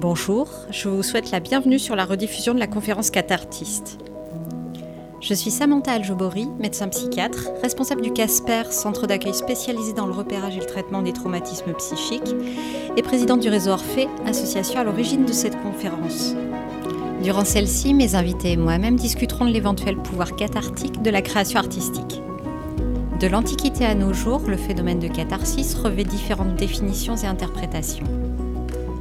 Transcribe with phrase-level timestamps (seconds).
[0.00, 3.98] Bonjour, je vous souhaite la bienvenue sur la rediffusion de la conférence Cathartiste.
[5.20, 10.56] Je suis Samantha Aljobori, médecin psychiatre, responsable du CASPER, centre d'accueil spécialisé dans le repérage
[10.56, 12.34] et le traitement des traumatismes psychiques,
[12.96, 16.34] et présidente du réseau Orphée, association à l'origine de cette conférence.
[17.22, 22.22] Durant celle-ci, mes invités et moi-même discuterons de l'éventuel pouvoir cathartique de la création artistique.
[23.20, 28.19] De l'Antiquité à nos jours, le phénomène de catharsis revêt différentes définitions et interprétations.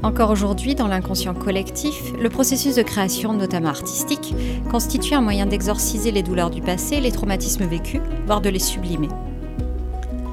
[0.02, 4.34] Encore aujourd'hui, dans l'inconscient collectif, le processus de création, notamment artistique,
[4.72, 9.09] constitue un moyen d'exorciser les douleurs du passé les traumatismes vécus, voire de les sublimer.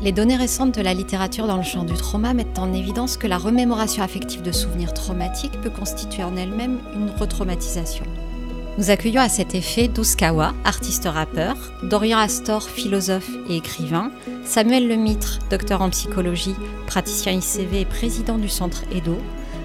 [0.02, 3.26] Les données récentes de la littérature dans le champ du trauma mettent en évidence que
[3.26, 8.04] la remémoration affective de souvenirs traumatiques peut constituer en elle-même une retraumatisation.
[8.78, 14.12] Nous accueillons à cet effet Douskawa, artiste-rappeur, Dorian Astor, philosophe et écrivain,
[14.44, 16.54] Samuel Lemitre, docteur en psychologie,
[16.86, 19.18] praticien ICV et président du centre EDO,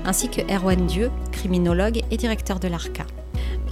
[0.06, 3.06] ainsi que Erwan Dieu, criminologue et directeur de l'ARCA.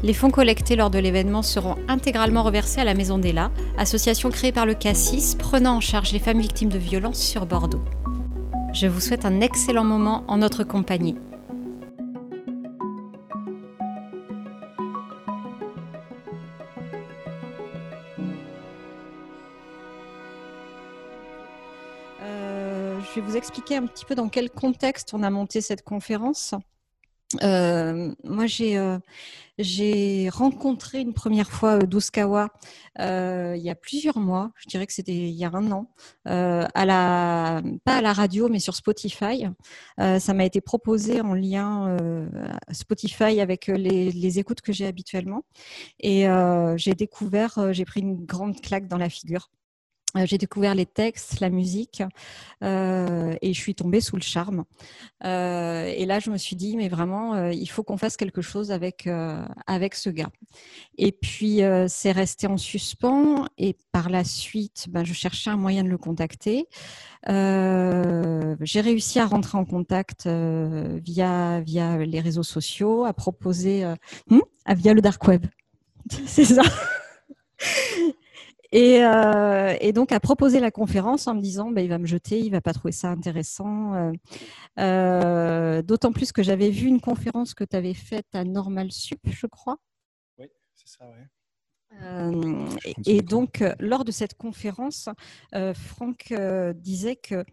[0.01, 4.53] Les fonds collectés lors de l'événement seront intégralement reversés à la Maison d'Ella, association créée
[4.53, 7.83] par le Cassis prenant en charge les femmes victimes de violences sur Bordeaux.
[8.73, 11.15] Je vous souhaite un excellent moment en notre compagnie.
[23.39, 26.53] Expliquer un petit peu dans quel contexte on a monté cette conférence.
[27.43, 28.99] Euh, moi, euh,
[29.59, 32.49] j'ai rencontré une première fois euh, Douskawa
[32.97, 35.93] il y a plusieurs mois, je dirais que c'était il y a un an,
[36.25, 39.45] pas à la radio, mais sur Spotify.
[39.97, 41.95] ça m'a été proposé en lien
[42.71, 45.45] Spotify avec les, écoutes que j'ai habituellement.
[46.01, 46.25] Et
[46.75, 49.49] j'ai découvert, j'ai pris une grande claque dans la figure.
[50.17, 52.01] Euh, j'ai découvert les textes, la musique,
[52.63, 54.63] euh, et je suis tombée sous le charme.
[55.23, 58.71] Euh, et là, je me suis dit, mais vraiment, il faut qu'on fasse quelque chose
[58.71, 59.07] avec
[59.67, 60.31] avec ce gars.
[60.97, 63.45] Et puis, c'est resté en suspens.
[63.57, 66.67] Et par la suite, ben, je cherchais un moyen de le contacter.
[67.27, 73.85] j'ai réussi à rentrer en contact via via les réseaux sociaux, à proposer
[74.29, 74.39] hmm,
[74.75, 75.45] via le dark web.
[76.25, 76.63] C'est ça.
[78.75, 82.39] Euh, et, donc à proposer la conférence en me disant bah, il va me jeter,
[82.39, 83.93] il va pas trouver ça intéressant.
[83.95, 84.11] Euh,
[84.79, 89.19] euh, d'autant plus que j'avais vu une conférence que tu avais faite à Normal Sup,
[89.25, 89.77] je crois.
[90.37, 91.25] Oui, c'est ça, oui.
[93.07, 95.09] et, donc, lors de cette conférence,
[95.73, 96.33] Franck
[96.75, 97.43] disait que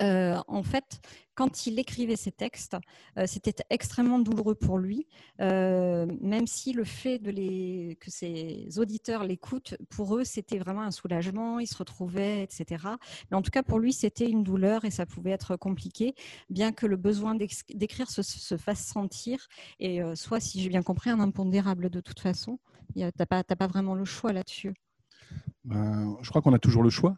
[0.00, 1.00] euh, en fait,
[1.34, 2.76] quand il écrivait ses textes,
[3.18, 5.06] euh, c'était extrêmement douloureux pour lui,
[5.40, 10.90] euh, même si le fait de que ses auditeurs l'écoutent, pour eux, c'était vraiment un
[10.90, 12.84] soulagement, ils se retrouvaient, etc.
[13.30, 16.14] Mais en tout cas, pour lui, c'était une douleur et ça pouvait être compliqué,
[16.50, 19.48] bien que le besoin d'écrire se, fasse sentir,
[19.80, 22.58] et soit, si j'ai bien compris, un impondérable de toute façon.
[22.94, 24.74] Tu n'as pas, pas vraiment le choix là-dessus.
[25.64, 27.16] Ben, je crois qu'on a toujours le choix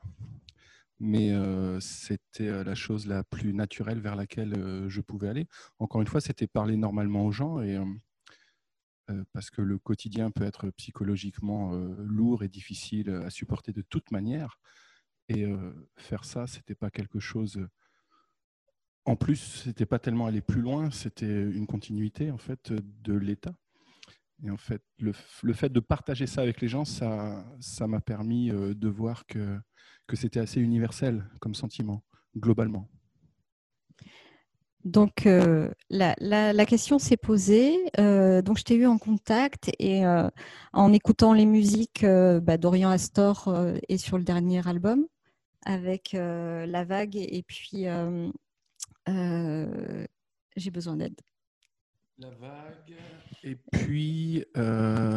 [1.04, 1.32] mais
[1.80, 5.46] c'était la chose la plus naturelle vers laquelle je pouvais aller.
[5.78, 7.58] Encore une fois, c'était parler normalement aux gens
[9.34, 14.58] parce que le quotidien peut être psychologiquement lourd et difficile à supporter de toute manière.
[15.28, 15.46] Et
[15.96, 17.66] faire ça, c'était pas quelque chose.
[19.04, 23.54] En plus, c'était pas tellement aller plus loin, c'était une continuité en fait de l'état.
[24.42, 25.12] Et en fait, le,
[25.42, 29.58] le, fait de partager ça avec les gens, ça, ça m'a permis de voir que
[30.06, 32.02] que c'était assez universel comme sentiment,
[32.36, 32.88] globalement.
[34.84, 37.74] Donc, euh, la, question s'est posée.
[37.98, 40.28] Euh, donc, je t'ai eu en contact et euh,
[40.74, 43.54] en écoutant les musiques bah, d'Orient Astor
[43.88, 45.06] et sur le dernier album
[45.64, 47.86] avec La Vague et puis
[50.56, 51.18] J'ai besoin d'aide.
[52.18, 52.96] La Vague
[53.42, 54.44] et puis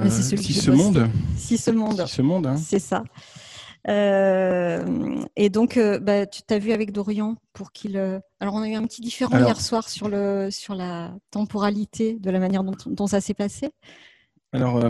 [0.09, 1.09] Si ce monde.
[1.35, 2.05] Si ce monde.
[2.07, 2.47] Si ce monde.
[2.47, 2.57] Hein.
[2.57, 3.03] C'est ça.
[3.87, 7.97] Euh, et donc, euh, bah, tu t'as vu avec Dorian pour qu'il.
[7.97, 12.19] Euh, alors, on a eu un petit différent hier soir sur, le, sur la temporalité
[12.19, 13.69] de la manière dont, ça s'est passé.
[14.51, 14.83] Alors,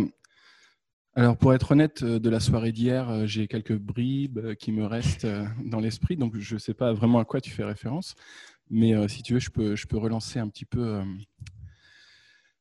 [1.16, 5.28] alors, pour être honnête, de la soirée d'hier, j'ai quelques bribes qui me restent
[5.66, 8.16] dans l'esprit, donc je ne sais pas vraiment à quoi tu fais référence.
[8.70, 11.02] Mais si tu veux, je peux, je peux relancer un petit peu.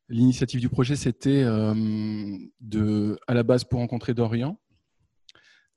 [0.08, 4.58] L'initiative du projet, c'était de, à la base pour rencontrer Dorian,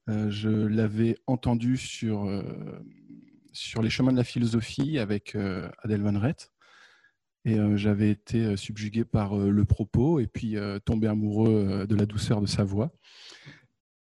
[0.09, 2.41] euh, je l'avais entendu sur, euh,
[3.51, 6.51] sur les chemins de la philosophie avec euh, Adèle Van Rett.
[7.45, 12.45] Et j'avais été subjugué par le propos et puis tombé amoureux de la douceur de
[12.45, 12.91] sa voix.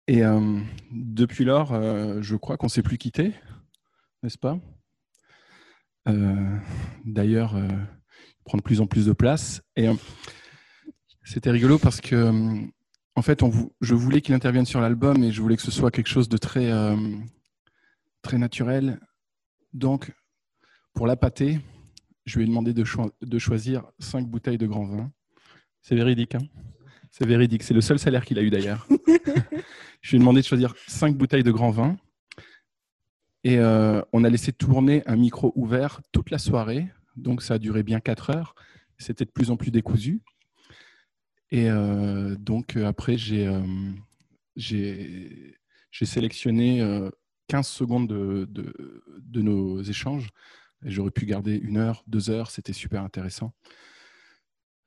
[0.07, 0.23] Et
[0.91, 1.73] depuis lors,
[2.21, 3.33] je crois qu'on ne s'est plus quitté,
[4.21, 4.59] n'est-ce pas?
[7.05, 7.55] D'ailleurs,
[8.49, 9.61] prendre plus en plus de place.
[9.75, 9.87] Et
[11.23, 12.31] c'était rigolo parce que,
[13.15, 15.91] en fait, on, je voulais qu'il intervienne sur l'album et je voulais que ce soit
[15.91, 16.71] quelque chose de très,
[18.23, 18.99] très naturel.
[19.73, 20.11] Donc,
[20.93, 21.59] pour la pâter,
[22.25, 22.83] je lui ai demandé de,
[23.21, 25.11] de choisir cinq bouteilles de grand vin.
[25.83, 26.41] C'est véridique, hein
[27.11, 27.61] C'est véridique.
[27.61, 28.87] C'est le seul salaire qu'il a eu d'ailleurs.
[30.01, 31.97] je lui ai demandé de choisir cinq bouteilles de grand vin.
[33.43, 36.87] Et euh, on a laissé tourner un micro ouvert toute la soirée.
[37.15, 38.55] Donc ça a duré bien quatre heures.
[38.97, 40.21] C'était de plus en plus décousu.
[41.51, 43.49] Et euh, donc euh, après, j'ai
[45.91, 47.09] sélectionné
[47.47, 50.29] 15 secondes de, de nos échanges
[50.83, 53.53] J'aurais pu garder une heure, deux heures, c'était super intéressant.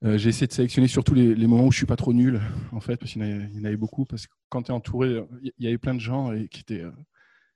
[0.04, 2.40] Euh, j'ai essayé de sélectionner surtout les, moments où je suis pas trop nul,
[2.72, 4.06] en fait, parce qu'il y, en avait beaucoup.
[4.06, 6.90] Parce que quand tu es entouré, il y avait plein de gens qui étaient euh,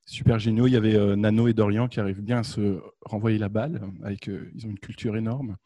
[0.07, 0.67] super géniaux.
[0.67, 3.83] Il y avait euh, Nano et Dorian qui arrivent bien à se renvoyer la balle.
[4.03, 5.57] Avec, ils ont une culture énorme.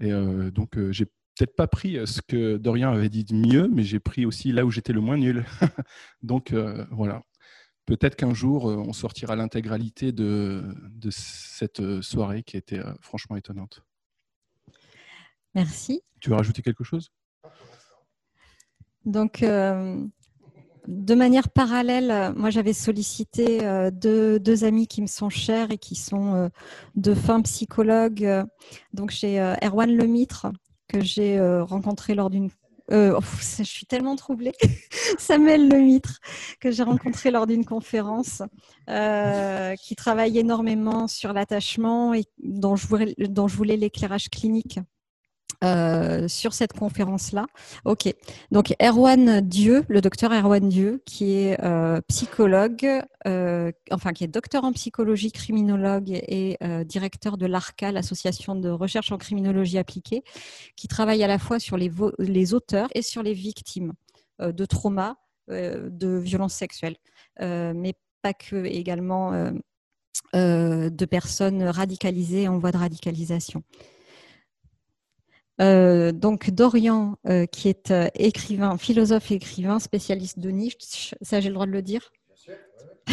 [0.00, 0.12] Et
[0.50, 4.24] donc, j'ai peut-être pas pris ce que Dorian avait dit de mieux, mais j'ai pris
[4.24, 5.44] aussi là où j'étais le moins nul.
[6.22, 6.54] donc,
[6.90, 7.22] voilà.
[7.90, 10.62] Peut-être qu'un jour, euh, on sortira l'intégralité de,
[11.10, 13.84] cette euh, soirée qui était euh, franchement étonnante.
[15.56, 16.00] Merci.
[16.20, 17.10] Tu veux rajouter quelque chose?
[19.04, 19.44] Donc,
[20.90, 23.60] de manière parallèle, moi j'avais sollicité
[23.92, 26.50] deux, amis qui me sont chers et qui sont
[26.96, 28.44] deux femmes psychologues.
[28.92, 30.48] Donc, j'ai Erwan Lemitre
[30.88, 32.50] que j'ai rencontré lors d'une
[32.92, 33.18] euh,
[33.58, 34.52] je suis tellement troublée.
[35.18, 36.18] Samuel Lemitre,
[36.60, 38.42] que j'ai rencontré lors d'une conférence,
[38.88, 44.80] euh, qui travaille énormément sur l'attachement et dont je voulais l'éclairage clinique
[45.62, 47.44] euh, sur cette conférence-là.
[47.84, 48.10] Ok.
[48.50, 52.88] Donc Erwan Dieu, le docteur Erwan Dieu, qui est euh, psychologue,
[53.26, 59.12] euh, enfin qui est docteur en psychologie, criminologue et directeur de l'ARCA, l'association de recherche
[59.12, 60.24] en criminologie appliquée,
[60.76, 63.92] qui travaille à la fois sur les, les auteurs et sur les victimes
[64.38, 65.16] de traumas,
[65.48, 66.96] de violences sexuelles,
[67.38, 69.52] mais pas que, également
[70.32, 73.62] de personnes radicalisées en voie de radicalisation.
[75.60, 81.40] Euh, donc Dorian, euh, qui est euh, écrivain, philosophe et écrivain, spécialiste de Nietzsche, ça
[81.40, 82.10] j'ai le droit de le dire?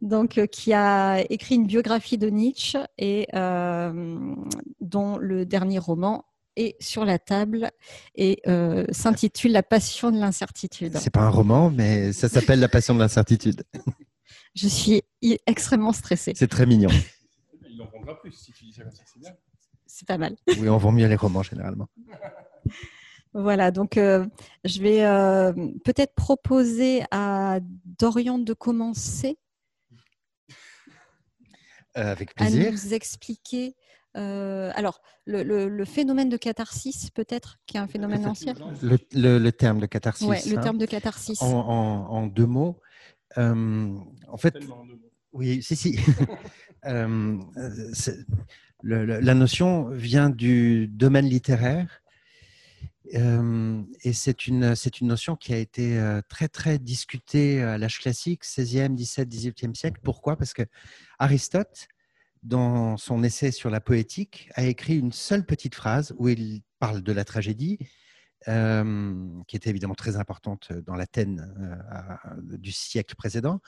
[0.00, 3.28] Donc qui a écrit une biographie de Nietzsche et
[4.80, 6.24] dont le dernier roman
[6.56, 7.70] est sur la table
[8.16, 8.42] et
[8.90, 10.96] s'intitule La passion de l'incertitude.
[10.98, 13.62] C'est pas un roman, mais ça s'appelle La passion de l'incertitude.
[14.56, 15.02] Je suis
[15.46, 16.32] extrêmement stressée.
[16.34, 16.90] C'est très mignon.
[17.70, 19.30] Il en prendra plus si tu dis ça c'est bien
[19.92, 20.36] c'est pas mal.
[20.58, 21.88] Oui, on vend mieux les romans généralement.
[23.34, 24.26] Voilà, donc euh,
[24.62, 25.54] je vais euh,
[25.86, 27.60] peut-être proposer à
[27.98, 29.38] Dorian de commencer.
[31.96, 32.68] Euh, avec plaisir.
[32.68, 33.74] À nous expliquer.
[34.14, 38.52] alors, le, phénomène de catharsis, peut-être, qui est un phénomène ancien.
[38.82, 40.28] Le, terme de catharsis.
[40.28, 40.60] Oui, le hein.
[40.60, 41.40] terme de catharsis.
[41.40, 42.80] En, deux mots.
[43.38, 44.58] en fait,
[45.32, 45.98] oui, si, si.
[48.82, 52.02] la notion vient du domaine littéraire
[53.14, 57.98] euh, et c'est une, une notion qui a été euh, très, très discutée à l'âge
[57.98, 60.00] classique, 16e, 17, 18e siècle.
[60.02, 60.36] Pourquoi?
[60.36, 60.62] Parce que
[61.18, 61.88] Aristote,
[62.42, 67.02] dans son essai sur la poétique, a écrit une seule petite phrase où il parle
[67.02, 67.78] de la tragédie,
[68.48, 71.46] euh, qui était évidemment très importante dans l'Athènes
[72.42, 73.60] du siècle précédent.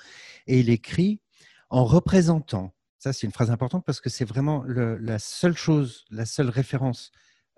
[0.47, 1.21] Et il écrit
[1.71, 2.75] en représentant
[3.05, 7.13] ça, c'est une phrase importante parce que c'est vraiment la seule chose, la seule référence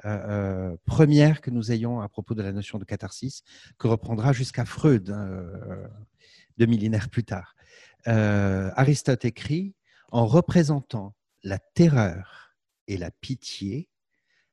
[0.05, 3.45] euh, euh, première que nous ayons à propos de la notion de catharsis,
[3.79, 5.87] que reprendra jusqu'à Freud hein, euh,
[6.59, 7.55] deux millénaires plus tard.
[8.07, 9.77] Aristote écrit
[10.11, 12.57] En représentant la terreur
[12.89, 13.89] et la pitié,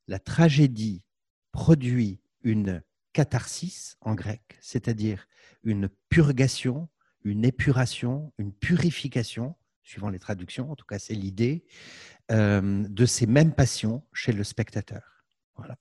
[0.07, 1.03] la tragédie
[1.51, 2.83] produit une
[3.13, 5.27] catharsis en grec, c'est-à-dire
[5.63, 6.87] une purgation,
[7.23, 11.65] une épuration, une purification suivant les traductions, en tout cas c'est l'idée,
[12.31, 15.25] euh, de ces mêmes passions chez le spectateur.
[15.55, 15.77] Voilà.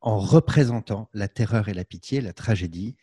[0.00, 2.96] En représentant la terreur et la pitié, la tragédie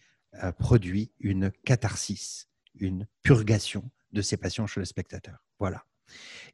[0.44, 5.44] euh, produit une catharsis, une purgation de ces passions chez le spectateur.
[5.60, 5.84] Voilà.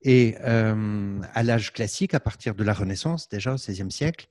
[0.01, 4.27] Et euh, à l'âge classique, à partir de la Renaissance, déjà au XVIe siècle,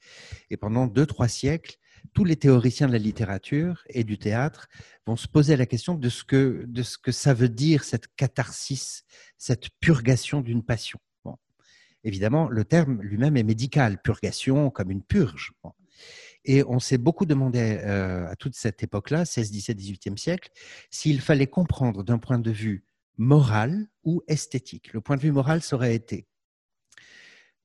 [0.51, 1.77] et pendant deux, trois siècles,
[2.13, 4.69] tous les théoriciens de la littérature et du théâtre
[5.07, 9.05] vont se poser la question de ce que, ça veut dire, cette catharsis,
[9.39, 10.99] cette purgation d'une passion.
[12.05, 15.53] Évidemment, le terme lui-même est médical, purgation comme une purge.
[16.45, 20.51] Et on s'est beaucoup demandé euh, à toute cette époque-là, 16, 17, 18e siècle,
[20.91, 22.85] s'il fallait comprendre d'un point de vue
[23.17, 24.93] moral ou esthétique.
[24.93, 26.29] Le point de vue moral, ça aurait été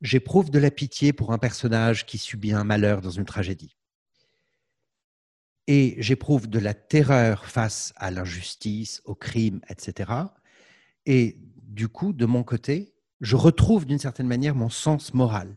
[0.01, 3.77] j'éprouve de la pitié pour un personnage qui subit un malheur dans une tragédie.
[5.67, 10.11] Et j'éprouve de la terreur face à l'injustice, au crime, etc.
[11.05, 15.55] Et du coup, de mon côté, je retrouve d'une certaine manière mon sens moral.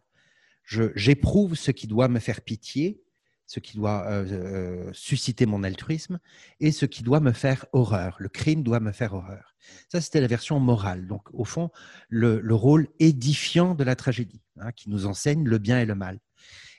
[0.65, 3.03] J'éprouve ce qui doit me faire pitié,
[3.47, 6.19] ce qui doit euh, euh, susciter mon altruisme,
[6.61, 8.17] et ce qui doit me faire horreur.
[8.19, 9.55] Le crime doit me faire horreur.
[9.91, 11.07] Ça, c'était la version morale.
[11.07, 11.71] Donc, au fond,
[12.09, 16.19] le, rôle édifiant de la tragédie, hein, qui nous enseigne le bien et le mal.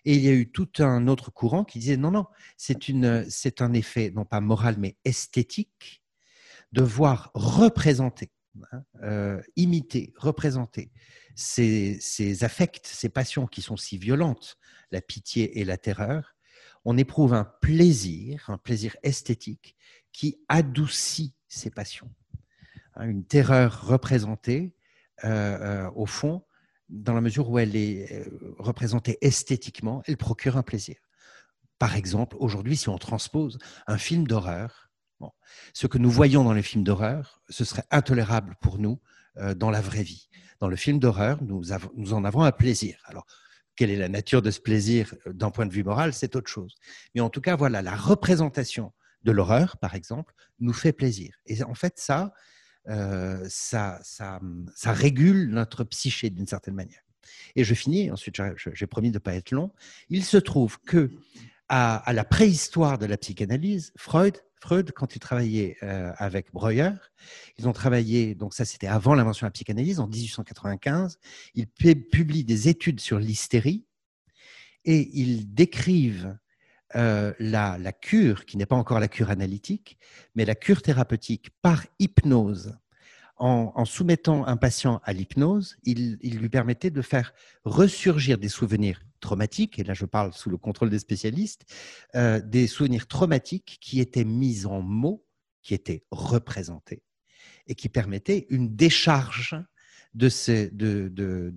[0.06, 3.74] Et il y a eu tout un autre courant qui disait non, non, c'est un
[3.74, 6.04] effet, non pas moral, mais esthétique,
[6.72, 8.32] de voir représenter,
[8.72, 10.92] hein, euh, imiter, représenter
[11.36, 14.58] ces, ces affects, ces passions qui sont si violentes,
[14.92, 16.36] la pitié et la terreur,
[16.86, 19.76] on éprouve un plaisir, un plaisir esthétique
[20.12, 22.12] qui adoucit ces passions.
[22.96, 24.76] Hein, une terreur représentée,
[25.24, 26.45] euh, euh, au fond,
[26.89, 30.98] dans la mesure où elle est euh, représentée esthétiquement, elle procure un plaisir.
[31.80, 34.89] Par exemple, aujourd'hui, si on transpose un film d'horreur,
[35.74, 39.00] ce que nous voyons dans les films d'horreur, ce serait intolérable pour nous
[39.56, 40.30] dans la vraie vie.
[40.60, 41.63] Dans le film d'horreur, nous,
[41.96, 42.98] nous, en avons un plaisir.
[43.06, 43.25] Alors,
[43.75, 46.75] quelle est la nature de ce plaisir d'un point de vue moral, c'est autre chose.
[47.13, 51.36] Mais en tout cas, voilà, la représentation de l'horreur, par exemple, nous fait plaisir.
[51.46, 52.34] Et en fait, ça,
[52.88, 54.39] euh, ça, ça,
[54.75, 57.01] ça, régule notre psyché d'une certaine manière.
[57.56, 58.39] Et je finis, ensuite
[58.74, 59.72] j'ai promis de ne pas être long.
[60.10, 61.12] Il se trouve que
[61.68, 66.92] à, la préhistoire de la psychanalyse, Freud, Freud quand il travaillait euh, avec Breuer,
[67.58, 71.18] ils ont travaillé, donc ça c'était avant l'invention de la psychanalyse, en 1895,
[71.56, 73.86] ils publient des études sur l'hystérie
[74.84, 76.38] et ils décrivent
[76.96, 79.98] euh, la, cure, qui n'est pas encore la cure analytique,
[80.34, 82.78] mais la cure thérapeutique par hypnose.
[83.38, 87.34] En, soumettant un patient à l'hypnose, il, lui permettait de faire
[87.66, 91.66] ressurgir des souvenirs traumatiques, et là je parle sous le contrôle des spécialistes,
[92.16, 95.25] euh, des souvenirs traumatiques qui étaient mis en mots,
[95.64, 97.04] qui étaient représentés,
[97.68, 99.58] et qui permettaient une décharge
[100.15, 100.29] de,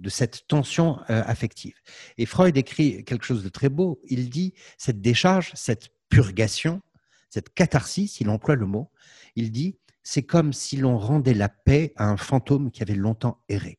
[0.08, 1.74] cette tension euh, affective.
[2.16, 4.00] Et Freud écrit quelque chose de très beau.
[4.08, 6.82] Il dit cette décharge, cette purgation,
[7.30, 8.90] cette catharsis, il emploie le mot,
[9.36, 13.42] il dit c'est comme si l'on rendait la paix à un fantôme qui avait longtemps
[13.48, 13.78] erré.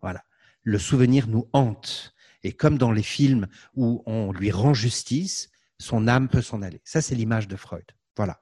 [0.00, 0.22] Voilà.
[0.62, 2.14] Le souvenir nous hante.
[2.42, 6.80] Et comme dans les films où on lui rend justice, son âme peut s'en aller.
[6.84, 7.84] Ça, c'est l'image de Freud.
[8.16, 8.40] Voilà.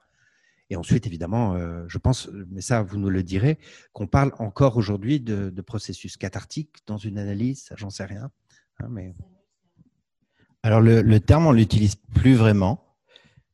[0.71, 3.59] Et ensuite, évidemment, euh, je pense, mais ça, vous nous le direz,
[3.93, 8.31] qu'on parle encore aujourd'hui de, processus cathartique dans une analyse, j'en sais rien.
[8.81, 9.13] Hein.
[10.63, 12.97] Alors, le, terme, on l'utilise plus vraiment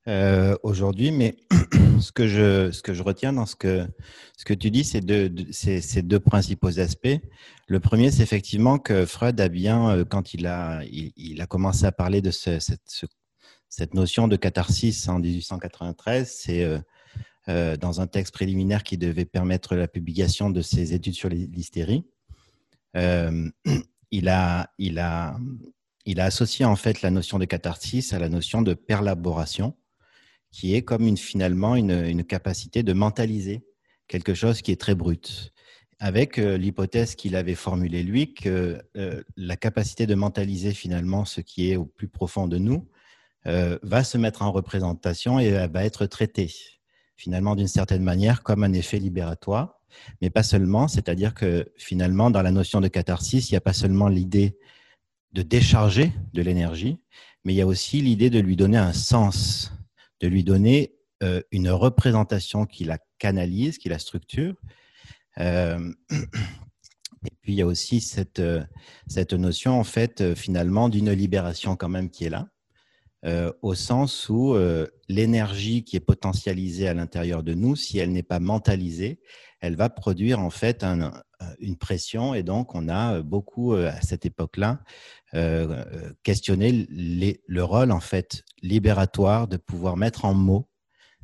[0.06, 1.36] euh, aujourd'hui, mais
[2.00, 3.86] ce que, je, ce que je retiens dans ce que,
[4.36, 7.18] ce que tu dis, c'est deux, deux principaux aspects.
[7.66, 11.84] Le premier, c'est effectivement que Freud a bien, euh, quand il a, il, a commencé
[11.84, 12.70] à parler de cette,
[13.68, 16.64] cette notion de catharsis en 1893, c'est
[17.50, 22.04] euh, dans un texte préliminaire qui devait permettre la publication de ses études sur l'hystérie.
[22.96, 23.50] Euh,
[24.12, 24.70] il, a,
[26.18, 29.74] associé en fait la notion de catharsis à la notion de perlaboration,
[30.52, 33.64] qui est comme une, finalement une, une capacité de mentaliser
[34.06, 35.52] quelque chose qui est très brut
[35.98, 38.80] avec euh, l'hypothèse qu'il avait formulée lui, que
[39.36, 42.88] la capacité de mentaliser finalement ce qui est au plus profond de nous
[43.44, 46.50] va se mettre en représentation et va être traitée
[47.20, 49.78] finalement d'une certaine manière comme un effet libératoire,
[50.22, 53.74] mais pas seulement, c'est-à-dire que finalement dans la notion de catharsis, il n'y a pas
[53.74, 54.56] seulement l'idée
[55.32, 56.98] de décharger de l'énergie,
[57.44, 59.70] mais il y a aussi l'idée de lui donner un sens,
[60.20, 64.54] de lui donner euh, une représentation qui la canalise, qui la structure.
[65.38, 68.64] Euh, et puis il y a aussi cette, euh,
[69.08, 72.48] cette notion en fait finalement d'une libération quand même qui est là.
[73.26, 78.12] Euh, au sens où euh, l'énergie qui est potentialisée à l'intérieur de nous, si elle
[78.12, 79.20] n'est pas mentalisée,
[79.60, 81.12] elle va produire en fait un,
[81.58, 84.80] une pression et donc on a beaucoup euh, à cette époque-là
[86.24, 90.68] questionné les, le rôle en fait libératoire de pouvoir mettre en mots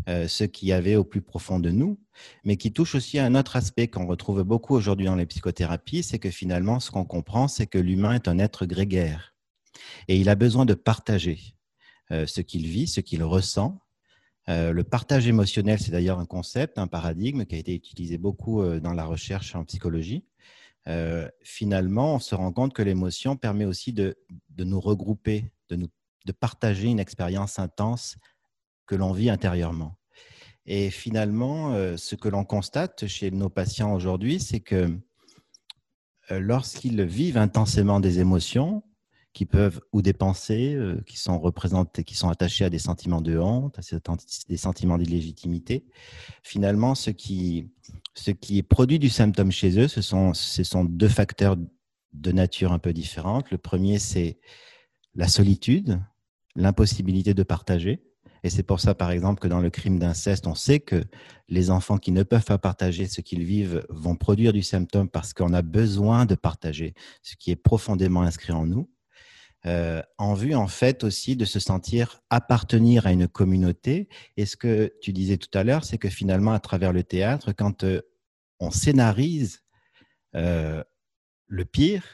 [0.07, 1.99] ce qu'il y avait au plus profond de nous,
[2.45, 6.05] mais qui touche aussi à un autre aspect qu'on retrouve beaucoup aujourd'hui dans les psychothérapies,
[6.05, 9.35] c'est que finalement ce qu'on comprend, c'est que l'humain est un être grégaire
[10.07, 11.56] et il a besoin de partager.
[12.13, 13.81] Euh, ce qu'il vit, ce qu'il ressent.
[14.49, 18.63] Euh, le partage émotionnel, c'est d'ailleurs un concept, un paradigme qui a été utilisé beaucoup
[18.63, 20.25] euh, dans la recherche en psychologie.
[21.43, 24.17] finalement, on se rend compte que l'émotion permet aussi de,
[24.57, 25.89] nous regrouper, de, nous,
[26.27, 28.17] de partager une expérience intense
[28.87, 29.99] que l'on vit intérieurement.
[30.65, 34.97] Et finalement, ce que l'on constate chez nos patients aujourd'hui, c'est que
[36.31, 38.85] lorsqu'ils vivent intensément des émotions,
[39.37, 43.21] qui peuvent ou des pensées euh, qui sont représentées, qui sont attachées à des sentiments
[43.21, 43.83] de honte, à
[44.49, 45.85] des sentiments d'illégitimité.
[46.43, 47.69] Finalement, ce qui,
[48.15, 51.57] ce qui est produit du symptôme chez eux, ce sont, ce sont deux facteurs
[52.15, 53.51] de nature un peu différente.
[53.51, 54.39] Le premier, c'est
[55.15, 56.01] la solitude,
[56.55, 58.03] l'impossibilité de partager.
[58.43, 61.05] Et c'est pour ça, par exemple, que dans le crime d'inceste, on sait que
[61.51, 65.35] les enfants qui ne peuvent pas partager ce qu'ils vivent vont produire du symptôme parce
[65.35, 68.89] qu'on a besoin de partager ce qui est profondément inscrit en nous.
[69.67, 74.09] Euh, en vue en fait aussi de se sentir appartenir à une communauté.
[74.37, 77.53] Et ce que tu disais tout à l'heure, c'est que finalement, à travers le théâtre,
[77.53, 78.01] quand euh,
[78.61, 79.65] on scénarise
[80.37, 80.85] euh,
[81.49, 82.05] le pire,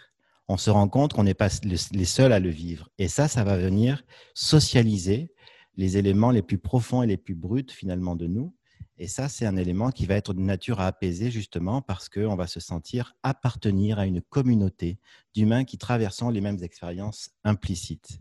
[0.49, 2.89] on se rend compte qu'on n'est pas les seuls à le vivre.
[2.99, 4.03] Et ça, ça va venir
[4.35, 5.33] socialiser
[5.77, 8.55] les éléments les plus profonds et les plus bruts finalement de nous
[8.99, 12.37] et ça, c'est un élément qui va être de nature à apaiser justement parce qu'on
[12.37, 14.99] va se sentir appartenir à une communauté
[15.35, 18.19] d'humains qui traversent les mêmes expériences implicites.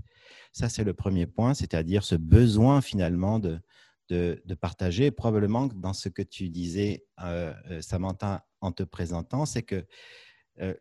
[0.53, 3.62] Ça, c'est le premier point, c'est-à-dire ce besoin finalement de,
[4.10, 5.12] de, partager.
[5.12, 9.86] probablement dans ce que tu disais, euh, euh, Samantha, en te présentant, c'est que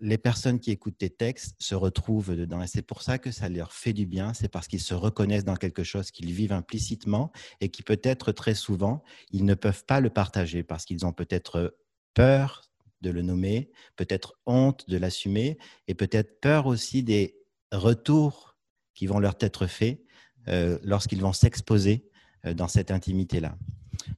[0.00, 2.62] les personnes qui écoutent tes textes se retrouvent dedans.
[2.62, 4.34] Et c'est pour ça que ça leur fait du bien.
[4.34, 8.54] C'est parce qu'ils se reconnaissent dans quelque chose qu'ils vivent implicitement et qui peut-être très
[8.54, 11.74] souvent, ils ne peuvent pas le partager parce qu'ils ont peut-être
[12.14, 15.58] peur de le nommer, peut-être honte de l'assumer
[15.88, 17.36] et peut-être peur aussi des
[17.72, 18.56] retours
[18.94, 20.02] qui vont leur être faits
[20.48, 22.08] euh, lorsqu'ils vont s'exposer
[22.44, 23.56] euh, dans cette intimité-là.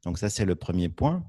[0.05, 1.25] Donc ça, c'est le premier point.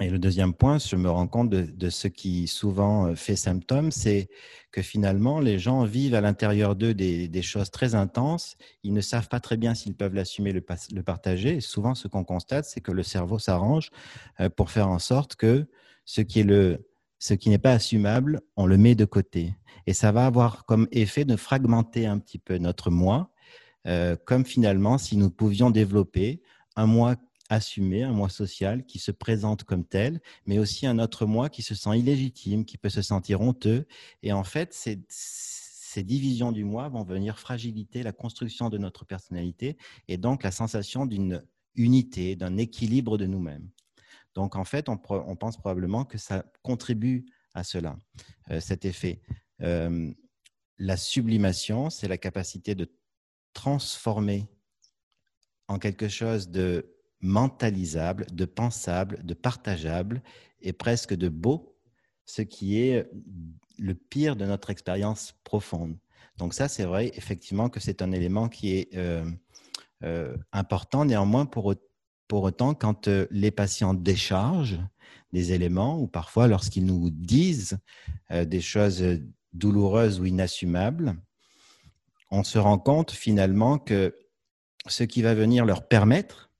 [0.00, 3.92] Et le deuxième point, je me rends compte de, ce qui souvent euh, fait symptôme,
[3.92, 4.28] c'est
[4.72, 8.56] que finalement, les gens vivent à l'intérieur d'eux des, choses très intenses.
[8.82, 10.62] Ils ne savent pas très bien s'ils peuvent l'assumer, le,
[11.02, 11.60] partager.
[11.60, 13.90] Souvent, ce qu'on constate, c'est que le cerveau s'arrange
[14.40, 15.66] euh, pour faire en sorte que
[16.04, 16.88] ce qui est le,
[17.20, 19.54] ce qui n'est pas assumable, on le met de côté.
[19.86, 23.30] Et ça va avoir comme effet de fragmenter un petit peu notre moi,
[23.86, 26.42] euh, comme finalement si nous pouvions développer
[26.74, 27.14] un moi
[27.54, 31.62] assumé, un moi social qui se présente comme tel, mais aussi un autre moi qui
[31.62, 33.86] se sent illégitime, qui peut se sentir honteux.
[34.22, 34.98] Et en fait, ces,
[36.02, 39.76] divisions du moi vont venir fragiliter la construction de notre personnalité
[40.08, 41.44] et donc la sensation d'une
[41.76, 43.68] unité, d'un équilibre de nous-mêmes.
[44.34, 47.96] Donc en fait, on, on, pense probablement que ça contribue à cela,
[48.50, 49.20] euh, cet effet.
[49.62, 50.12] Euh,
[50.78, 52.92] la sublimation, c'est la capacité de
[53.52, 54.48] transformer
[55.68, 60.22] en quelque chose de mentalisable, de pensable, de partageable
[60.60, 61.76] et presque de beau,
[62.26, 63.08] ce qui est
[63.78, 65.96] le pire de notre expérience profonde.
[66.38, 69.24] Donc ça, c'est vrai, effectivement, que c'est un élément qui est euh,
[70.02, 71.04] euh, important.
[71.04, 71.74] Néanmoins, pour,
[72.28, 74.80] pour autant, quand euh, les patients déchargent
[75.32, 77.78] des éléments, ou parfois lorsqu'ils nous disent
[78.30, 79.04] des choses
[79.52, 81.16] douloureuses ou inassumables,
[82.30, 84.16] on se rend compte finalement que
[84.86, 86.52] ce qui va venir leur permettre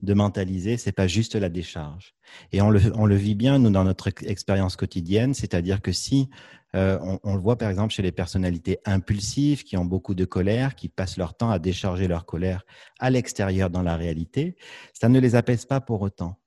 [0.00, 2.14] de mentaliser, c'est pas juste la décharge.
[2.52, 6.28] Et on le, on le vit bien, nous, dans notre expérience quotidienne, c'est-à-dire que si
[6.74, 10.74] euh, on, le voit par exemple chez les personnalités impulsives qui ont beaucoup de colère,
[10.74, 12.64] qui passent leur temps à décharger leur colère
[12.98, 14.56] à l'extérieur dans la réalité,
[14.92, 16.38] ça ne les apaise pas pour autant.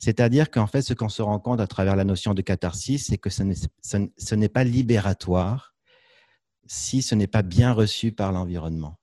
[0.00, 3.18] C'est-à-dire qu'en fait, ce qu'on se rend compte à travers la notion de catharsis, c'est
[3.18, 5.74] que ce n'est pas libératoire
[6.66, 8.99] si ce n'est pas bien reçu par l'environnement.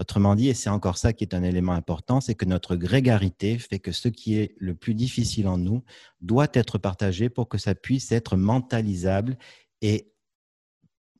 [0.00, 3.58] Autrement dit, et c'est encore ça qui est un élément important, c'est que notre grégarité
[3.58, 5.84] fait que ce qui est le plus difficile en nous
[6.22, 9.36] doit être partagé pour que ça puisse être mentalisable
[9.82, 10.10] et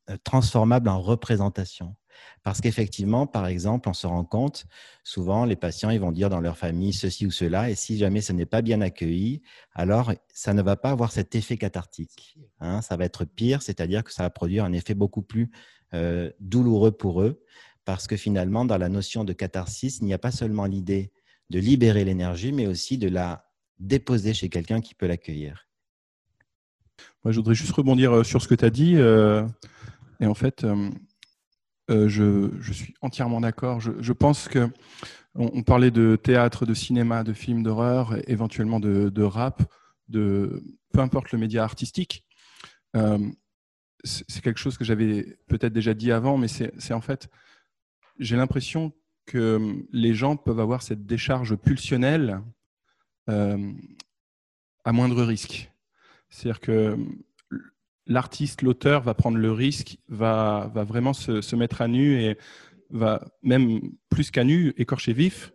[0.08, 1.94] euh, transformable en représentation.
[2.42, 4.64] Parce qu'effectivement, par exemple, on se rend compte,
[5.04, 8.22] souvent les patients, ils vont dire dans leur famille ceci ou cela, et si jamais
[8.22, 9.42] ce n'est pas bien accueilli,
[9.74, 12.38] alors ça ne va pas avoir cet effet cathartique.
[12.60, 12.80] Hein.
[12.80, 15.50] ça va être pire, c'est-à-dire que ça va produire un effet beaucoup plus
[15.92, 17.44] euh, douloureux pour eux
[17.90, 21.10] parce que finalement, dans la notion de catharsis, il n'y a pas seulement l'idée
[21.50, 23.50] de libérer l'énergie, mais aussi de la
[23.80, 25.66] déposer chez quelqu'un qui peut l'accueillir.
[27.24, 28.94] Moi, je voudrais juste rebondir euh, sur ce que tu as dit.
[28.94, 29.44] Euh,
[30.20, 30.88] et en fait, euh,
[32.08, 33.80] je, suis entièrement d'accord.
[33.80, 34.70] Je, pense que
[35.34, 39.64] on, parlait de théâtre, de cinéma, de films d'horreur, éventuellement de, rap,
[40.06, 42.24] de peu importe le média artistique.
[44.04, 47.28] c'est quelque chose que j'avais peut-être déjà dit avant, mais c'est en fait
[48.20, 48.92] j'ai l'impression
[49.26, 52.40] que hum, les gens peuvent avoir cette décharge pulsionnelle
[53.28, 53.72] euh,
[54.84, 55.72] à moindre risque.
[56.28, 57.22] C'est-à-dire que hum,
[58.06, 62.38] l'artiste, l'auteur va prendre le risque, va, va vraiment se, mettre à nu et
[62.90, 65.52] va même plus qu'à nu, écorcher vif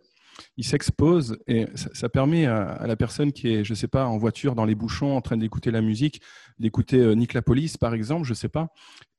[0.56, 4.54] il s'expose et ça, permet à, la personne qui est, je sais pas, en voiture
[4.54, 6.20] dans les bouchons en train d'écouter la musique,
[6.58, 8.68] d'écouter euh, Nick la police par exemple, je sais pas,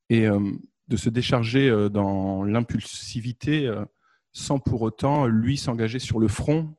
[0.10, 0.40] et euh,
[0.88, 3.72] de se décharger euh, dans l'impulsivité
[4.34, 6.76] sans pour autant lui s'engager sur le front,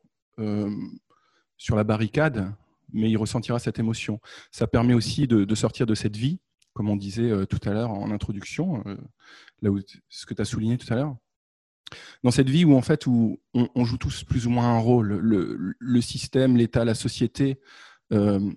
[1.57, 2.55] sur la barricade,
[2.93, 4.21] mais il ressentira cette émotion.
[4.53, 6.39] Ça permet aussi de, sortir de cette vie,
[6.73, 8.85] comme on disait tout à l'heure en introduction,
[9.61, 11.17] là où, ce que tu as souligné tout à l'heure
[12.23, 15.19] dans cette vie où en fait où on, joue tous plus ou moins un rôle.
[15.79, 17.61] Le, système, l'État, la société
[18.13, 18.51] euh,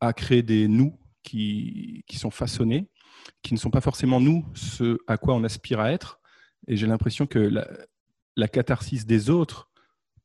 [0.00, 2.88] a créé des nous qui, sont façonnés,
[3.42, 6.20] qui ne sont pas forcément nous, ce à quoi on aspire à être.
[6.66, 9.70] Et j'ai l'impression que la, catharsis des autres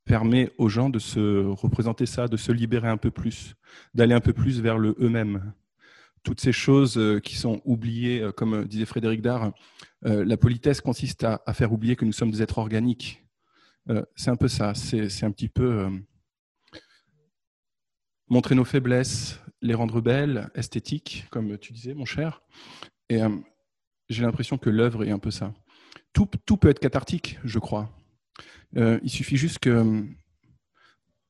[0.06, 3.56] permet aux gens de se représenter ça, de se libérer un peu plus,
[3.94, 5.54] d'aller un peu plus vers le eux-mêmes
[6.24, 9.52] toutes ces choses euh, qui sont oubliées, euh, comme disait Frédéric Dard,
[10.06, 13.20] euh, la politesse consiste à, faire oublier que nous sommes des êtres organiques.
[14.16, 15.90] c'est un peu ça, c'est un petit peu
[18.30, 22.42] montrer nos faiblesses, les rendre belles, esthétiques, comme tu disais, mon cher.
[23.10, 23.20] Et
[24.10, 25.54] j'ai l'impression que l'œuvre est un peu ça.
[26.14, 27.90] Tout, peut être cathartique, je crois.
[28.76, 30.06] il suffit juste que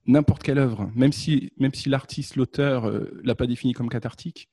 [0.05, 4.49] n'importe quelle œuvre, même si, même si l'artiste, l'auteur, ne l'a pas défini comme cathartique,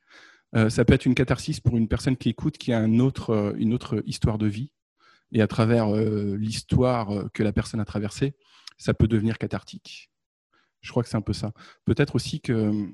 [0.57, 3.31] euh, ça peut être une catharsis pour une personne qui écoute, qui a un autre,
[3.31, 4.73] euh, une autre histoire de vie.
[5.33, 8.35] Et à travers euh, l'histoire que la personne a traversée,
[8.79, 10.11] ça peut devenir cathartique.
[10.81, 11.53] Je crois que c'est un peu ça.
[11.85, 12.89] Peut-être aussi que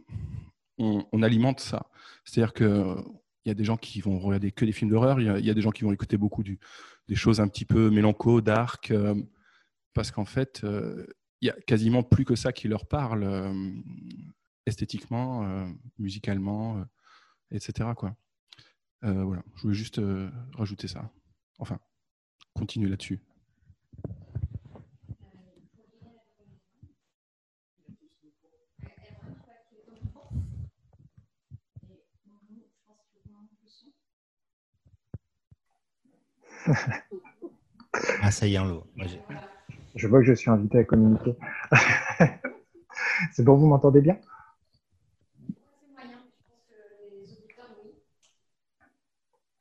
[0.78, 1.86] on, alimente ça.
[2.24, 3.04] C'est-à-dire qu'il
[3.46, 5.62] y a des gens qui vont regarder que des films d'horreur, il, y, a des
[5.62, 8.92] gens qui vont écouter beaucoup des choses un petit peu mélanco, dark,
[9.94, 13.54] parce qu'en fait, il y a quasiment plus que ça qui leur parle
[14.66, 15.66] esthétiquement,
[15.98, 16.84] musicalement
[17.50, 17.90] etc.
[17.96, 18.16] Quoi.
[19.04, 21.10] Euh, voilà, je voulais juste euh, rajouter ça.
[21.58, 21.78] Enfin,
[22.54, 23.20] continuer là-dessus.
[38.22, 38.84] ah, ça y est, en l'eau.
[39.94, 41.36] je vois que je suis invité à communiquer.
[43.32, 44.18] C'est bon, vous m'entendez bien?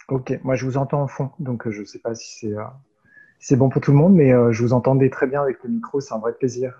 [0.07, 2.55] Ok, moi je vous entends en fond, donc euh, je ne sais pas si c'est
[2.55, 2.63] euh,
[3.39, 5.69] c'est bon pour tout le monde, mais euh, je vous entendais très bien avec le
[5.69, 6.77] micro, c'est un vrai plaisir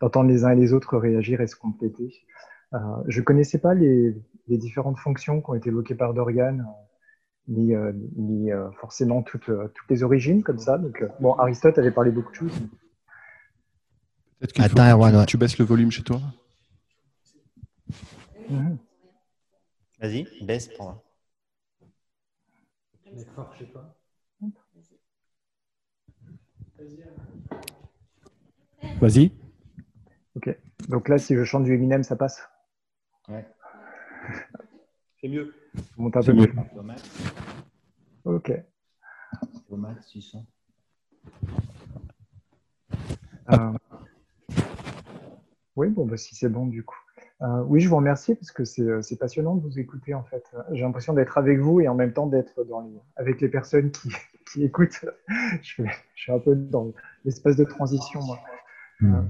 [0.00, 2.12] d'entendre les uns et les autres réagir et se compléter.
[3.06, 4.14] je ne connaissais pas les,
[4.48, 6.58] les, différentes fonctions qui ont été évoquées par Dorian,
[7.48, 7.74] ni,
[8.16, 10.78] ni forcément toutes, toutes, les origines comme ça.
[10.78, 12.60] Donc, bon, Aristote avait parlé beaucoup de choses.
[14.38, 16.20] Peut-être qu'il faut que tu, baisses le volume chez toi.
[20.00, 21.04] Vas-y, baisse pour moi.
[29.00, 29.32] Vas-y.
[30.36, 30.56] Ok.
[30.88, 32.46] Donc là, si je chante du Eminem, ça passe?
[33.28, 33.46] Ouais.
[35.20, 35.54] C'est mieux.
[35.96, 36.52] Monte un peu mieux.
[38.24, 38.52] Ok.
[39.70, 40.46] Au max, 600.
[43.50, 43.72] Euh...
[45.76, 46.98] Oui, bon, bah, si c'est bon, du coup.
[47.42, 50.44] Euh, oui, je vous remercie parce que euh, c'est passionnant de vous écouter en fait.
[50.70, 52.64] J'ai l'impression d'être avec vous et en même temps d'être
[53.16, 55.04] avec les personnes qui, écoutent.
[55.62, 55.82] je,
[56.14, 56.92] suis un peu dans
[57.24, 58.20] l'espace de transition.
[59.00, 59.14] Hmm.
[59.14, 59.20] Euh,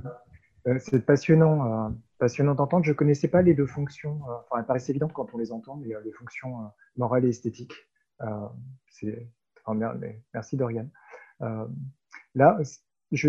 [0.78, 2.84] c'est passionnant, passionnant d'entendre.
[2.84, 4.20] Je ne connaissais pas les deux fonctions.
[4.22, 7.74] enfin, elles paraissent évidentes quand on les entend, mais les fonctions morales et esthétiques.
[10.32, 10.88] merci Dorian.
[12.34, 12.58] là,
[13.12, 13.28] je,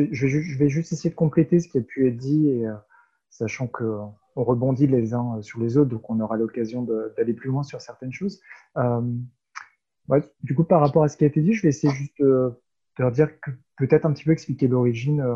[0.58, 2.64] vais juste essayer de compléter ce qui a pu être dit
[3.30, 4.00] sachant que
[4.36, 6.84] on rebondit les uns sur les autres, donc on aura l'occasion
[7.18, 8.42] d'aller plus loin sur certaines choses.
[8.78, 9.02] Euh,
[10.44, 12.54] du coup, par rapport à ce qui a été dit, je vais essayer juste de,
[12.98, 15.36] leur dire que peut-être un petit peu expliquer l'origine euh,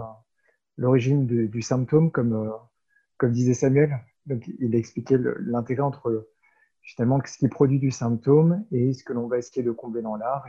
[0.80, 2.50] l'origine du, symptôme, comme, euh,
[3.18, 4.00] comme disait Samuel.
[4.26, 6.30] Donc, il a expliqué l'intérêt entre
[6.82, 10.16] finalement ce qui produit du symptôme et ce que l'on va essayer de combler dans
[10.16, 10.46] l'art.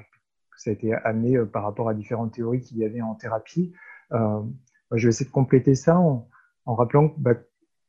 [0.56, 3.72] Ça a été amené par rapport à différentes théories qu'il y avait en thérapie.
[4.12, 6.28] je vais essayer de compléter ça en,
[6.66, 7.34] rappelant bah,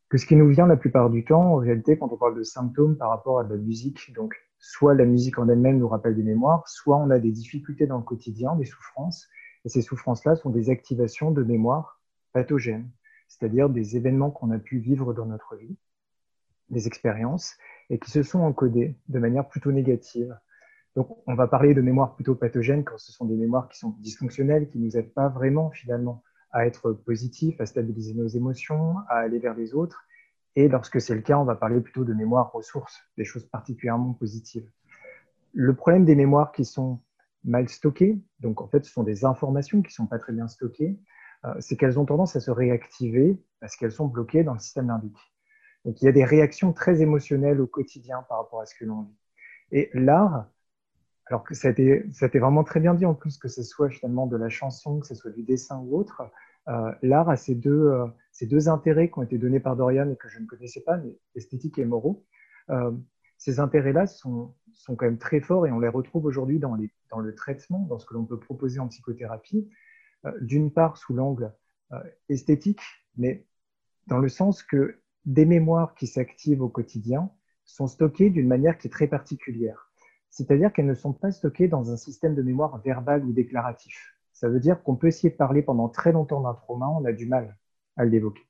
[0.10, 2.44] que ce qui nous vient la plupart du temps, en réalité, quand on parle de
[2.44, 6.16] symptômes par rapport à de la musique, donc soit la musique en elle-même nous rappelle
[6.16, 9.28] des mémoires, soit on a des difficultés dans le quotidien, des souffrances,
[9.66, 12.01] et ces souffrances-là sont des activations de mémoires
[12.32, 12.90] pathogènes,
[13.28, 15.78] c'est-à-dire des événements qu'on a pu vivre dans notre vie,
[16.70, 17.56] des expériences,
[17.90, 20.38] et qui se sont encodées de manière plutôt négative.
[20.96, 23.96] Donc, on va parler de mémoires plutôt pathogènes quand ce sont des mémoires qui sont
[24.00, 28.98] dysfonctionnelles, qui ne nous aident pas vraiment finalement à être positif, à stabiliser nos émotions,
[29.08, 30.06] à aller vers les autres.
[30.56, 34.14] Et lorsque c'est le cas, on va parler plutôt de mémoire ressources, des choses particulièrement
[34.14, 34.70] positives.
[35.54, 37.00] Le problème des mémoires qui sont
[37.44, 40.48] mal stockées, donc en fait ce sont des informations qui ne sont pas très bien
[40.48, 41.00] stockées,
[41.60, 45.18] c'est qu'elles ont tendance à se réactiver parce qu'elles sont bloquées dans le système limbique.
[45.86, 48.86] Donc il y a des réactions très émotionnelles au quotidien par rapport à ce que
[48.86, 49.18] l'on vit.
[49.72, 50.48] Et l'art,
[51.26, 53.48] alors que ça a, été, ça a été vraiment très bien dit en plus, que
[53.48, 56.24] ce soit finalement de la chanson, que ce soit du dessin ou autre,
[56.68, 60.10] euh, l'art a ces deux, euh, ces deux intérêts qui ont été donnés par Dorian
[60.10, 62.26] et que je ne connaissais pas, mais esthétiques et moraux.
[62.70, 62.92] Euh,
[63.38, 66.78] ces intérêts-là sont, sont quand même très forts et on les retrouve aujourd'hui dans,
[67.10, 69.68] dans le traitement, dans ce que l'on peut proposer en psychothérapie.
[70.42, 71.54] D'une part, sous l'angle
[72.30, 72.82] esthétique,
[73.18, 73.46] mais
[74.08, 77.32] dans le sens que des mémoires qui s'activent au quotidien
[77.66, 79.92] sont stockées d'une manière qui est très particulière.
[80.30, 84.16] C'est-à-dire qu'elles ne sont pas stockées dans un système de mémoire verbal ou déclaratif.
[84.34, 87.12] Ça veut dire qu'on peut essayer de parler pendant très longtemps d'un trauma, on a
[87.12, 87.58] du mal
[87.98, 88.42] à l'évoquer.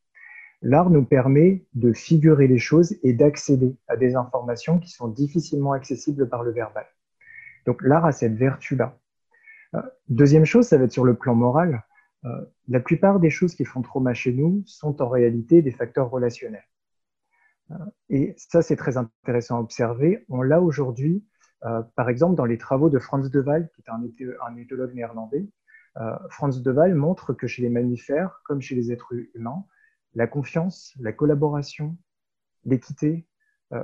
[0.62, 5.72] L'art nous permet de figurer les choses et d'accéder à des informations qui sont difficilement
[5.72, 6.86] accessibles par le verbal.
[7.66, 9.01] Donc l'art a cette vertu-là.
[9.76, 11.84] Euh, deuxième chose, ça va être sur le plan moral.
[12.26, 16.10] Euh, la plupart des choses qui font trauma chez nous sont en réalité des facteurs
[16.10, 16.68] relationnels.
[17.72, 17.76] Euh,
[18.10, 20.26] et ça, c'est très intéressant à observer.
[20.30, 21.26] On l'a aujourd'hui,
[21.96, 24.02] par exemple, dans les travaux de Franz de Waal, qui est un,
[24.48, 25.48] un éthologue néerlandais.
[26.32, 29.64] Franz de Waal montre que chez les mammifères, comme chez les êtres humains,
[30.16, 31.96] la confiance, la collaboration,
[32.66, 33.28] l'équité,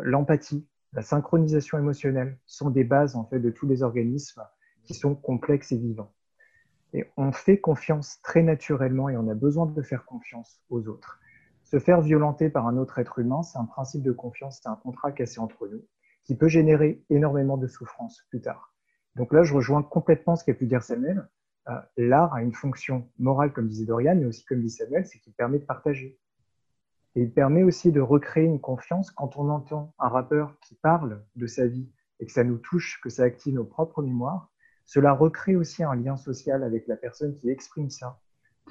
[0.02, 4.42] l'empathie, la synchronisation émotionnelle sont des bases en fait de tous les organismes
[4.88, 6.12] qui sont complexes et vivants.
[6.94, 11.20] Et on fait confiance très naturellement et on a besoin de faire confiance aux autres.
[11.64, 14.78] Se faire violenter par un autre être humain, c'est un principe de confiance, c'est un
[14.78, 15.84] contrat cassé entre nous
[16.24, 18.74] qui peut générer énormément de souffrance plus tard.
[19.16, 21.28] Donc là, je rejoins complètement ce qu'a pu dire Samuel.
[21.70, 25.20] Euh, l'art a une fonction morale, comme disait Dorian, mais aussi comme dit Samuel, c'est
[25.20, 26.18] qu'il permet de partager.
[27.16, 31.24] Et il permet aussi de recréer une confiance quand on entend un rappeur qui parle
[31.36, 34.52] de sa vie et que ça nous touche, que ça active nos propres mémoires,
[34.88, 38.20] cela recrée aussi un lien social avec la personne qui exprime ça,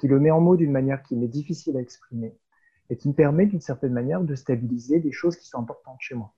[0.01, 2.35] qui le met en mots d'une manière qui m'est difficile à exprimer
[2.89, 6.15] et qui me permet d'une certaine manière de stabiliser des choses qui sont importantes chez
[6.15, 6.33] moi.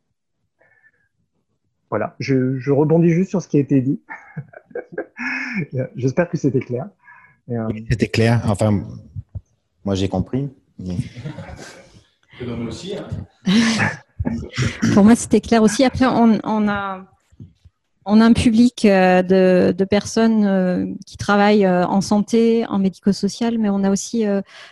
[1.90, 4.02] Voilà, je, rebondis juste sur ce qui a été dit.
[5.96, 6.90] J'espère que c'était clair.
[7.50, 8.42] Euh, c'était clair.
[8.46, 8.84] Enfin,
[9.86, 10.50] moi j'ai compris.
[12.68, 12.98] aussi.
[12.98, 13.08] Hein.
[14.94, 15.86] Pour moi, c'était clair aussi.
[15.86, 17.06] Après, on a
[18.06, 23.58] on a un public euh, de, personnes euh, qui travaillent euh, en santé, en médico-social,
[23.60, 24.26] mais on a aussi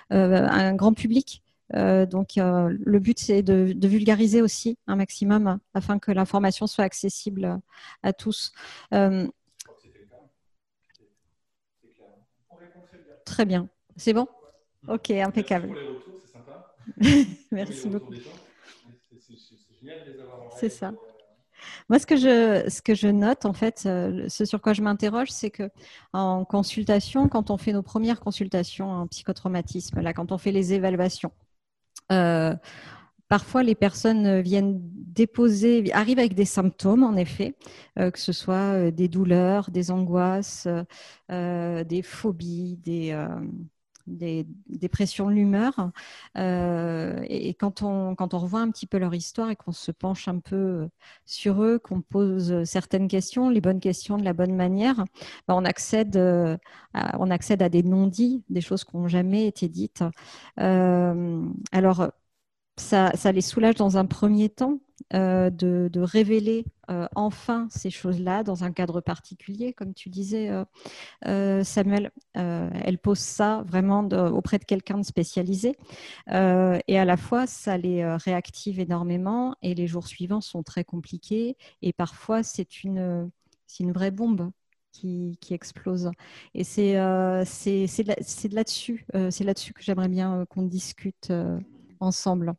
[0.10, 1.44] un grand public.
[1.74, 7.60] donc, le but, c'est de, vulgariser aussi un maximum afin que l'information soit accessible
[8.04, 8.52] à tous.
[13.26, 13.68] Très bien.
[13.98, 14.28] C'est bon?
[14.88, 15.76] Ok, impeccable.
[17.52, 18.13] Merci beaucoup.
[20.50, 20.94] C'est ça.
[21.90, 25.70] Moi, ce que je, note, en fait, euh, ce sur quoi je m'interroge, c'est que
[26.14, 30.74] en consultation, quand on fait nos premières consultations en psychotraumatisme, là, quand on fait les
[30.74, 31.32] évaluations,
[32.12, 32.56] euh,
[33.30, 37.58] Parfois, les personnes viennent déposer, arrivent avec des symptômes, en effet,
[38.00, 40.66] euh, que ce soit des douleurs, des angoisses,
[41.30, 43.14] des phobies, des,
[44.08, 45.91] des dépressions de l'humeur.
[46.38, 49.91] Euh, et, quand on, quand on revoit un petit peu leur histoire et qu'on se
[49.91, 50.88] penche un peu
[51.26, 55.06] sur eux, qu'on pose certaines questions, les bonnes questions de la bonne manière,
[55.48, 56.58] ben, on, accède, euh,
[56.93, 60.04] à, on accède à des non-dits, des choses qui n'ont jamais été dites.
[60.60, 62.12] Euh, alors,
[62.78, 64.80] ça, les soulage dans un premier temps
[65.13, 70.50] euh, de, révéler euh, enfin ces choses-là dans un cadre particulier, comme tu disais,
[71.26, 72.12] euh, Samuel.
[72.34, 75.76] elle pose ça vraiment auprès de quelqu'un de spécialisé.
[76.28, 81.58] et à la fois, ça les réactive énormément et les jours suivants sont très compliqués.
[81.82, 83.32] Et parfois, c'est une,
[83.80, 84.52] vraie bombe
[84.92, 86.12] qui, explose.
[86.54, 86.94] Et c'est
[88.54, 89.06] là-dessus
[89.74, 91.32] que j'aimerais bien qu'on discute
[92.00, 92.56] ensemble.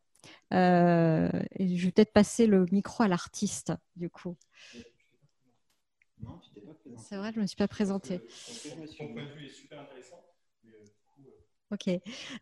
[0.53, 1.29] Euh,
[1.59, 4.35] je vais peut-être passer le micro à l'artiste, du coup.
[6.97, 8.19] C'est vrai, je ne me suis pas présentée.
[11.71, 11.87] Ok.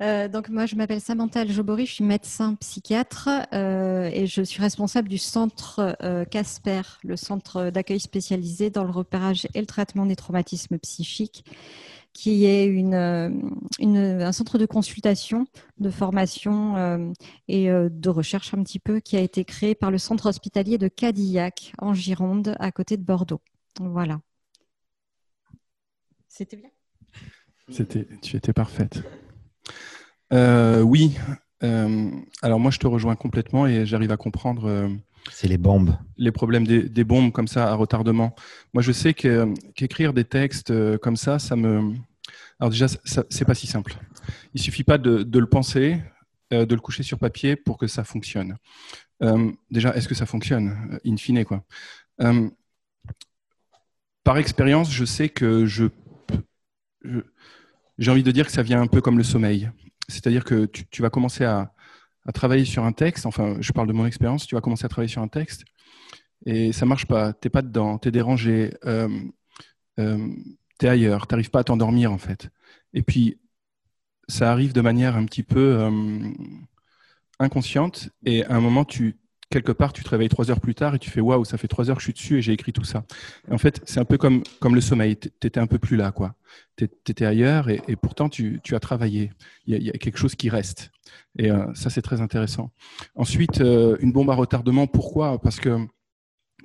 [0.02, 4.62] Euh, donc moi, je m'appelle Samantha Aljobori, je suis médecin psychiatre euh, et je suis
[4.62, 5.98] responsable du centre
[6.32, 11.44] Casper, le centre d'accueil spécialisé dans le repérage et le traitement des traumatismes psychiques
[12.18, 13.30] qui est euh,
[13.80, 15.46] un centre de consultation,
[15.78, 17.12] de formation euh,
[17.48, 20.80] et euh, de recherche un petit peu, qui a été créé par le centre hospitalier
[20.80, 23.42] de Cadillac en Gironde, à côté de Bordeaux.
[23.80, 24.20] Voilà.
[26.28, 26.72] C'était bien
[27.70, 29.04] C'était, Tu étais parfaite.
[30.32, 31.16] oui.
[31.62, 34.90] alors moi, je te rejoins complètement et j'arrive à comprendre.
[35.32, 35.96] C'est les bombes.
[36.18, 38.36] Les problèmes des, bombes comme ça à retardement.
[38.74, 41.94] Moi, je sais qu'écrire des textes comme ça, ça me,
[42.60, 43.98] Alors déjà, c'est pas si simple.
[44.54, 46.02] Il suffit pas de, le penser,
[46.54, 48.58] euh, de le coucher sur papier pour que ça fonctionne.
[49.24, 51.64] Euh, déjà, est-ce que ça fonctionne In fine, quoi?
[54.24, 55.86] par expérience, je sais que je,
[57.98, 59.70] j'ai envie de dire que ça vient un peu comme le sommeil.
[60.10, 61.72] C'est-à-dire que tu, vas commencer à,
[62.28, 63.26] à, travailler sur un texte.
[63.26, 64.46] Enfin, je parle de mon expérience.
[64.46, 65.66] Tu vas commencer à travailler sur un texte
[66.46, 67.34] et ça marche pas.
[67.34, 67.98] T'es pas dedans.
[67.98, 68.74] T'es dérangé.
[68.86, 69.10] Euh,
[70.00, 70.28] euh,
[70.78, 71.28] t'es ailleurs.
[71.28, 72.50] T'arrives pas à t'endormir en fait.
[72.94, 73.40] Et puis
[74.28, 76.30] ça arrive de manière un petit peu euh,
[77.40, 78.10] inconsciente.
[78.26, 79.18] Et à un moment, tu
[79.50, 81.68] quelque part, tu te réveilles trois heures plus tard et tu fais waouh, ça fait
[81.68, 83.06] trois heures que je suis dessus et j'ai écrit tout ça.
[83.50, 85.18] en fait, c'est un peu comme, comme le sommeil.
[85.18, 86.36] Tu étais un peu plus là, quoi.
[86.76, 89.32] Tu étais ailleurs et, pourtant tu, tu, as travaillé.
[89.66, 90.92] Il y, a, quelque chose qui reste.
[91.38, 92.72] Et ça, c'est très intéressant.
[93.16, 95.40] Ensuite, une bombe à retardement, pourquoi?
[95.40, 95.88] Parce que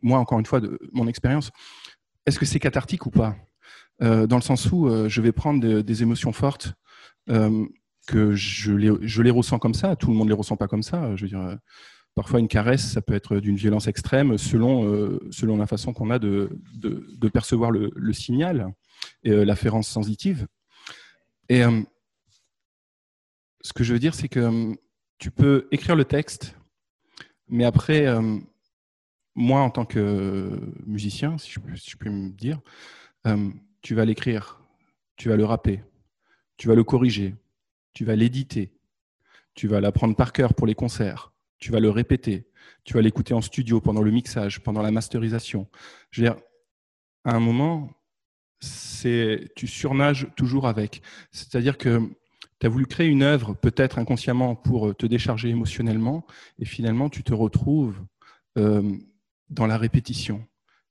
[0.02, 0.60] moi, encore une fois,
[0.92, 1.50] mon expérience,
[2.26, 3.36] est-ce que c'est cathartique ou pas?
[4.02, 6.74] Euh, Dans le sens où euh, je vais prendre des émotions fortes,
[7.30, 7.64] euh,
[8.08, 10.66] que je les, je les, ressens comme ça, tout le monde ne les ressent pas
[10.66, 11.14] comme ça.
[11.14, 11.56] Je veux dire,
[12.14, 16.18] parfois une caresse, ça peut être d'une violence extrême selon, selon la façon qu'on a
[16.18, 18.74] de, de, percevoir le, signal
[19.22, 20.46] et l'afférence sensitive.
[21.48, 21.62] Et
[23.62, 24.74] ce que je veux dire, c'est que
[25.18, 26.54] tu peux écrire le texte,
[27.48, 28.06] mais après,
[29.34, 32.60] moi, en tant que musicien, si je, peux, me dire,
[33.26, 34.60] euh, tu vas l'écrire,
[35.16, 35.82] tu vas le rapper,
[36.56, 37.34] tu vas le corriger,
[37.94, 38.72] tu vas l'éditer,
[39.54, 41.31] tu vas l'apprendre par cœur pour les concerts,
[41.62, 42.48] tu vas le répéter,
[42.82, 45.68] tu vas l'écouter en studio pendant le mixage, pendant la masterisation.
[46.10, 46.36] Je veux dire,
[47.24, 47.88] à un moment,
[48.60, 51.02] tu surnages toujours avec.
[51.30, 52.00] C'est-à-dire que
[52.58, 56.26] tu as voulu créer une œuvre, peut-être inconsciemment, pour te décharger émotionnellement,
[56.58, 58.04] et finalement, tu te retrouves
[58.58, 58.96] euh,
[59.48, 60.44] dans la répétition.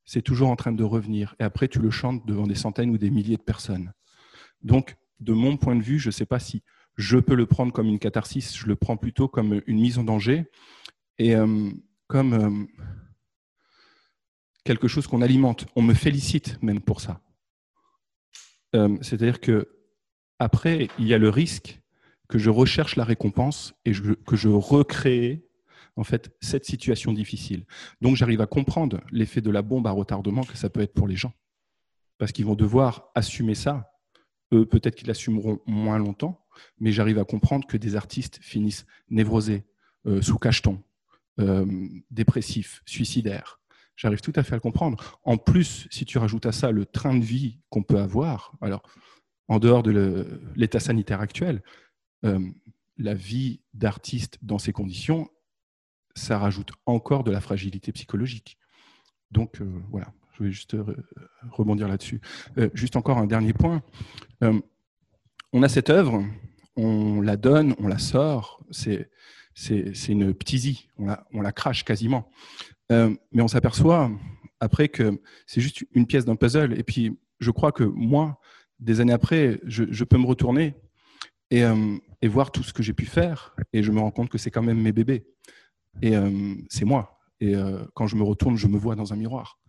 [0.05, 1.36] C'est toujours en train de revenir.
[1.41, 3.91] Et après, tu le chantes devant des centaines ou des milliers de personnes.
[4.63, 6.63] Donc, de mon point de vue, je ne sais pas si
[6.95, 10.04] je peux le prendre comme une catharsis, je le prends plutôt comme une mise en
[10.04, 10.45] danger
[11.17, 11.69] et euh,
[12.08, 12.65] comme euh,
[14.63, 15.65] quelque chose qu'on alimente.
[15.75, 17.21] On me félicite même pour ça.
[18.75, 19.69] Euh, c'est-à-dire que
[20.39, 21.82] après, il y a le risque
[22.27, 25.45] que je recherche la récompense et que je recrée
[25.97, 27.65] en fait cette situation difficile.
[27.99, 31.08] Donc j'arrive à comprendre l'effet de la bombe à retardement que ça peut être pour
[31.08, 31.34] les gens.
[32.17, 33.91] Parce qu'ils vont devoir assumer ça.
[34.54, 36.40] Eux, peut-être qu'ils l'assumeront moins longtemps,
[36.79, 39.65] mais j'arrive à comprendre que des artistes finissent névrosés,
[40.07, 40.81] euh, sous cacheton,
[41.39, 41.65] euh,
[42.09, 43.59] dépressifs, suicidaires.
[43.95, 45.19] J'arrive tout à fait à le comprendre.
[45.23, 48.81] En plus, si tu rajoutes à ça le train de vie qu'on peut avoir, alors
[49.47, 51.61] en dehors de l'état sanitaire actuel,
[52.25, 52.39] euh,
[52.97, 55.29] la vie d'artiste dans ces conditions,
[56.15, 58.57] ça rajoute encore de la fragilité psychologique.
[59.29, 60.75] Donc voilà, je vais juste
[61.51, 62.21] rebondir là-dessus.
[62.73, 63.81] Juste encore un dernier point.
[65.53, 66.23] On a cette œuvre,
[66.75, 69.09] on la donne, on la sort, c'est
[70.07, 72.29] une ptisie, on la, crache quasiment.
[72.89, 74.11] mais on s'aperçoit
[74.59, 76.77] après que c'est juste une pièce d'un puzzle.
[76.79, 78.39] Et puis, je crois que moi,
[78.79, 80.75] des années après, je, peux me retourner
[81.49, 81.63] et,
[82.21, 83.55] et, voir tout ce que j'ai pu faire.
[83.73, 85.25] Et je me rends compte que c'est quand même mes bébés.
[86.01, 87.19] Et euh, c'est moi.
[87.39, 89.59] Et euh, quand je me retourne, je me vois dans un miroir.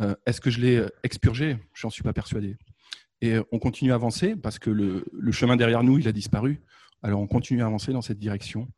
[0.00, 1.58] Euh, est-ce que je l'ai expurgé?
[1.74, 2.56] Je n'en suis pas persuadé.
[3.20, 6.62] Et on continue à avancer parce que le, chemin derrière nous, il a disparu.
[7.02, 8.68] Alors on continue à avancer dans cette direction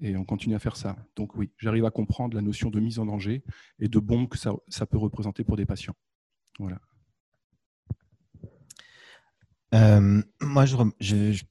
[0.00, 0.96] et on continue à faire ça.
[1.16, 3.42] Donc oui, j'arrive à comprendre la notion de mise en danger
[3.78, 5.94] et de bombe que ça, peut représenter pour des patients.
[6.58, 6.78] Voilà.
[10.40, 11.42] moi, je,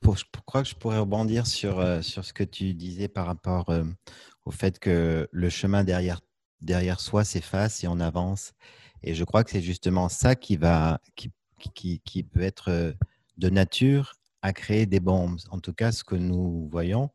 [0.45, 3.71] crois que je pourrais rebondir sur, sur ce que tu disais par rapport
[4.45, 6.21] au fait que le chemin derrière,
[6.99, 8.53] soi s'efface et on avance.
[9.03, 11.01] Et je crois que c'est justement ça qui, va,
[11.73, 12.91] qui, peut être euh,
[13.37, 15.39] de nature à créer des bombes.
[15.49, 17.09] En tout cas, ce que nous voyons,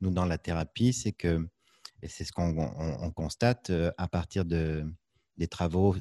[0.00, 1.46] nous, dans la thérapie, c'est que,
[2.02, 4.84] et c'est ce qu'on constate euh, à partir de,
[5.38, 5.96] des travaux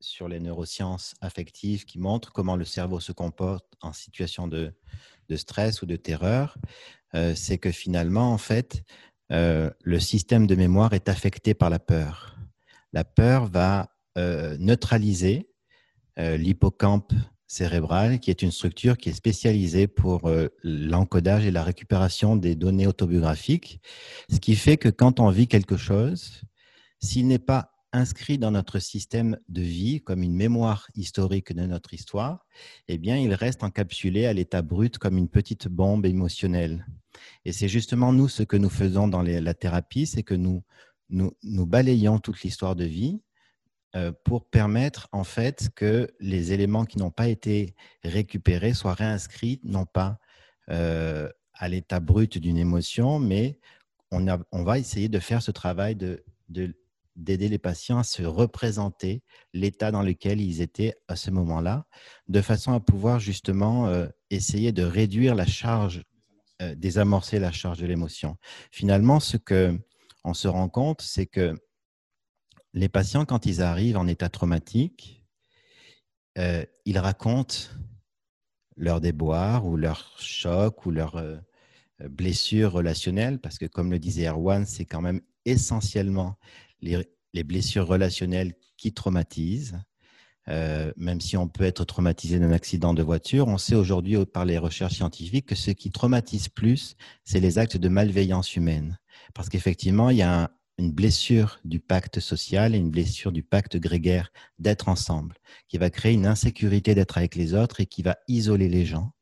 [0.00, 4.74] sur les neurosciences affectives qui montrent comment le cerveau se comporte en situation de,
[5.28, 6.58] de stress ou de terreur,
[7.14, 8.82] euh, c'est que finalement, en fait,
[9.28, 12.38] le système de mémoire est affecté par la peur.
[12.92, 15.50] La peur va neutraliser
[16.16, 17.12] l'hippocampe
[17.46, 20.30] cérébral, qui est une structure qui est spécialisée pour
[20.62, 23.80] l'encodage et la récupération des données autobiographiques,
[24.30, 26.42] ce qui fait que quand on vit quelque chose,
[27.00, 31.94] s'il n'est pas inscrit dans notre système de vie comme une mémoire historique de notre
[31.94, 32.46] histoire,
[32.88, 36.86] eh bien, il reste encapsulé à l'état brut comme une petite bombe émotionnelle.
[37.44, 40.62] Et c'est justement nous ce que nous faisons dans la thérapie, c'est que nous,
[41.08, 43.25] nous, balayons toute l'histoire de vie euh,
[44.24, 49.86] pour permettre en fait que les éléments qui n'ont pas été récupérés soient réinscrits, non
[49.86, 50.18] pas
[50.70, 53.58] euh, à l'état brut d'une émotion, mais
[54.10, 56.22] on, va essayer de faire ce travail de,
[57.16, 59.22] d'aider les patients à se représenter
[59.54, 61.86] l'état dans lequel ils étaient à ce moment-là,
[62.28, 66.02] de façon à pouvoir justement euh, essayer de réduire la charge,
[66.74, 68.36] désamorcer la charge de l'émotion.
[68.70, 69.78] Finalement, ce que
[70.24, 71.54] on se rend compte, c'est que
[72.76, 75.24] les patients, quand ils arrivent en état traumatique,
[76.36, 77.56] euh, ils racontent
[78.76, 81.38] leur déboire ou leur choc ou leur euh,
[82.10, 86.36] blessure relationnelle, parce que comme le disait Erwan, c'est quand même essentiellement
[86.82, 87.02] les,
[87.44, 89.80] blessures relationnelles qui traumatisent.
[90.48, 94.44] Euh, même si on peut être traumatisé d'un accident de voiture, on sait aujourd'hui par
[94.44, 98.98] les recherches scientifiques que ce qui traumatise plus, c'est les actes de malveillance humaine.
[99.32, 100.48] Parce qu'effectivement, il y a un,
[100.78, 105.36] une blessure du pacte social et une blessure du pacte grégaire d'être ensemble,
[105.68, 109.12] qui va créer une insécurité d'être avec les autres et qui va isoler les gens.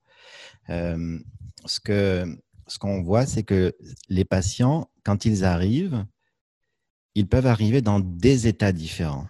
[0.71, 1.19] Euh,
[1.67, 3.77] ce que ce qu'on voit, c'est que
[4.09, 6.07] les patients, quand ils arrivent,
[7.15, 9.29] ils peuvent arriver dans des états différents.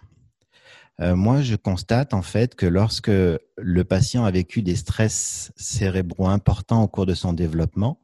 [1.00, 6.28] Euh, moi, je constate en fait que lorsque le patient a vécu des stress cérébraux
[6.28, 8.03] importants au cours de son développement,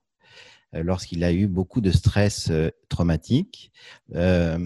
[0.73, 3.73] lorsqu'il a eu beaucoup de stress euh, traumatique,
[4.15, 4.59] euh,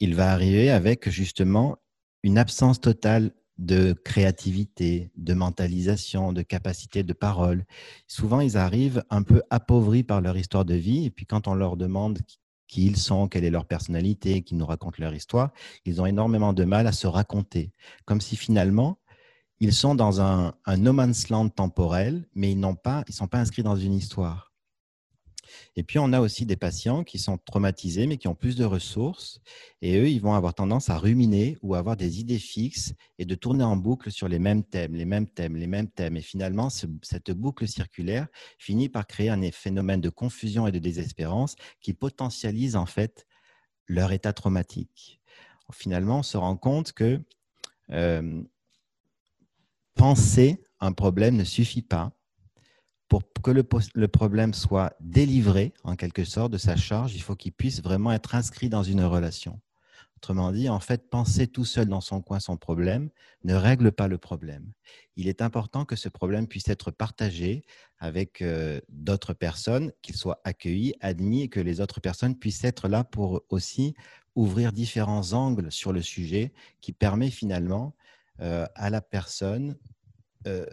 [0.00, 1.76] il va arriver avec justement
[2.22, 7.66] une absence totale de créativité, de mentalisation, de capacité de parole.
[8.06, 11.54] Souvent, ils arrivent un peu appauvris par leur histoire de vie, et puis quand on
[11.54, 12.20] leur demande
[12.66, 15.50] qui ils sont, quelle est leur personnalité, qu'ils nous racontent leur histoire,
[15.84, 17.72] ils ont énormément de mal à se raconter,
[18.06, 18.98] comme si finalement,
[19.58, 23.26] ils sont dans un, un no man's land temporel, mais ils n'ont pas, ils sont
[23.26, 24.49] pas inscrits dans une histoire.
[25.76, 28.64] Et puis, on a aussi des patients qui sont traumatisés, mais qui ont plus de
[28.64, 29.40] ressources.
[29.82, 33.34] Et eux, ils vont avoir tendance à ruminer ou avoir des idées fixes et de
[33.34, 36.16] tourner en boucle sur les mêmes thèmes, les mêmes thèmes, les mêmes thèmes.
[36.16, 38.26] Et finalement, cette boucle circulaire
[38.58, 43.26] finit par créer un phénomène de confusion et de désespérance qui potentialise en fait
[43.86, 45.20] leur état traumatique.
[45.72, 47.20] Finalement, on se rend compte que
[47.90, 48.42] euh,
[49.94, 52.12] penser un problème ne suffit pas
[53.10, 57.50] pour que le, problème soit délivré, en quelque sorte, de sa charge, il faut qu'il
[57.50, 59.60] puisse vraiment être inscrit dans une relation.
[60.16, 63.10] Autrement dit, en fait, penser tout seul dans son coin son problème
[63.42, 64.70] ne règle pas le problème.
[65.16, 67.64] Il est important que ce problème puisse être partagé
[67.98, 72.86] avec euh, d'autres personnes, qu'il soit accueilli, admis et que les autres personnes puissent être
[72.86, 73.94] là pour aussi
[74.36, 77.96] ouvrir différents angles sur le sujet qui permet finalement
[78.40, 79.76] euh, à la personne
[80.46, 80.64] euh,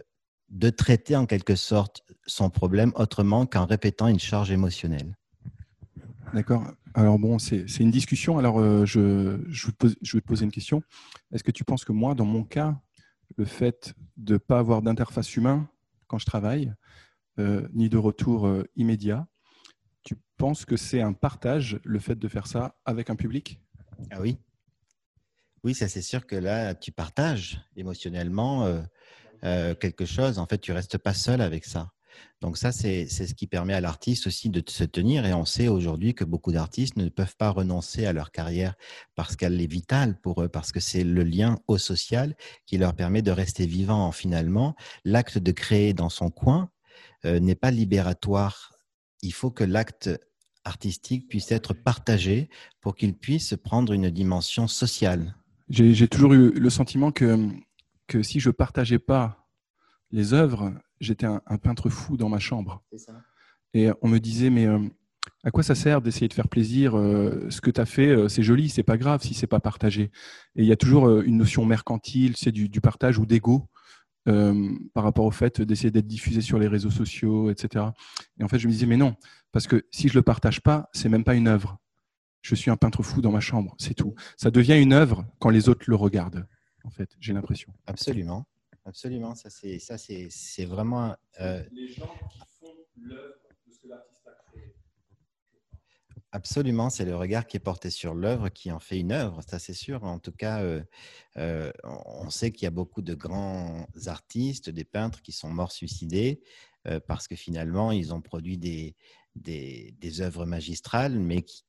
[0.50, 5.16] de traiter en quelque sorte son problème autrement qu'en répétant une charge émotionnelle.
[6.32, 6.64] D'accord.
[6.94, 8.38] Alors bon, c'est une discussion.
[8.38, 10.82] Alors euh, je, je, vais te poser une question.
[11.32, 12.80] Est-ce que tu penses que moi, dans mon cas,
[13.36, 15.68] le fait de ne pas avoir d'interface humain
[16.06, 16.72] quand je travaille,
[17.38, 19.26] euh, ni de retour euh, immédiat,
[20.02, 23.60] tu penses que c'est un partage, le fait de faire ça avec un public?
[24.10, 24.38] Ah oui.
[25.64, 28.82] Oui, ça c'est sûr que là, tu partages émotionnellement
[29.44, 31.90] euh, quelque chose, en fait, tu restes pas seul avec ça.
[32.40, 35.26] Donc ça, c'est ce qui permet à l'artiste aussi de se tenir.
[35.26, 38.74] Et on sait aujourd'hui que beaucoup d'artistes ne peuvent pas renoncer à leur carrière
[39.14, 42.36] parce qu'elle est vitale pour eux, parce que c'est le lien au social
[42.66, 44.12] qui leur permet de rester vivant.
[44.12, 46.70] Finalement, l'acte de créer dans son coin
[47.24, 48.72] euh, n'est pas libératoire.
[49.22, 50.10] Il faut que l'acte
[50.64, 52.48] artistique puisse être partagé
[52.80, 55.34] pour qu'il puisse prendre une dimension sociale.
[55.70, 57.48] J'ai toujours eu le sentiment que
[58.08, 59.46] que si je partageais pas
[60.10, 62.82] les œuvres, j'étais un, peintre fou dans ma chambre.
[63.74, 64.80] Et on me disait, mais euh,
[65.44, 68.28] à quoi ça sert d'essayer de faire plaisir euh, Ce que tu as fait, euh,
[68.28, 70.10] c'est joli, c'est pas grave si c'est pas partagé.
[70.56, 73.68] Et il y a toujours une notion mercantile, c'est du, partage ou d'ego
[74.92, 77.86] par rapport au fait d'essayer d'être diffusé sur les réseaux sociaux, etc.
[78.38, 79.16] Et en fait, je me disais, mais non,
[79.52, 81.78] parce que si je le partage pas, c'est même pas une œuvre.
[82.42, 84.14] Je suis un peintre fou dans ma chambre, c'est tout.
[84.36, 86.46] Ça devient une œuvre quand les autres le regardent
[86.88, 87.70] en fait, j'ai l'impression.
[87.86, 88.46] Absolument,
[88.86, 89.34] absolument.
[89.34, 91.14] Ça, c'est, ça, c'est, c'est vraiment.
[91.38, 93.34] Euh, Les gens qui font l'œuvre
[93.66, 94.74] de ce que l'artiste a créé.
[96.32, 99.58] Absolument, c'est le regard qui est porté sur l'œuvre qui en fait une œuvre, ça
[99.58, 100.04] c'est sûr.
[100.04, 100.82] En tout cas, euh,
[101.36, 105.72] euh, on sait qu'il y a beaucoup de grands artistes, des peintres qui sont morts
[105.72, 106.40] suicidés
[107.06, 108.96] parce que finalement, ils ont produit des,
[109.36, 111.64] des, des œuvres magistrales, mais qui,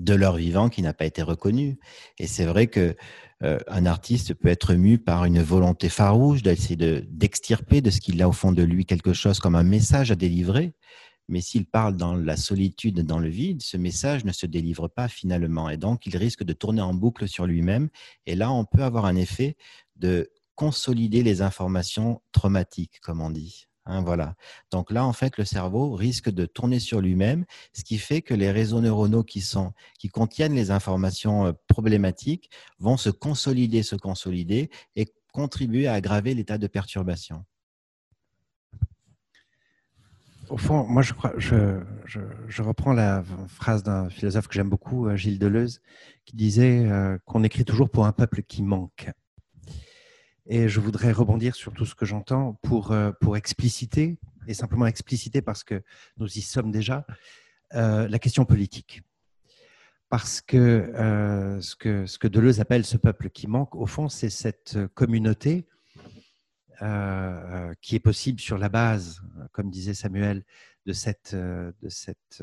[0.00, 1.78] de leur vivant qui n'a pas été reconnu.
[2.18, 2.96] Et c'est vrai que
[3.42, 8.00] euh, un artiste peut être mu par une volonté farouche d'essayer de, d'extirper de ce
[8.00, 10.72] qu'il a au fond de lui quelque chose comme un message à délivrer.
[11.28, 15.08] Mais s'il parle dans la solitude, dans le vide, ce message ne se délivre pas
[15.08, 15.68] finalement.
[15.68, 17.90] Et donc, il risque de tourner en boucle sur lui-même.
[18.26, 19.56] Et là, on peut avoir un effet
[19.96, 23.67] de consolider les informations traumatiques, comme on dit.
[23.88, 24.34] Hein, voilà.
[24.70, 28.34] Donc là, en fait, le cerveau risque de tourner sur lui-même, ce qui fait que
[28.34, 34.70] les réseaux neuronaux qui, sont, qui contiennent les informations problématiques vont se consolider, se consolider
[34.94, 37.46] et contribuer à aggraver l'état de perturbation.
[40.50, 45.80] Au fond, moi, je, reprends la phrase d'un philosophe que j'aime beaucoup, euh, Gilles Deleuze,
[46.26, 46.86] qui disait
[47.24, 49.10] qu'on écrit toujours pour un peuple qui manque.
[50.50, 54.86] Et je voudrais rebondir sur tout ce que j'entends pour, euh, pour expliciter, et simplement
[54.86, 55.82] expliciter parce que
[56.16, 57.06] nous y sommes déjà,
[57.74, 59.02] euh, la question politique.
[60.08, 64.08] Parce que, euh, ce que ce que Deleuze appelle ce peuple qui manque, au fond,
[64.08, 65.66] c'est cette communauté
[67.82, 69.20] qui est possible sur la base,
[69.50, 70.44] comme disait Samuel,
[70.86, 72.42] de cet de cette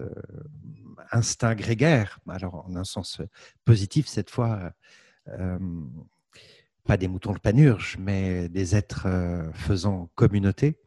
[1.09, 3.21] instinct grégaire, alors en un sens
[3.63, 4.73] positif cette fois,
[6.85, 10.79] pas des moutons de panurge, mais des êtres euh, faisant communauté.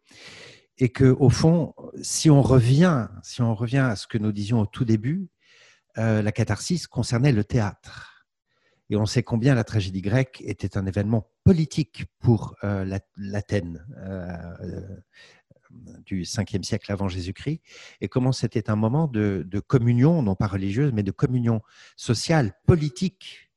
[0.79, 4.61] Et que, au fond, si on revient, si on revient à ce que nous disions
[4.61, 5.29] au tout début,
[5.99, 8.27] euh, la catharsis concernait le théâtre.
[8.89, 13.85] Et on sait combien la tragédie grecque était un événement politique pour euh, l'Athènes
[16.07, 17.61] du 5e siècle avant Jésus-Christ,
[18.01, 21.61] et comment c'était un moment de, communion, non pas religieuse, mais de communion
[21.97, 23.48] sociale, politique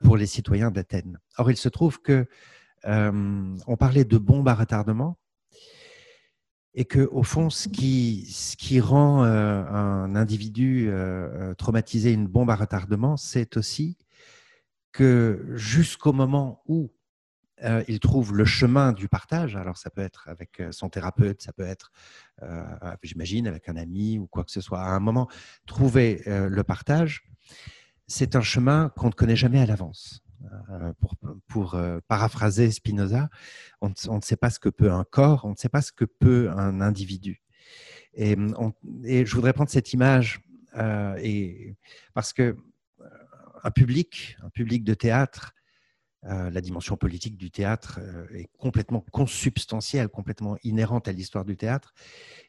[0.00, 1.18] pour les citoyens d'Athènes.
[1.38, 2.26] Or, il se trouve que
[2.86, 5.18] euh, on parlait de bombes à retardement
[6.74, 10.90] et que au fond, ce qui, ce qui rend euh, un individu
[11.58, 13.96] traumatisé une bombe à retardement, c'est aussi
[14.92, 16.92] que jusqu'au moment où
[17.88, 19.56] il trouve le chemin du partage.
[19.56, 21.90] Alors, ça peut être avec son thérapeute, ça peut être,
[23.02, 24.80] j'imagine, avec un ami ou quoi que ce soit.
[24.80, 25.26] À un moment,
[25.66, 27.24] trouver le partage,
[28.06, 30.22] c'est un chemin qu'on ne connaît jamais à l'avance.
[30.70, 30.92] Euh,
[31.48, 33.30] pour, euh, paraphraser Spinoza,
[33.80, 36.04] on, ne sait pas ce que peut un corps, on ne sait pas ce que
[36.04, 37.42] peut un individu.
[38.14, 40.40] Et, je voudrais prendre cette image
[40.76, 41.76] euh, et,
[42.14, 42.56] parce que
[43.64, 45.54] un public, un public de théâtre,
[46.28, 48.00] la dimension politique du théâtre
[48.34, 51.94] est complètement consubstantielle, complètement inhérente à l'histoire du théâtre.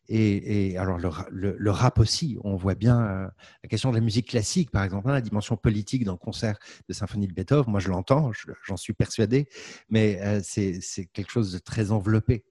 [0.10, 3.28] Et, alors le, rap aussi, on voit bien euh,
[3.64, 6.58] la question de la musique classique, par exemple, hein, la dimension politique dans le concert
[6.88, 7.70] de symphonie de Beethoven.
[7.70, 8.32] Moi, je l'entends,
[8.66, 9.50] j'en suis persuadé,
[9.90, 12.46] mais euh, c'est quelque chose de très enveloppé.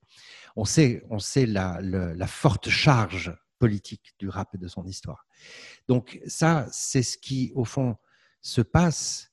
[0.55, 1.81] On sait, on sait la,
[2.27, 5.27] forte charge politique du rap et de son histoire.
[5.89, 7.97] Donc ça, c'est ce qui, au fond,
[8.43, 9.33] se passe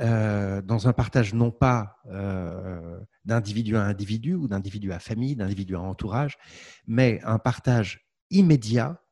[0.00, 5.76] euh, dans un partage non pas euh, d'individu à individu ou d'individu à famille, d'individu
[5.76, 6.38] à entourage,
[6.86, 9.02] mais un partage immédiat,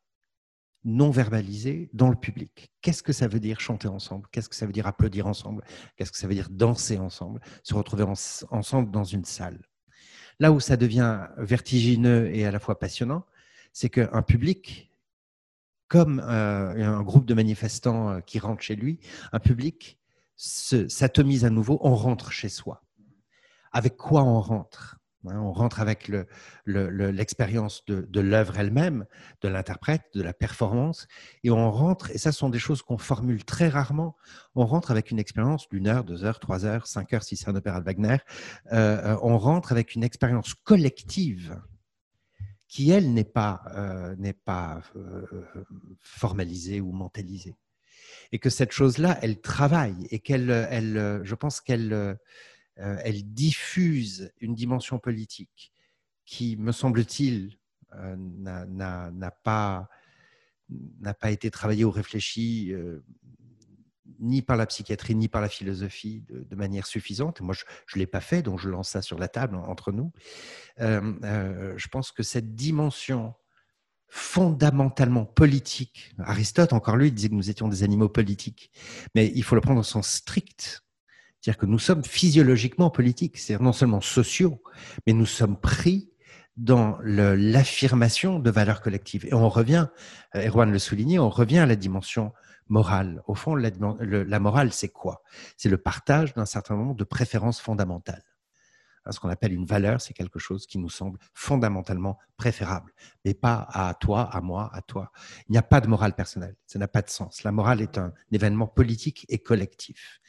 [0.85, 2.73] non verbalisé, dans le public.
[2.81, 4.29] Qu'est-ce que ça veut dire chanter ensemble?
[4.33, 5.63] Qu'est-ce que ça veut dire applaudir ensemble?
[5.97, 7.41] Qu'est-ce que ça veut dire danser ensemble?
[7.65, 9.61] Se retrouver ensemble dans une salle.
[10.41, 13.27] Là où ça devient vertigineux et à la fois passionnant,
[13.75, 14.91] c'est qu'un public,
[15.89, 19.01] comme euh, un groupe de manifestants qui rentrent chez lui,
[19.33, 19.99] un public
[20.39, 22.83] s'atomise à nouveau, on rentre chez soi.
[23.73, 24.99] Avec quoi on rentre?
[25.27, 26.11] Hein, On rentre avec
[26.67, 29.05] l'expérience de, l'œuvre elle-même,
[29.43, 31.09] de l'interprète, de la performance,
[31.43, 34.17] et on rentre, et ça sont des choses qu'on formule très rarement,
[34.55, 37.49] on rentre avec une expérience d'une heure, deux heures, trois heures, cinq heures si c'est
[37.49, 38.19] un opéra de Wagner,
[38.73, 41.61] euh, euh, on rentre avec une expérience collective
[42.69, 44.83] qui, elle, n'est pas, euh, pas
[46.01, 47.57] formalisée ou mentalisée
[48.33, 52.19] et que cette chose-là, elle travaille et qu'elle, elle, je pense qu'elle
[52.81, 55.73] euh, elle diffuse une dimension politique
[56.25, 57.59] qui, me semble-t-il,
[57.95, 59.89] euh, n'a pas,
[60.69, 63.05] n'a pas été travaillée ou réfléchie euh,
[64.21, 67.41] ni par la psychiatrie ni par la philosophie de, manière suffisante.
[67.41, 70.13] Moi, je ne l'ai pas fait, donc je lance ça sur la table entre nous.
[70.79, 73.35] je pense que cette dimension
[74.09, 76.15] fondamentalement politique.
[76.19, 78.71] Aristote, encore lui, disait que nous étions des animaux politiques.
[79.15, 80.83] Mais il faut le prendre au sens strict.
[81.41, 84.63] C'est-à-dire que nous sommes physiologiquement politiques, c'est-à-dire non seulement sociaux,
[85.07, 86.11] mais nous sommes pris
[86.57, 89.25] dans l'affirmation de valeurs collectives.
[89.27, 89.87] Et on revient,
[90.35, 92.33] euh, Erwan le soulignait, on revient à la dimension
[92.69, 93.23] morale.
[93.27, 95.23] Au fond, la morale, c'est quoi?
[95.57, 98.25] C'est le partage d'un certain nombre de préférences fondamentales.
[99.11, 102.93] Ce qu'on appelle une valeur, c'est quelque chose qui nous semble fondamentalement préférable,
[103.25, 105.11] mais pas à toi, à moi, à toi.
[105.49, 107.43] Il n'y a pas de morale personnelle, ça n'a pas de sens.
[107.43, 110.21] La morale est un événement politique et collectif.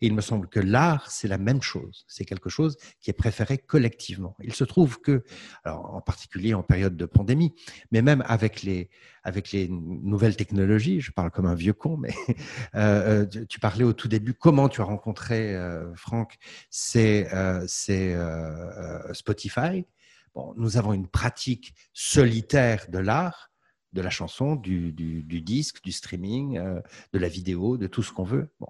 [0.00, 2.04] Et il me semble que l'art, c'est la même chose.
[2.08, 4.34] C'est quelque chose qui est préféré collectivement.
[4.40, 5.24] Il se trouve que,
[5.64, 7.54] alors en particulier en période de pandémie,
[7.92, 8.88] mais même avec les,
[9.24, 12.14] avec les nouvelles technologies, je parle comme un vieux con, mais
[12.74, 16.38] euh, euh, tu parlais au tout début comment tu as rencontré euh, Franck,
[16.70, 17.28] c'est
[19.12, 19.84] Spotify.
[20.34, 23.50] Bon, nous avons une pratique solitaire de l'art,
[23.92, 24.92] de la chanson, du,
[25.42, 26.60] disque, du streaming,
[27.12, 28.50] de la vidéo, de tout ce qu'on veut.
[28.60, 28.68] Bon.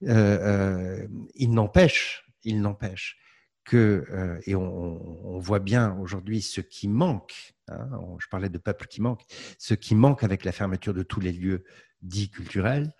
[0.00, 3.18] il n'empêche, il n'empêche
[3.64, 7.88] que, et on voit bien aujourd'hui ce qui manque Hein,
[8.20, 9.24] je parlais de peuple qui manque.
[9.58, 11.64] Ce qui manque avec la fermeture de tous les lieux
[12.02, 12.94] dits culturels,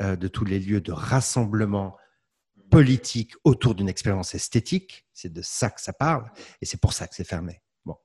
[0.00, 1.96] euh, de tous les lieux de rassemblement
[2.72, 6.24] politique autour d'une expérience esthétique, c'est de ça que ça parle,
[6.62, 7.60] et c'est pour ça que c'est fermé.
[7.84, 7.96] Bon.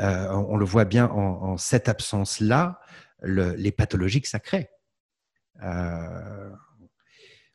[0.00, 2.80] Euh, on le voit bien en, cette absence-là,
[3.22, 4.70] les pathologies que ça crée.
[5.62, 6.50] Euh,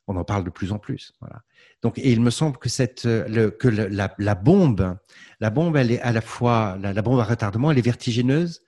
[0.07, 1.13] on en parle de plus en plus.
[1.21, 1.41] Voilà.
[1.81, 4.97] Donc, et il me semble que, cette, que la, la, bombe,
[5.39, 8.61] la bombe, elle est à la fois, la, bombe à retardement, elle est vertigineuse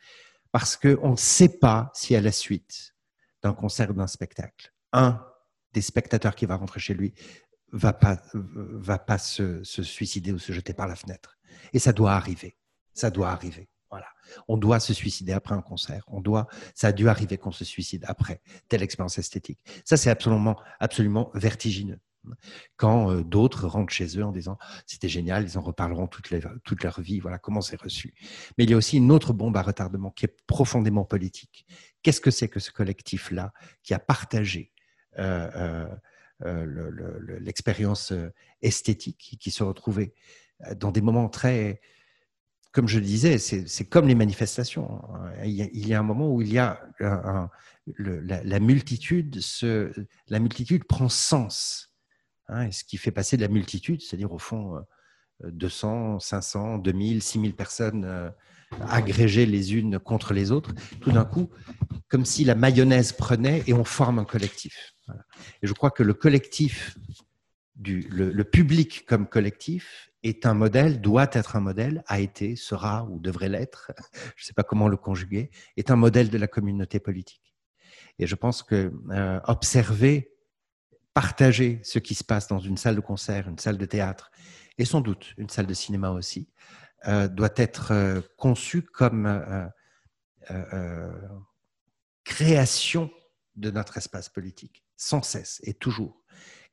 [0.53, 2.95] parce qu'on ne sait pas si à la suite
[3.41, 5.21] d'un concert ou d'un spectacle, un
[5.73, 7.13] des spectateurs qui va rentrer chez lui
[7.73, 11.37] va pas, va pas se, suicider ou se jeter par la fenêtre.
[11.73, 12.55] Et ça doit arriver.
[12.93, 13.67] Ça doit arriver.
[13.89, 14.07] Voilà.
[14.47, 16.03] On doit se suicider après un concert.
[16.07, 19.59] On doit, ça a dû arriver qu'on se suicide après telle expérience esthétique.
[19.83, 21.99] Ça, c'est absolument, absolument vertigineux.
[22.77, 26.83] Quand euh, d'autres rentrent chez eux en disant c'était génial, ils en reparleront toute, toute
[26.83, 28.13] leur vie, voilà comment c'est reçu.
[28.57, 31.65] Mais il y a aussi une autre bombe à retardement qui est profondément politique.
[32.01, 33.51] Qu'est-ce que c'est que ce collectif-là
[33.83, 34.71] qui a partagé
[35.19, 35.95] euh, euh,
[37.39, 38.13] l'expérience
[38.61, 40.13] esthétique, qui se retrouvait
[40.77, 41.81] dans des moments très,
[42.71, 45.01] comme je le disais, c'est comme les manifestations.
[45.45, 46.81] Il y, a, un moment où il y a
[47.97, 49.39] la, multitude,
[50.27, 51.89] la multitude prend sens.
[52.49, 54.83] Hein, ce qui fait passer de la multitude, c'est-à-dire au fond
[55.43, 58.29] 200, 500, 2000, 6000 personnes euh,
[58.87, 61.49] agrégées les unes contre les autres, tout d'un coup,
[62.13, 64.93] comme si la mayonnaise prenait et on forme un collectif.
[65.63, 66.95] Et je crois que le collectif,
[67.83, 73.19] le public comme collectif est un modèle, doit être un modèle, a été, sera ou
[73.19, 73.91] devrait l'être,
[74.35, 77.55] je ne sais pas comment le conjuguer, est un modèle de la communauté politique.
[78.19, 80.35] Et je pense que euh, observer,
[81.15, 84.29] partager ce qui se passe dans une salle de concert, une salle de théâtre,
[84.77, 86.47] et sans doute une salle de cinéma aussi,
[87.07, 89.25] euh, doit être euh, conçu comme
[92.23, 93.09] création
[93.55, 96.23] de notre espace politique, sans cesse et toujours.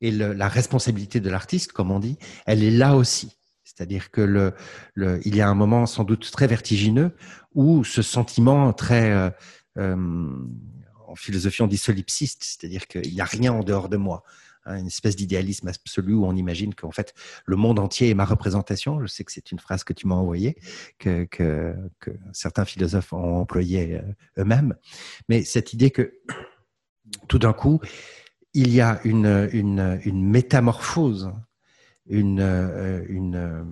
[0.01, 3.37] Et la responsabilité de l'artiste, comme on dit, elle est là aussi.
[3.63, 4.53] C'est-à-dire que le,
[5.23, 7.15] il y a un moment sans doute très vertigineux
[7.53, 9.29] où ce sentiment très, euh,
[9.77, 10.27] euh,
[11.07, 14.23] en philosophie on dit solipsiste, c'est-à-dire qu'il n'y a rien en dehors de moi,
[14.65, 17.13] hein, une espèce d'idéalisme absolu où on imagine qu'en fait
[17.45, 19.01] le monde entier est ma représentation.
[19.01, 20.57] Je sais que c'est une phrase que tu m'as envoyée,
[20.99, 21.75] que, que,
[22.33, 24.75] certains philosophes ont employée euh, eux-mêmes,
[25.29, 26.13] mais cette idée que
[27.27, 27.79] tout d'un coup
[28.53, 31.31] il y a une, une, une métamorphose
[32.07, 33.65] une, euh, euh, une,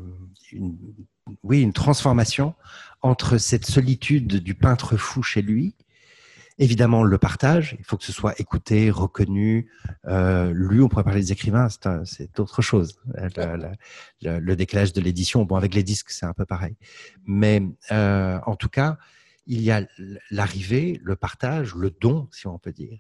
[1.44, 2.56] oui, une transformation
[3.02, 5.76] entre cette solitude du peintre fou chez lui,
[6.60, 9.72] évidemment le partage, il faut que ce soit écouté, reconnu,
[10.06, 11.68] euh, lu, on pourrait parler des écrivains,
[12.06, 13.00] c'est autre chose.
[14.22, 16.76] Le, décalage de l'édition, bon avec les disques c'est un peu pareil.
[17.26, 18.98] Mais en tout cas,
[19.48, 19.84] il y a
[20.30, 23.00] l'arrivée, le partage, le don, si on peut dire,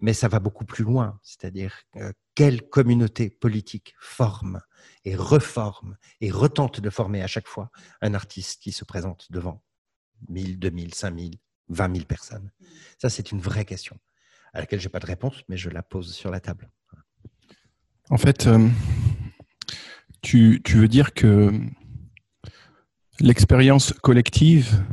[0.00, 4.60] mais ça va beaucoup plus loin, c'est-à-dire euh, quelle communauté politique forme
[5.04, 7.70] et reforme et retente de former à chaque fois
[8.02, 9.62] un artiste qui se présente devant
[10.28, 11.38] 1000, 2000, 5000,
[11.68, 12.50] 20 000 personnes.
[12.98, 13.98] Ça, c'est une vraie question
[14.52, 16.70] à laquelle je n'ai pas de réponse, mais je la pose sur la table.
[18.10, 18.68] En fait, euh,
[20.22, 21.52] tu, tu veux dire que
[23.20, 24.84] l'expérience collective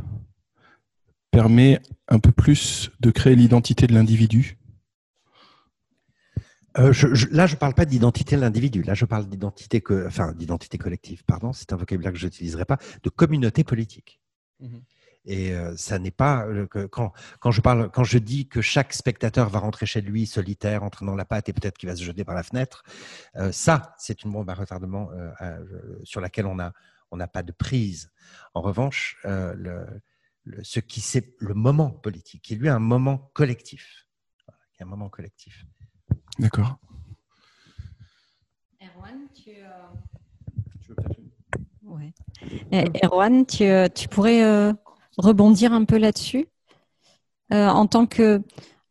[1.30, 4.58] permet un peu plus de créer l'identité de l'individu?
[6.78, 8.82] Euh, je, là, je ne parle pas d'identité de l'individu.
[8.82, 11.22] Là, je parle d'identité, enfin, d'identité collective.
[11.24, 12.78] Pardon, c'est un vocabulaire que je n'utiliserai pas.
[13.02, 14.20] De communauté politique.
[14.60, 14.78] Mmh
[15.24, 18.92] Et euh, ça n'est pas euh, quand, quand je parle, quand je dis que chaque
[18.92, 22.24] spectateur va rentrer chez lui solitaire, entraînant la patte et peut-être qu'il va se jeter
[22.24, 22.82] par la fenêtre.
[23.52, 25.10] ça, c'est une bombe à retardement
[26.04, 26.72] sur laquelle on a
[27.12, 28.10] on n'a pas de prise.
[28.54, 29.86] En revanche, le,
[30.62, 34.06] ce qui c'est le moment politique, qui lui est un moment collectif,
[34.72, 35.64] qui est un moment collectif.
[36.38, 36.78] D'accord.
[38.80, 39.50] Erwan, tu.
[39.50, 40.94] Euh,
[41.82, 42.14] Ouais.
[43.04, 43.64] Erwan, tu,
[43.94, 44.72] tu pourrais
[45.18, 46.46] rebondir un peu là-dessus
[47.50, 48.42] en tant que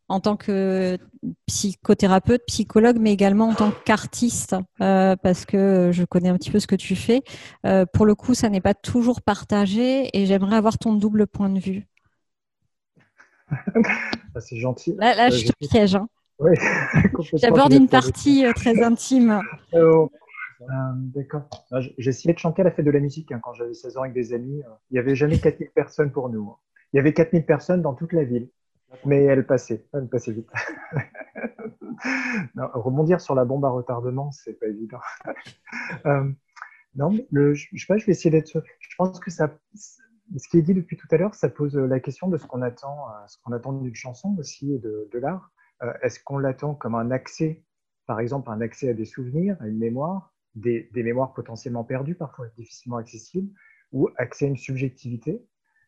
[0.08, 0.98] en tant que
[1.46, 6.58] psychothérapeute, psychologue, mais également en tant qu'artiste, euh, parce que je connais un petit peu
[6.58, 7.22] ce que tu fais.
[7.64, 11.48] Euh, pour le coup, ça n'est pas toujours partagé et j'aimerais avoir ton double point
[11.48, 11.86] de vue.
[14.34, 14.94] Ah, c'est gentil.
[14.98, 15.94] Là, euh, je te piège.
[15.94, 16.08] Hein.
[16.38, 16.52] Oui,
[17.34, 19.40] J'aborde une partie très intime.
[20.68, 21.48] D'accord.
[21.98, 24.02] J'ai essayé de chanter à la fête de la musique hein, quand j'avais 16 ans
[24.02, 24.62] avec des amis.
[24.90, 26.50] Il n'y avait jamais 4000 personnes pour nous.
[26.50, 26.56] Hein.
[26.92, 28.48] Il y avait 4000 personnes dans toute la ville.
[29.06, 30.50] Mais elle passait, elle passait vite.
[32.56, 35.00] rebondir sur la bombe à retardement, c'est pas évident.
[36.06, 36.30] Euh,
[36.94, 38.62] non, le, je, sais pas, je vais essayer d'être.
[38.78, 42.00] Je pense que ça, ce qui est dit depuis tout à l'heure, ça pose la
[42.00, 45.52] question de ce qu'on attend, euh, ce attend d'une chanson aussi et de, l'art.
[45.82, 47.62] Euh, est-ce qu'on l'attend comme un accès,
[48.06, 52.48] par exemple, un accès à des souvenirs, à une mémoire, des, mémoires potentiellement perdues, parfois
[52.56, 53.52] difficilement accessibles,
[53.92, 55.42] ou accès à une subjectivité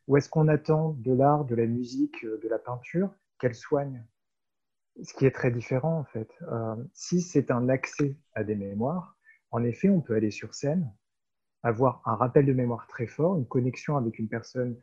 [0.06, 4.04] ou est-ce qu'on attend de l'art, de la musique, euh, de la peinture qu'elle soigne?
[5.02, 6.30] Ce qui est très différent en fait.
[6.42, 9.16] Euh, si c'est un accès à des mémoires,
[9.50, 10.92] en effet, on peut aller sur scène,
[11.62, 14.76] avoir un rappel de mémoire très fort, une connexion avec une personne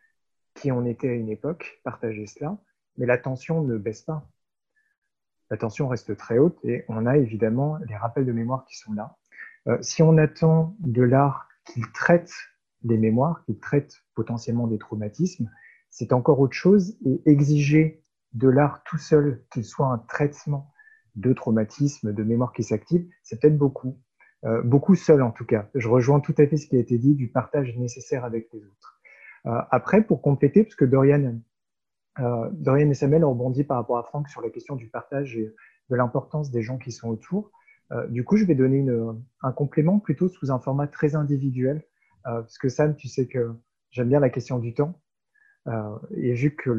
[0.55, 2.57] qui en était à une époque, partager cela,
[2.97, 4.27] mais la tension ne baisse pas.
[5.49, 8.93] La tension reste très haute et on a évidemment les rappels de mémoire qui sont
[8.93, 9.17] là.
[9.67, 12.33] Euh, si on attend de l'art qu'il traite
[12.83, 15.49] des mémoires, qui traitent potentiellement des traumatismes,
[15.89, 16.97] c'est encore autre chose.
[17.05, 18.03] Et exiger
[18.33, 20.71] de l'art tout seul qu'il soit un traitement
[21.15, 23.99] de traumatisme, de mémoire qui s'active, c'est peut-être beaucoup.
[24.43, 25.69] Euh, beaucoup seul en tout cas.
[25.75, 28.63] Je rejoins tout à fait ce qui a été dit du partage nécessaire avec les
[28.63, 28.99] autres.
[29.45, 31.39] Euh, après, pour compléter, parce que Dorian,
[32.51, 35.53] Dorian et Samuel ont rebondi par rapport à Franck sur la question du partage et
[35.89, 37.51] de l'importance des gens qui sont autour.
[38.09, 38.85] Du coup, je vais donner
[39.41, 41.83] un complément plutôt sous un format très individuel
[42.27, 43.51] euh, parce que Sam, tu sais que
[43.89, 44.99] j'aime bien la question du temps.
[45.67, 46.71] Euh, et vu que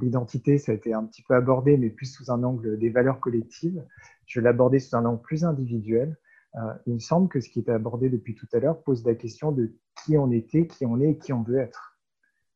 [0.00, 3.20] l'identité, ça a été un petit peu abordé, mais plus sous un angle des valeurs
[3.20, 3.84] collectives,
[4.26, 6.16] je vais l'aborder sous un angle plus individuel.
[6.54, 9.14] Euh, il me semble que ce qui était abordé depuis tout à l'heure pose la
[9.14, 11.96] question de qui on était, qui on est et qui on veut être,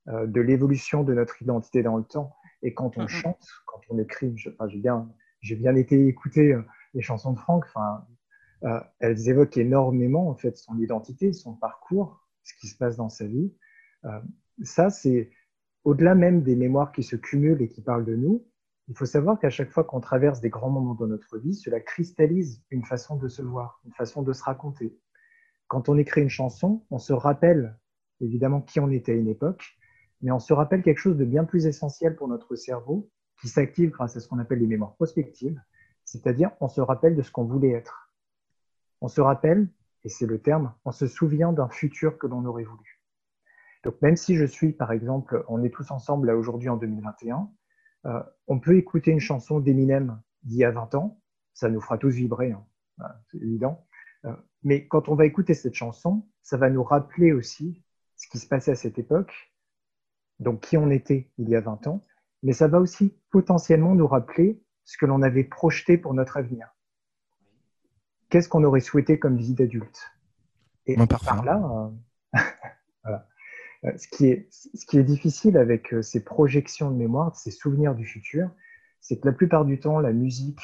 [0.09, 2.35] de l'évolution de notre identité dans le temps.
[2.63, 5.09] Et quand on chante, quand on écrit, j'ai bien,
[5.43, 6.57] bien été écouter
[6.95, 8.07] les chansons de Franck, enfin,
[9.01, 13.27] elles évoquent énormément en fait son identité, son parcours, ce qui se passe dans sa
[13.27, 13.53] vie.
[14.05, 14.21] Euh,
[14.63, 15.31] ça, c'est
[15.85, 18.47] au-delà même des mémoires qui se cumulent et qui parlent de nous.
[18.89, 21.81] Il faut savoir qu'à chaque fois qu'on traverse des grands moments dans notre vie, cela
[21.81, 24.99] cristallise une façon de se voir, une façon de se raconter.
[25.69, 27.79] Quand on écrit une chanson, on se rappelle
[28.21, 29.65] évidemment qui on était à une époque,
[30.21, 33.91] mais on se rappelle quelque chose de bien plus essentiel pour notre cerveau qui s'active
[33.91, 35.61] grâce à ce qu'on appelle les mémoires prospectives,
[36.05, 38.13] c'est-à-dire on se rappelle de ce qu'on voulait être.
[39.01, 39.69] On se rappelle
[40.05, 43.01] et c'est le terme, on se souvient d'un futur que l'on aurait voulu.
[43.85, 47.51] Donc même si je suis, par exemple, on est tous ensemble là aujourd'hui en 2021,
[48.07, 51.21] euh, on peut écouter une chanson d'Eminem d'il y a 20 ans,
[51.55, 52.65] ça nous fera tous vibrer, hein.
[53.31, 53.87] c'est évident.
[54.25, 57.83] Euh, mais quand on va écouter cette chanson, ça va nous rappeler aussi
[58.17, 59.53] ce qui se passait à cette époque,
[60.39, 62.03] donc qui on était il y a 20 ans,
[62.43, 66.73] mais ça va aussi potentiellement nous rappeler ce que l'on avait projeté pour notre avenir
[68.33, 70.11] qu'est-ce qu'on aurait souhaité comme vie d'adulte?
[70.87, 71.93] Et par là,
[72.35, 72.41] euh,
[73.85, 77.51] euh, ce, qui est, ce qui est difficile avec euh, ces projections de mémoire, ces
[77.51, 78.51] souvenirs du futur,
[79.03, 80.63] c'est que la plupart du temps, la musique,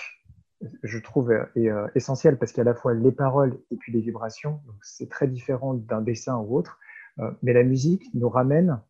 [0.82, 3.92] je trouve, est essentielle parce qu'il y a à la fois les paroles et puis
[3.92, 4.60] les vibrations.
[4.80, 6.78] C'est très différent d'un dessin ou autre.
[7.42, 8.80] Mais la musique nous ramène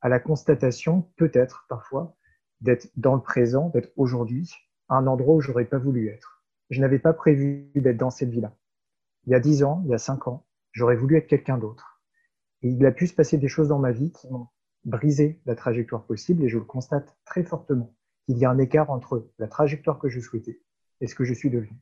[0.00, 2.16] à la constatation, peut-être parfois,
[2.60, 4.52] d'être dans le présent, d'être aujourd'hui,
[4.94, 8.56] un endroit où j'aurais pas voulu être je n'avais pas prévu d'être dans cette vie-là.
[9.26, 12.02] Il y a dix ans, il y a cinq ans, j'aurais voulu être quelqu'un d'autre.
[12.62, 14.48] Et il a pu se passer des choses dans ma vie qui m'ont
[14.84, 18.90] brisé la trajectoire possible et je le constate très fortement qu'il y a un écart
[18.90, 20.62] entre la trajectoire que je souhaitais
[21.00, 21.76] et ce que je suis devenu.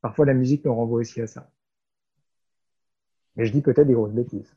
[0.00, 1.52] Parfois, la musique me renvoie aussi à ça.
[3.36, 4.56] Mais je dis peut-être des grosses bêtises.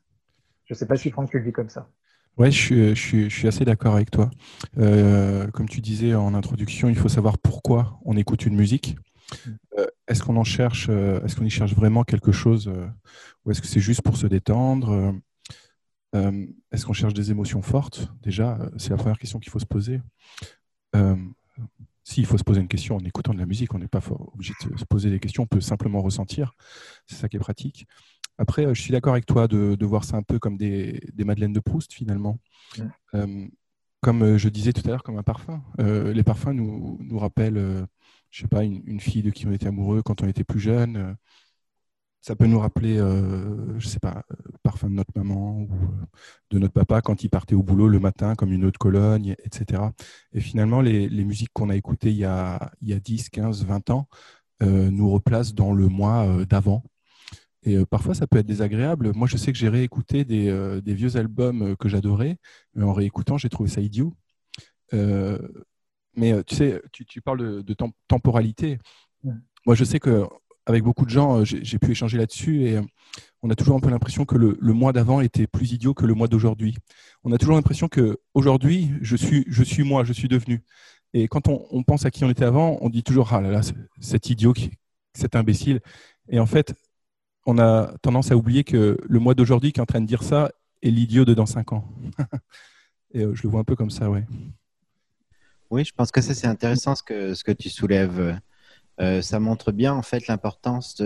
[0.64, 1.90] Je ne sais pas si Franck le dit comme ça.
[2.38, 4.30] Oui, je suis, assez d'accord avec toi.
[4.78, 8.96] Euh, comme tu disais en introduction, il faut savoir pourquoi on écoute une musique.
[9.76, 12.70] Euh, est-ce qu'on en cherche, euh, est-ce qu'on y cherche vraiment quelque chose
[13.44, 15.14] ou est-ce que c'est juste pour se détendre
[16.14, 18.08] Est-ce qu'on cherche des émotions fortes?
[18.22, 20.00] Déjà, c'est la première question qu'il faut se poser.
[22.04, 24.00] S'il faut se poser une question en écoutant de la musique, on n'est pas
[24.32, 26.52] obligé de se poser des questions, on peut simplement ressentir.
[27.06, 27.88] C'est ça qui est pratique.
[28.38, 31.52] Après, euh, je suis d'accord avec toi de, voir ça un peu comme des, madeleines
[31.52, 32.38] de Proust, finalement.
[33.14, 33.46] Euh,
[34.00, 35.62] comme euh, je disais tout à l'heure, comme un parfum.
[35.78, 37.86] les parfums nous, nous rappellent,
[38.30, 41.16] je sais pas, une, fille de qui on était amoureux quand on était plus jeune.
[42.20, 44.22] ça peut nous rappeler, euh, je sais pas,
[44.62, 45.68] parfum de notre maman ou
[46.50, 49.82] de notre papa quand il partait au boulot le matin, comme une autre Cologne, etc.
[50.32, 53.64] Et finalement, les, musiques qu'on a écoutées il y a, il y a 10, 15,
[53.64, 54.08] 20 ans
[54.60, 56.84] nous replacent dans le mois d'avant.
[57.64, 59.12] Et parfois, ça peut être désagréable.
[59.14, 62.38] Moi, je sais que j'ai réécouté des, des, vieux albums que j'adorais,
[62.74, 64.14] mais en réécoutant, j'ai trouvé ça idiot.
[64.92, 68.78] mais tu sais, tu, tu parles de, temporalité.
[69.66, 70.26] Moi, je sais que
[70.68, 72.78] avec beaucoup de gens, j'ai pu échanger là-dessus et
[73.42, 76.12] on a toujours un peu l'impression que le, mois d'avant était plus idiot que le
[76.12, 76.76] mois d'aujourd'hui.
[77.24, 80.62] On a toujours l'impression que aujourd'hui, je suis, je suis moi, je suis devenu.
[81.14, 83.50] Et quand on, on, pense à qui on était avant, on dit toujours ah là
[83.50, 83.60] là,
[83.98, 84.52] cet idiot,
[85.14, 85.80] cet imbécile.
[86.28, 86.74] Et en fait,
[87.48, 90.22] on a tendance à oublier que le mois d'aujourd'hui qui est en train de dire
[90.22, 91.82] ça est l'idiot de dans cinq ans.
[93.14, 94.26] Et euh, je le vois un peu comme ça, ouais.
[95.70, 98.38] Oui, je pense que ça c'est intéressant ce que, ce que tu soulèves.
[99.00, 101.02] Euh, ça montre bien en fait l'importance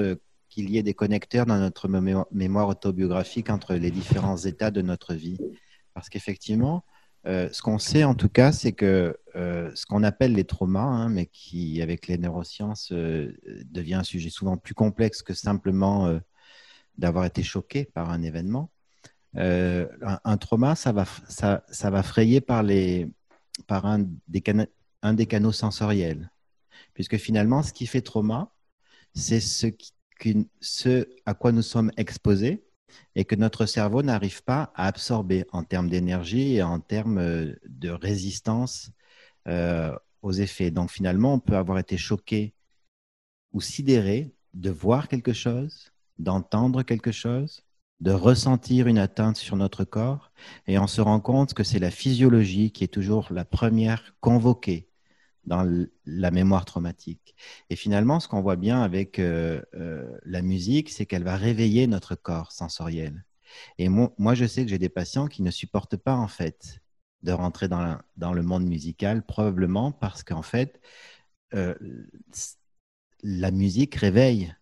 [0.49, 1.89] qu'il y ait des connecteurs dans notre
[2.33, 5.39] mémoire autobiographique entre les différents états de notre vie.
[5.95, 6.85] Parce qu'effectivement,
[7.25, 11.09] euh, ce qu'on sait en tout cas, c'est que ce qu'on appelle les traumas, hein,
[11.09, 16.21] mais qui avec les neurosciences devient un sujet souvent plus complexe que simplement
[17.03, 18.71] d'avoir été choqué par un événement.
[19.37, 19.89] Euh,
[20.25, 23.11] un, trauma, ça va, ça, ça va frayer par, les,
[23.67, 24.43] par un, des
[25.03, 26.31] un des canaux sensoriels.
[26.95, 28.55] Puisque finalement, ce qui fait trauma,
[29.15, 32.65] c'est ce, qui, ce à quoi nous sommes exposés
[33.17, 37.55] et que notre cerveau n'arrive pas à absorber en termes d'énergie et en termes euh,
[37.67, 38.93] de résistance
[39.49, 40.71] euh, aux effets.
[40.71, 42.55] Donc finalement, on peut avoir été choqué
[43.53, 47.65] ou sidéré de voir quelque chose d'entendre quelque chose,
[48.01, 50.33] de ressentir une atteinte sur notre corps,
[50.67, 54.89] et on se rend compte que c'est la physiologie qui est toujours la première convoquée
[55.45, 57.35] dans la mémoire traumatique.
[57.71, 61.87] Et finalement, ce qu'on voit bien avec euh, euh, la musique, c'est qu'elle va réveiller
[61.87, 63.25] notre corps sensoriel.
[63.79, 66.81] Et moi, je sais que j'ai des patients qui ne supportent pas, en fait,
[67.23, 70.81] de rentrer dans, le monde musical, probablement parce qu'en fait,
[71.55, 71.75] euh,
[73.23, 74.55] la musique réveille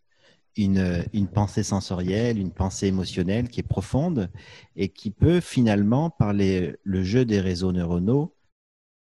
[0.57, 4.31] une, pensée sensorielle, une pensée émotionnelle qui est profonde
[4.77, 8.35] et qui peut finalement, par le jeu des réseaux neuronaux,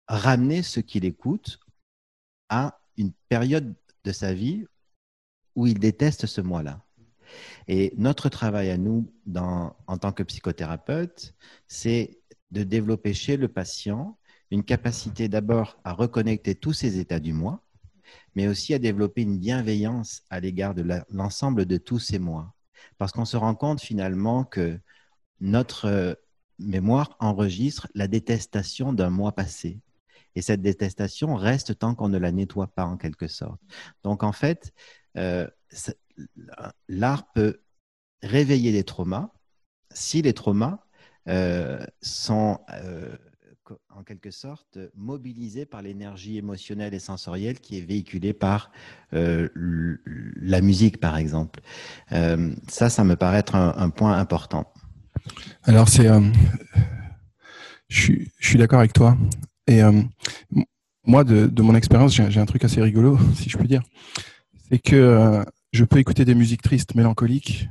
[0.08, 1.60] ramener ce qu'il écoute
[2.48, 3.74] à une période
[4.04, 4.64] de sa vie
[5.54, 6.84] où il déteste ce moi-là.
[7.66, 11.34] Et notre travail à nous, en tant que psychothérapeute,
[11.66, 12.20] c'est
[12.50, 14.16] de développer chez le patient
[14.50, 17.62] une capacité d'abord à reconnecter tous ces états du moi,
[18.38, 22.54] mais aussi à développer une bienveillance à l'égard de l'ensemble de tous ces mois.
[22.96, 24.78] Parce qu'on se rend compte finalement que
[25.40, 26.14] notre euh,
[26.60, 29.80] mémoire enregistre la détestation d'un mois passé.
[30.36, 33.60] Et cette détestation reste tant qu'on ne la nettoie pas en quelque sorte.
[34.04, 34.72] Donc en fait,
[35.16, 35.48] euh,
[36.86, 37.62] l'art peut
[38.22, 39.32] réveiller les traumas
[39.90, 40.78] si les traumas
[41.26, 42.60] euh, sont
[43.90, 48.70] en quelque sorte mobilisé par l'énergie émotionnelle et sensorielle qui est véhiculée par
[49.14, 49.48] euh,
[50.36, 51.60] la musique, par exemple.
[52.12, 54.72] Euh, ça, ça me paraît être un, point important.
[55.64, 56.20] Alors, c'est, euh,
[57.88, 59.16] je, suis d'accord avec toi.
[59.66, 59.80] Et
[61.04, 63.82] moi, de, mon expérience, j'ai un truc assez rigolo, si je puis dire.
[64.70, 67.68] C'est que je peux écouter des musiques tristes, mélancoliques,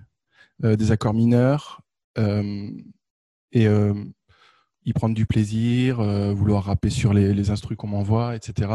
[0.61, 1.81] des accords mineurs,
[3.51, 3.67] et
[4.87, 7.43] y prendre du plaisir, euh, vouloir rapper sur les, les
[7.77, 8.71] qu'on m'envoie, etc.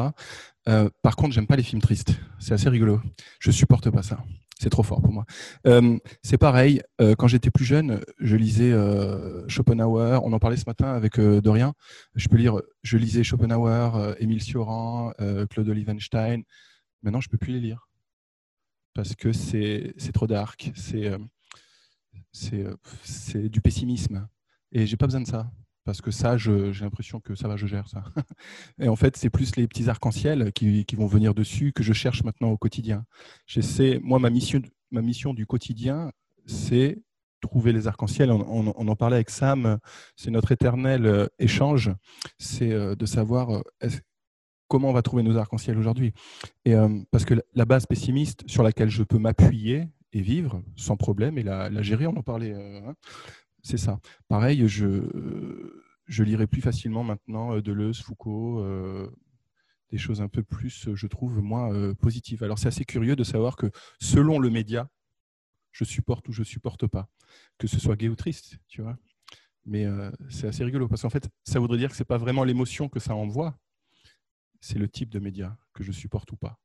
[0.69, 2.21] Euh, par contre, j'aime pas les films tristes.
[2.39, 3.01] C'est assez rigolo.
[3.41, 4.23] Je supporte pas ça.
[4.61, 5.25] C'est trop fort pour moi.
[5.67, 6.83] Euh, c'est pareil.
[7.19, 8.73] quand j'étais plus jeune, je lisais
[9.49, 10.21] Schopenhauer.
[10.23, 11.73] On en parlait ce matin avec Dorian.
[12.15, 12.61] Je peux lire.
[12.83, 15.13] Je lisais Schopenhauer, Émile Cioran,
[15.51, 16.43] Claude Olivenstein.
[17.03, 17.89] Maintenant, je peux plus les lire
[18.95, 20.71] parce que c'est trop dark.
[20.77, 21.11] C'est
[22.31, 24.29] c'est du pessimisme.
[24.71, 25.51] Et j'ai pas besoin de ça
[25.85, 28.05] parce que ça, j'ai l'impression que ça va, je gère ça.
[28.81, 32.23] Et en fait, c'est plus les petits arcs-en-ciel qui, vont venir dessus que je cherche
[32.23, 33.05] maintenant au quotidien.
[34.03, 36.13] Moi, ma mission, ma mission du quotidien,
[36.47, 37.03] c'est
[37.41, 38.31] trouver les arcs-en-ciel.
[38.31, 39.79] On, en parlait avec Sam,
[40.17, 41.91] c'est notre éternel euh, échange,
[42.39, 43.89] c'est euh, de savoir euh,
[44.69, 46.15] comment on va trouver nos arcs-en-ciel aujourd'hui.
[47.11, 51.43] Parce que la base pessimiste sur laquelle je peux m'appuyer et vivre sans problème et
[51.43, 52.55] la, la gérer, on en parlait.
[52.55, 52.95] Hein,
[53.63, 54.01] c'est ça.
[54.29, 55.03] Pareil, je,
[56.07, 59.11] je lirai plus facilement maintenant euh, Deleuze, Foucault, euh,
[59.91, 62.43] des choses un peu plus, je trouve, moins euh, positives.
[62.43, 64.89] Alors c'est assez curieux de savoir que selon le média,
[65.71, 67.09] je supporte ou je supporte pas,
[67.59, 68.99] que ce soit gay ou triste, tu vois.
[69.65, 69.87] Mais
[70.29, 72.99] c'est assez rigolo parce qu'en fait, ça voudrait dire que c'est pas vraiment l'émotion que
[72.99, 73.57] ça envoie,
[74.61, 76.59] c'est le type de média que je supporte ou pas,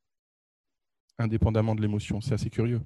[1.20, 2.22] indépendamment de l'émotion.
[2.22, 2.82] C'est assez curieux.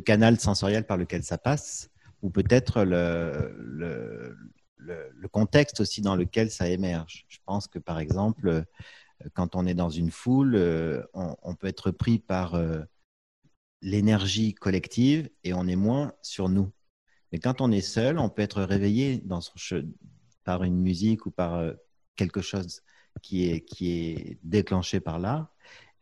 [0.00, 1.90] Canal sensoriel par lequel ça passe,
[2.22, 4.36] ou peut-être le, le,
[4.78, 7.26] le, contexte aussi dans lequel ça émerge.
[7.28, 8.64] Je pense que par exemple,
[9.34, 10.56] quand on est dans une foule,
[11.14, 12.58] on, on peut être pris par
[13.84, 16.72] l'énergie collective et on est moins sur nous.
[17.30, 19.22] Mais quand on est seul, on peut être réveillé
[20.44, 21.72] par une musique ou par euh,
[22.16, 22.80] quelque chose
[23.22, 25.50] qui est, qui est déclenché par là.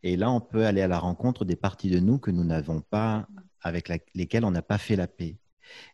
[0.01, 2.81] Et là, on peut aller à la rencontre des parties de nous que nous n'avons
[2.81, 3.27] pas,
[3.63, 5.37] avec lesquelles on n'a pas fait la paix.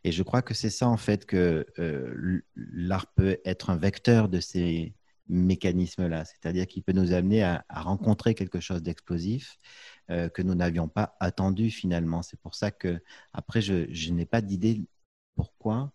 [0.04, 4.30] Et je crois que c'est ça, en fait, que euh, l'art peut être un vecteur
[4.30, 4.94] de ces
[5.28, 6.26] mécanismes-là.
[6.26, 9.60] C'est-à-dire qu'il peut nous amener à rencontrer quelque chose d'explosif
[10.12, 12.24] euh, que nous n'avions pas attendu finalement.
[12.24, 13.00] C'est pour ça que,
[13.32, 14.82] après, je, n'ai pas d'idée
[15.36, 15.92] pourquoi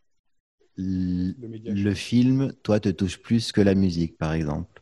[0.77, 4.74] le, film, toi, te touche plus que la musique, par exemple.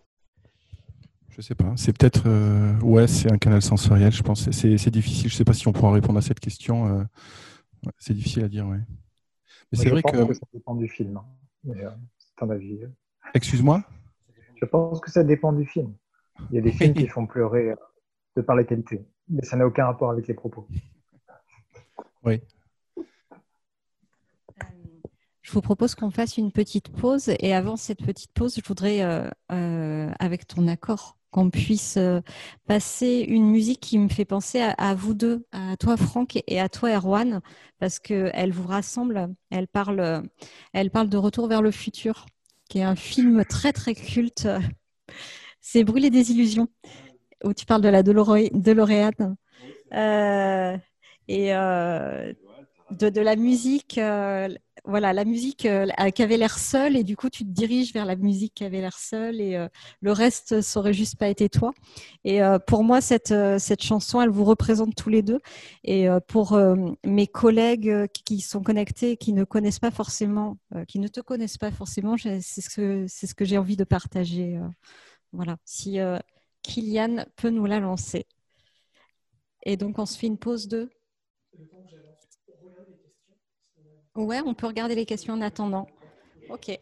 [1.36, 1.72] Je sais pas.
[1.76, 2.24] C'est peut-être.
[2.26, 4.50] Euh, ouais, c'est un canal sensoriel, je pense.
[4.50, 5.30] C'est difficile.
[5.30, 6.86] Je sais pas si on pourra répondre à cette question.
[6.86, 7.04] Euh,
[7.98, 8.80] c'est difficile à dire, ouais.
[9.72, 10.34] Mais c'est vrai que...
[10.34, 11.16] Ça dépend du film.
[11.16, 11.94] Hein.
[12.18, 12.80] c'est un avis.
[13.34, 13.82] Excuse-moi?
[14.60, 15.94] Je pense que ça dépend du film.
[16.50, 17.74] Il y a des films qui font pleurer
[18.36, 20.66] de par la qualité mais ça n'a aucun rapport avec les propos.
[22.24, 22.40] Oui.
[22.96, 23.02] Euh,
[25.40, 29.02] je vous propose qu'on fasse une petite pause et avant cette petite pause, je voudrais,
[29.02, 31.98] euh, euh, avec ton accord, qu'on puisse
[32.68, 36.68] passer une musique qui me fait penser à, vous deux, à toi Franck et à
[36.68, 37.40] toi Erwan,
[37.80, 39.34] parce qu'elle vous rassemble.
[39.50, 40.22] Elle parle,
[40.72, 42.26] elle parle de Retour vers le futur,
[42.68, 44.46] qui est un film très très culte.
[45.60, 46.68] C'est Brûler des illusions
[47.44, 49.36] où tu parles de la DeLorean
[49.94, 50.76] euh,
[51.28, 52.32] et euh,
[52.90, 54.48] de, la musique, euh,
[54.84, 58.16] voilà, la musique qui avait l'air seule et du coup tu te diriges vers la
[58.16, 59.66] musique qui avait l'air seule et
[60.00, 61.72] le reste ça aurait juste pas été toi.
[62.24, 65.40] Et pour moi cette cette chanson, elle vous représente tous les deux
[65.84, 66.58] et pour
[67.04, 70.58] mes collègues qui sont connectés, qui ne connaissent pas forcément,
[70.88, 74.58] qui ne te connaissent pas forcément, c'est ce ce que j'ai envie de partager.
[75.32, 75.98] voilà, si
[76.62, 78.26] Kylian peut nous la lancer.
[79.64, 80.90] Et donc, on se fait une pause de.
[84.14, 85.88] Ouais, on peut regarder les questions en attendant.
[86.50, 86.78] Ok.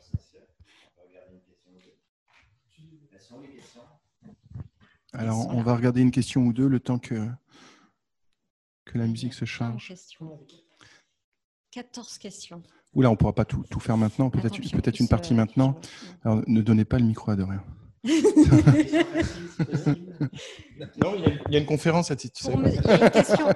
[5.13, 7.29] Alors, on va regarder une question ou deux le temps que,
[8.85, 9.93] que la musique se charge.
[11.73, 12.63] 14 questions.
[12.95, 15.79] Oula, on ne pourra pas tout, faire maintenant, peut-être peut une partie maintenant.
[16.25, 17.63] Alors, ne donnez pas le micro à Dorian
[18.03, 18.13] non,
[21.17, 22.41] il y, a une conférence à titre.
[22.47, 22.75] Il,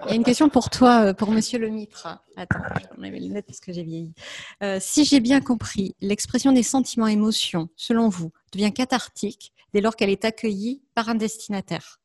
[0.08, 2.06] y a une question pour toi, euh, pour Monsieur le Mitre.
[2.36, 2.58] Attends,
[2.94, 4.12] je vais les lunettes parce que j'ai vieilli.
[4.62, 9.96] Euh, si j'ai bien compris, l'expression des sentiments émotions, selon vous, devient cathartique dès lors
[9.96, 12.00] qu'elle est accueillie par un destinataire.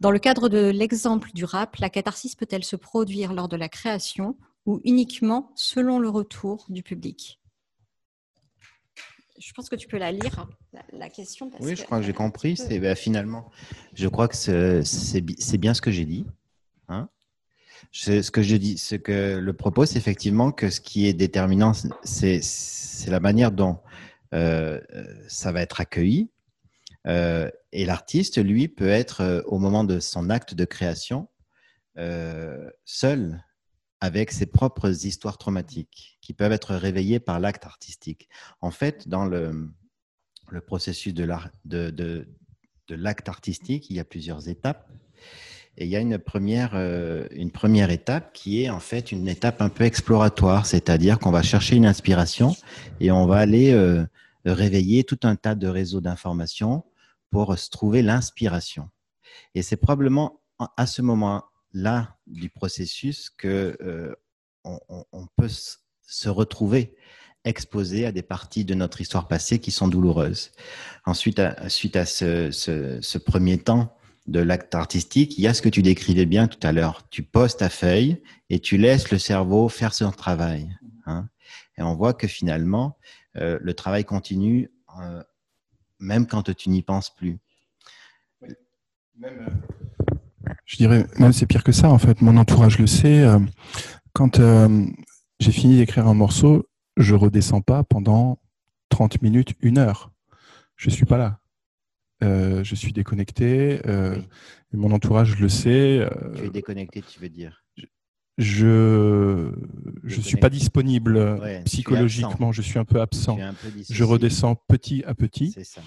[0.00, 3.68] Dans le cadre de l'exemple du rap, la catharsis peut-elle se produire lors de la
[3.68, 7.37] création ou uniquement selon le retour du public?
[9.38, 10.46] Je pense que tu peux la lire,
[10.92, 11.50] la, question.
[11.60, 12.56] oui, je crois que j'ai compris.
[12.56, 13.50] C'est bah, finalement,
[13.94, 16.26] je crois que c'est bien ce que j'ai dit.
[16.88, 17.08] Hein
[17.92, 21.72] ce que je dis, ce que le propos, c'est effectivement que ce qui est déterminant,
[22.02, 22.40] c'est
[23.08, 23.78] la manière dont
[24.34, 24.80] euh,
[25.28, 26.30] ça va être accueilli.
[27.06, 31.28] Euh, et l'artiste, lui, peut être euh, au moment de son acte de création
[32.84, 33.44] seul
[34.00, 38.28] avec ses propres histoires traumatiques qui peuvent être réveillées par l'acte artistique.
[38.60, 39.72] En fait, dans le,
[40.66, 41.24] processus de
[42.90, 44.88] l'acte artistique, il y a plusieurs étapes.
[45.80, 49.28] Et il y a une première, euh, une première étape qui est en fait une
[49.28, 52.56] étape un peu exploratoire, c'est-à-dire qu'on va chercher une inspiration
[52.98, 54.04] et on va aller euh,
[54.44, 56.84] réveiller tout un tas de réseaux d'informations
[57.30, 58.88] pour se trouver l'inspiration.
[59.54, 60.40] Et c'est probablement
[60.76, 61.44] à ce moment
[61.78, 64.14] là du processus que euh,
[64.64, 66.94] on, peut se retrouver
[67.44, 70.50] exposé à des parties de notre histoire passée qui sont douloureuses.
[71.06, 75.80] Ensuite, suite à ce, premier temps de l'acte artistique, il y a ce que tu
[75.80, 77.08] décrivais bien tout à l'heure.
[77.08, 80.76] Tu poses ta feuille et tu laisses le cerveau faire son travail.
[81.06, 81.28] Hein.
[81.78, 82.98] Et on voit que finalement,
[83.36, 84.70] euh, le travail continue
[85.00, 85.22] euh,
[86.00, 87.38] même quand tu n'y penses plus.
[89.16, 89.62] Même,
[90.68, 92.20] je dirais, même c'est pire que ça, en fait.
[92.20, 93.22] Mon entourage le sait.
[93.22, 93.38] Euh,
[94.12, 94.84] quand euh,
[95.40, 98.38] j'ai fini d'écrire un morceau, je redescends pas pendant
[98.90, 100.12] 30 minutes, une heure.
[100.76, 101.40] Je suis pas là.
[102.22, 103.80] Euh, je suis déconnecté.
[103.86, 106.06] et mon entourage le sait.
[106.36, 107.64] tu es déconnecté, tu veux dire?
[108.36, 109.50] je
[110.04, 113.38] je suis pas disponible psychologiquement, je suis un peu absent.
[113.88, 115.56] je redescends petit à petit.
[115.64, 115.80] Ça.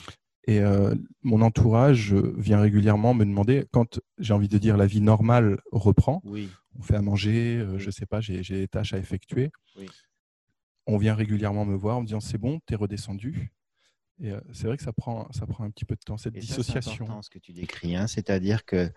[0.46, 5.02] Et euh, mon entourage vient régulièrement me demander, quand j'ai envie de dire la vie
[5.02, 9.52] normale reprend, on fait à manger, je ne sais pas, j'ai des tâches à effectuer.
[10.88, 13.52] On vient régulièrement me voir en me disant c'est bon, tu es redescendu.
[14.24, 16.92] Et c'est vrai que ça prend, ça prend un petit peu de temps, cette dissociation.
[16.92, 18.08] C'est important ce que tu décris, hein.
[18.08, 18.92] c'est-à-dire que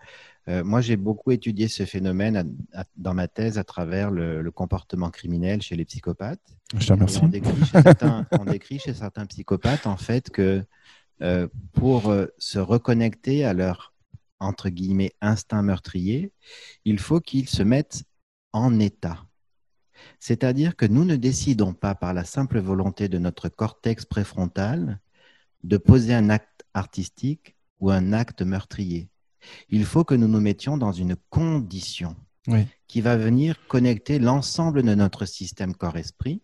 [0.47, 2.55] moi j'ai beaucoup étudié ce phénomène
[2.95, 6.57] dans ma thèse à travers le, comportement criminel chez les psychopathes.
[6.75, 7.19] Je te remercie.
[7.21, 10.63] On décrit, chez certains, on décrit, chez certains, psychopathes en fait que
[11.73, 13.93] pour se reconnecter à leur
[14.39, 16.33] entre guillemets instinct meurtrier,
[16.83, 18.03] il faut qu'ils se mettent
[18.53, 19.25] en état.
[20.19, 24.99] C'est-à-dire que nous ne décidons pas par la simple volonté de notre cortex préfrontal
[25.63, 29.09] de poser un acte artistique ou un acte meurtrier.
[29.69, 32.15] Il faut que nous nous mettions dans une condition
[32.87, 36.41] qui va venir connecter l'ensemble de notre système corps-esprit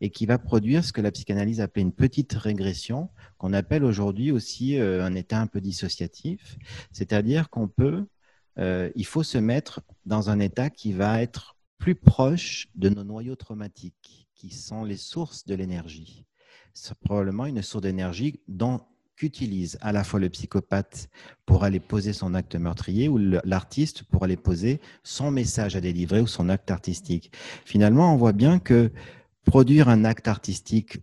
[0.00, 4.32] et qui va produire ce que la psychanalyse appelle une petite régression, qu'on appelle aujourd'hui
[4.32, 6.56] aussi euh, un état un peu dissociatif.
[6.92, 8.06] C'est-à-dire qu'on peut,
[8.58, 13.04] euh, il faut se mettre dans un état qui va être plus proche de nos
[13.04, 16.26] noyaux traumatiques, qui sont les sources de l'énergie
[16.76, 18.80] c'est probablement une source d'énergie dont
[19.16, 21.08] qu'utilise à la fois le psychopathe
[21.46, 26.20] pour aller poser son acte meurtrier ou l'artiste pour aller poser son message à délivrer
[26.20, 27.32] ou son acte artistique.
[27.64, 28.92] Finalement, on voit bien que
[29.46, 30.98] produire un acte artistique,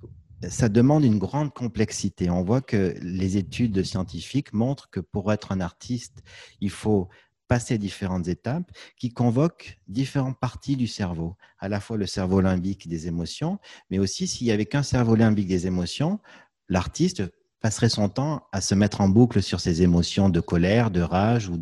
[0.48, 2.30] ça demande une grande complexité.
[2.30, 6.22] On voit que les études scientifiques montrent que pour être un artiste,
[6.60, 7.10] il faut
[7.48, 12.88] passer différentes étapes qui convoquent différentes parties du cerveau, à la fois le cerveau limbique
[12.88, 16.20] des émotions, mais aussi s'il n'y avait qu'un cerveau limbique des émotions,
[16.68, 17.24] l'artiste
[17.62, 21.48] passerait son temps à se mettre en boucle sur ses émotions de colère, de rage
[21.48, 21.58] ou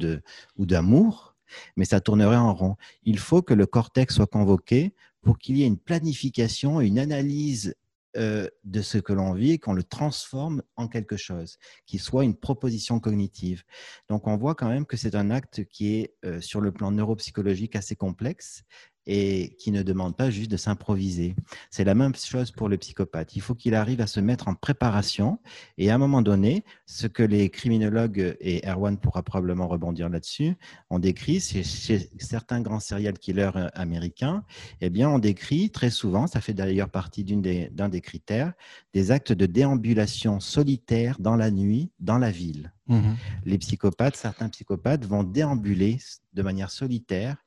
[0.58, 1.36] ou d'amour,
[1.76, 2.76] mais ça tournerait en rond.
[3.04, 7.76] Il faut que le cortex soit convoqué pour qu'il y ait une planification, une analyse
[8.18, 12.26] euh, de ce que l'on vit et qu'on le transforme en quelque chose, qui soit
[12.26, 13.64] une proposition cognitive.
[14.10, 16.92] Donc on voit quand même que c'est un acte qui est euh, sur le plan
[16.92, 18.64] neuropsychologique assez complexe
[19.08, 21.36] et qui ne demande pas juste de s'improviser.
[21.70, 23.36] C'est la même chose pour le psychopathe.
[23.36, 25.40] Il faut qu'il arrive à se mettre en préparation
[25.78, 30.56] et à un moment donné, ce que les criminologues, et Erwan pourra probablement rebondir là-dessus,
[30.90, 34.44] ont décrit, c'est chez certains grands serial killers euh, américains,
[34.82, 38.54] eh bien, on décrit très souvent, ça fait d'ailleurs partie d'un des, des critères,
[38.94, 42.74] des actes de déambulation solitaire dans la nuit, dans la ville.
[42.88, 43.14] Mmh
[43.46, 45.98] les psychopathes, certains psychopathes vont déambuler
[46.34, 47.38] de manière solitaire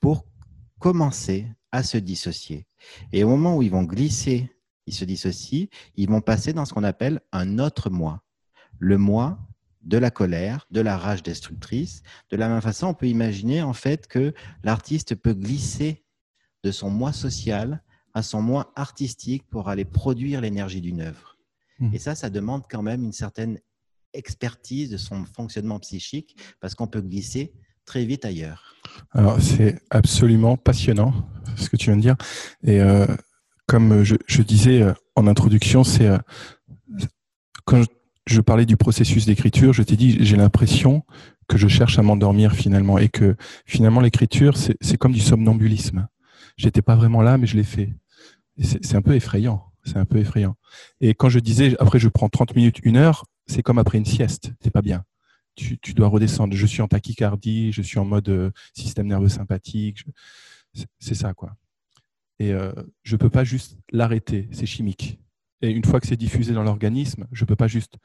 [0.00, 0.24] pour
[0.84, 2.66] commencer à se dissocier.
[3.10, 4.50] Et au moment où ils vont glisser,
[4.86, 8.22] ils se dissocient, ils vont passer dans ce qu'on appelle un autre moi.
[8.78, 9.38] Le moi
[9.80, 12.02] de la colère, de la rage destructrice.
[12.28, 16.04] De la même façon, on peut imaginer en fait que l'artiste peut glisser
[16.64, 17.82] de son moi social
[18.12, 21.38] à son moi artistique pour aller produire l'énergie d'une œuvre.
[21.78, 21.94] Mmh.
[21.94, 23.58] Et ça, ça demande quand même une certaine
[24.12, 27.54] expertise de son fonctionnement psychique parce qu'on peut glisser
[27.84, 28.74] très vite ailleurs.
[29.12, 31.14] Alors, c'est absolument passionnant
[31.56, 32.16] ce que tu viens de dire.
[32.64, 33.06] Et euh,
[33.66, 36.18] comme je, disais euh, en introduction, c'est euh,
[37.64, 37.82] quand
[38.26, 41.02] je, parlais du processus d'écriture, je t'ai dit, j'ai l'impression
[41.48, 46.08] que je cherche à m'endormir finalement et que finalement l'écriture, c'est comme du somnambulisme.
[46.56, 47.94] J'étais pas vraiment là, mais je l'ai fait.
[48.58, 49.64] C'est un peu effrayant.
[49.84, 50.54] C'est un peu effrayant.
[51.02, 54.06] Et quand je disais, après je prends 30 minutes, une heure, c'est comme après une
[54.06, 54.52] sieste.
[54.62, 55.04] C'est pas bien
[55.54, 56.54] tu, dois redescendre.
[56.54, 60.04] Je suis en tachycardie, je suis en mode euh, système nerveux sympathique.
[60.98, 61.56] C'est ça, quoi.
[62.38, 65.20] Et euh, je ne peux pas juste l'arrêter, c'est chimique.
[65.62, 67.96] Et une fois que c'est diffusé dans l'organisme, je ne peux pas juste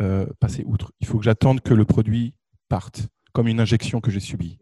[0.00, 0.92] euh, passer outre.
[1.00, 2.34] Il faut que j'attende que le produit
[2.68, 4.58] parte, comme une injection que j'ai subie.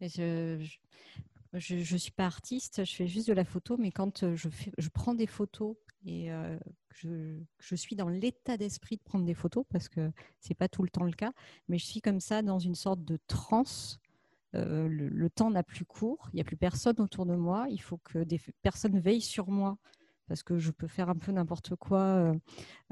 [0.00, 0.66] Je,
[1.52, 4.88] je ne suis pas artiste, je fais juste de la photo, mais quand je, je
[4.88, 5.76] prends des photos
[6.06, 6.58] et euh,
[6.94, 10.82] je, je, suis dans l'état d'esprit de prendre des photos parce que c'est pas tout
[10.82, 11.32] le temps le cas,
[11.68, 13.98] mais je suis comme ça dans une sorte de transe.
[14.56, 17.80] Euh, le, temps n'a plus cours, il n'y a plus personne autour de moi, il
[17.80, 19.76] faut que des personnes veillent sur moi
[20.26, 22.34] parce que je peux faire un peu n'importe quoi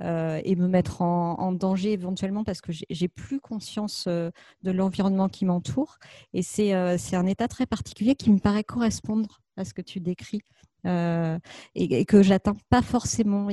[0.01, 5.29] euh, et me mettre en, en, danger éventuellement parce que j'ai plus conscience de l'environnement
[5.29, 5.99] qui m'entoure.
[6.33, 10.43] Et c'est un état très particulier qui me paraît correspondre à ce que tu décris.
[10.87, 11.39] Euh,
[11.75, 13.49] et, que j'atteins pas forcément.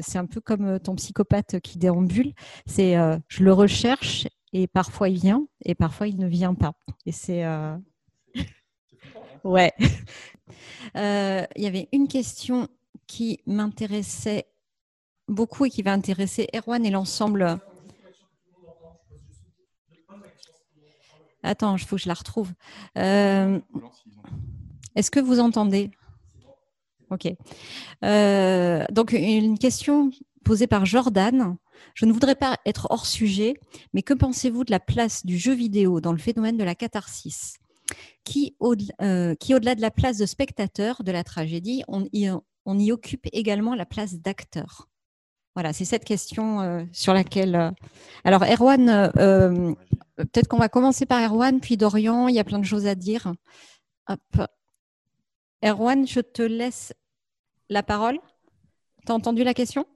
[0.00, 2.32] C'est un peu comme euh, ton psychopathe qui déambule.
[2.66, 6.72] C'est euh, je le recherche et parfois il vient et parfois il ne vient pas.
[7.06, 7.44] Et c'est
[9.44, 9.72] ouais.
[10.96, 12.68] Il y avait une question
[13.06, 14.46] qui m'intéressait
[15.28, 17.58] beaucoup et qui va intéresser Erwan et l'ensemble.
[21.42, 22.52] Attends, il faut que je la retrouve.
[24.94, 25.90] Est-ce que vous entendez?
[27.10, 27.32] Ok.
[28.04, 30.10] Euh, donc, une question
[30.44, 31.56] posée par Jordan
[31.94, 33.54] Je ne voudrais pas être hors sujet,
[33.92, 37.56] mais que pensez-vous de la place du jeu vidéo dans le phénomène de la catharsis?
[38.24, 43.74] Qui, euh, au-delà de la place de spectateur de la tragédie, on y, occupe également
[43.74, 44.88] la place d'acteur?
[45.54, 47.72] Voilà, c'est cette question euh, sur laquelle.
[48.24, 49.12] Alors, Erwan,
[50.16, 52.94] peut-être qu'on va commencer par Erwan, puis Dorian, il y a plein de choses à
[52.94, 53.32] dire.
[55.64, 56.92] Erwan, je te laisse
[57.68, 58.18] la parole.
[59.06, 59.86] Tu as entendu la question?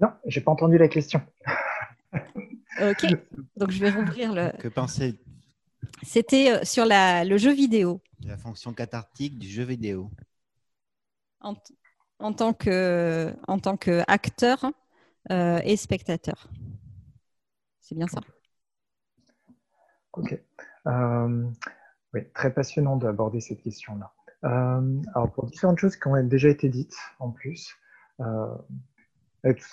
[0.00, 1.22] Non, j'ai pas entendu la question.
[2.80, 3.06] ok,
[3.56, 4.52] donc je vais rouvrir le.
[4.58, 5.18] Que pensez
[6.02, 8.00] c'était euh, sur le jeu vidéo.
[8.24, 10.10] La fonction cathartique du jeu vidéo.
[11.40, 11.54] En,
[12.32, 14.64] tant que en tant qu'acteur
[15.30, 16.48] euh, et spectateur.
[17.80, 18.20] C'est bien ça.
[20.14, 20.38] Ok.
[20.86, 21.50] Euh,
[22.14, 24.12] oui, très passionnant d'aborder cette question-là.
[24.44, 27.74] Alors pour différentes choses qui ont déjà été dites en plus.
[28.18, 28.24] tout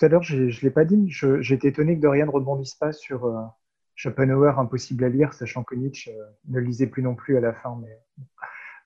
[0.04, 2.92] à l'heure, je ne l'ai pas dit, j'ai été étonné que Dorian ne rebondisse pas
[2.92, 3.52] sur
[3.94, 7.52] Schopenhauer, impossible à lire, sachant que Nietzsche euh, ne lisait plus non plus à la
[7.52, 7.78] fin.
[7.80, 7.98] Mais...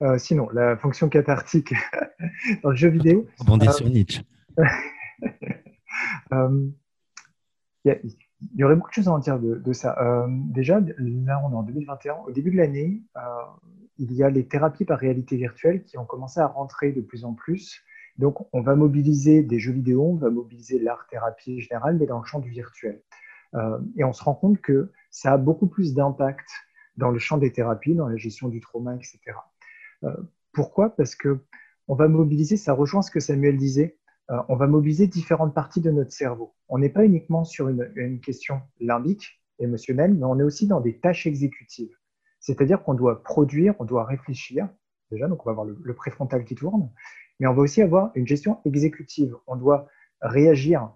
[0.03, 1.73] Euh, sinon, la fonction cathartique
[2.63, 3.25] dans le jeu vidéo.
[3.39, 4.21] Rebondir euh, sur Nietzsche.
[7.83, 10.27] Il y, aurait beaucoup de choses à en dire de, ça.
[10.29, 12.15] déjà, là, on est en 2021.
[12.27, 13.01] Au début de l'année,
[13.99, 17.25] il y a les thérapies par réalité virtuelle qui ont commencé à rentrer de plus
[17.25, 17.81] en plus.
[18.17, 22.25] Donc, on va mobiliser des jeux vidéo, on va mobiliser l'art-thérapie générale, mais dans le
[22.25, 23.01] champ du virtuel.
[23.95, 26.47] et on se rend compte que ça a beaucoup plus d'impact
[26.97, 29.19] dans le champ des thérapies, dans la gestion du trauma, etc.
[30.03, 30.15] Euh,
[30.51, 30.95] pourquoi?
[30.95, 31.39] Parce que
[31.87, 33.97] on va mobiliser, ça rejoint ce que Samuel disait,
[34.29, 36.53] euh, on va mobiliser différentes parties de notre cerveau.
[36.67, 40.99] On n'est pas uniquement sur une, question limbique, émotionnelle, mais on est aussi dans des
[40.99, 41.96] tâches exécutives.
[42.47, 44.69] C'est-à-dire qu'on doit produire, on doit réfléchir,
[45.11, 46.89] déjà, donc on va avoir le, le préfrontal qui tourne,
[47.41, 49.35] mais on va aussi avoir une gestion exécutive.
[49.47, 49.89] On doit
[50.21, 50.89] réagir,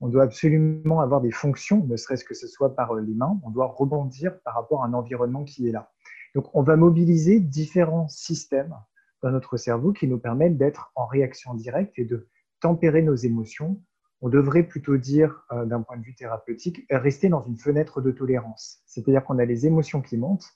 [0.00, 3.38] on doit absolument avoir des fonctions, ne serait-ce que ce soit par euh, les mains,
[3.44, 5.92] on doit rebondir par rapport à un environnement qui est là.
[6.34, 8.74] Donc on va mobiliser différents systèmes
[9.22, 12.26] dans notre cerveau qui nous permettent d'être en réaction directe et de
[12.60, 13.80] tempérer nos émotions.
[14.22, 18.10] On devrait plutôt dire, euh, d'un point de vue thérapeutique, rester dans une fenêtre de
[18.10, 18.80] tolérance.
[18.86, 20.50] C'est-à-dire qu'on a les émotions qui montent,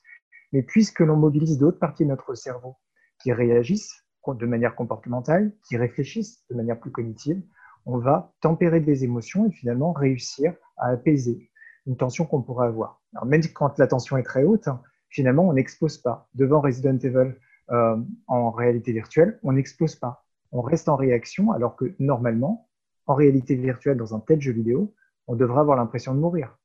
[0.51, 2.75] mais puisque l'on mobilise d'autres parties de notre cerveau
[3.21, 7.41] qui réagissent de manière comportementale, qui réfléchissent de manière plus cognitive,
[7.85, 11.49] on va tempérer des émotions et finalement réussir à apaiser
[11.87, 13.01] une tension qu'on pourrait avoir.
[13.25, 14.69] Même quand la tension est très haute,
[15.09, 16.29] finalement, on n'expose pas.
[16.35, 17.35] Devant Resident Evil
[17.71, 17.97] euh,
[18.27, 20.25] en réalité virtuelle, on n'expose pas.
[20.51, 22.69] On reste en réaction alors que normalement,
[23.07, 24.93] en réalité virtuelle, dans un tel jeu vidéo,
[25.27, 26.57] on devrait avoir l'impression de mourir.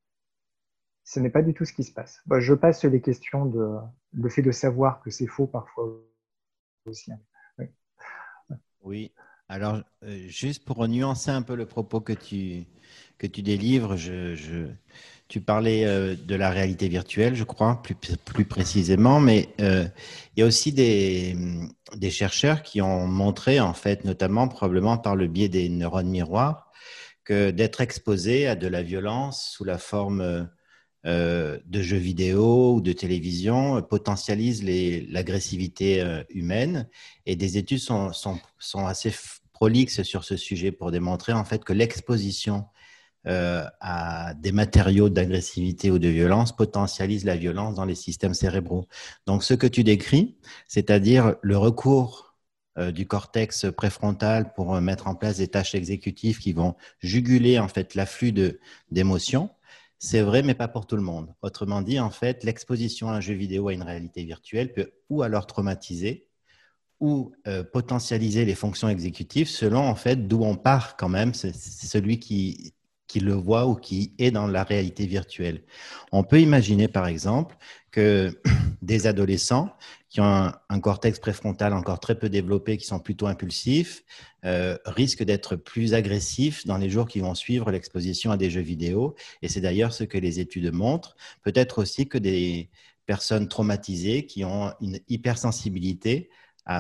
[1.07, 2.21] Ce n'est pas du tout ce qui se passe.
[2.39, 3.79] je passe les questions de
[4.13, 5.89] le fait de savoir que c'est faux parfois
[6.85, 7.13] aussi.
[8.83, 9.13] Oui.
[9.49, 12.67] Alors, euh, juste pour nuancer un peu le propos que tu,
[13.19, 13.95] que tu délivres,
[15.29, 19.87] tu parlais euh, de la réalité virtuelle, je crois, plus, plus précisément, mais euh,
[20.37, 21.37] il y a aussi des,
[21.95, 26.73] des, chercheurs qui ont montré, en fait, notamment probablement par le biais des neurones miroirs,
[27.25, 30.49] que d'être exposé à de la violence sous la forme
[31.07, 34.65] de jeux vidéo ou de télévision potentialise
[35.09, 36.89] l'agressivité humaine
[37.27, 38.11] et des études sont,
[38.87, 39.15] assez
[39.53, 42.67] prolixe sur ce sujet pour démontrer en fait que l'exposition
[43.27, 48.87] euh, à des matériaux d'agressivité ou de violence potentialise la violence dans les systèmes cérébraux.
[49.27, 50.37] Donc ce que tu décris,
[50.69, 52.37] c'est-à-dire le recours
[52.79, 57.67] euh, du cortex préfrontal pour mettre en place des tâches exécutives qui vont juguler en
[57.67, 58.33] fait l'afflux
[58.93, 59.51] d'émotions,
[59.99, 61.35] c'est vrai, mais pas pour tout le monde.
[61.43, 65.23] Autrement dit, en fait, l'exposition à un jeu vidéo à une réalité virtuelle peut ou
[65.23, 66.27] alors traumatiser,
[67.01, 71.35] ou euh, potentialiser les fonctions exécutives selon en fait d'où on part quand même.
[71.35, 72.75] C'est celui qui,
[73.07, 75.63] qui le voit ou qui est dans la réalité virtuelle.
[76.13, 77.57] On peut imaginer par exemple
[77.91, 78.41] que
[78.83, 79.71] des adolescents
[80.17, 84.03] qui ont un, cortex préfrontal encore très peu développé, qui sont plutôt impulsifs,
[84.47, 88.63] euh, risquent d'être plus agressifs dans les jours qui vont suivre l'exposition à des jeux
[88.63, 89.15] vidéo.
[89.43, 91.17] Et c'est d'ailleurs ce que les études montrent.
[91.43, 92.71] Peut-être aussi que des
[93.05, 96.31] personnes traumatisées qui ont une hypersensibilité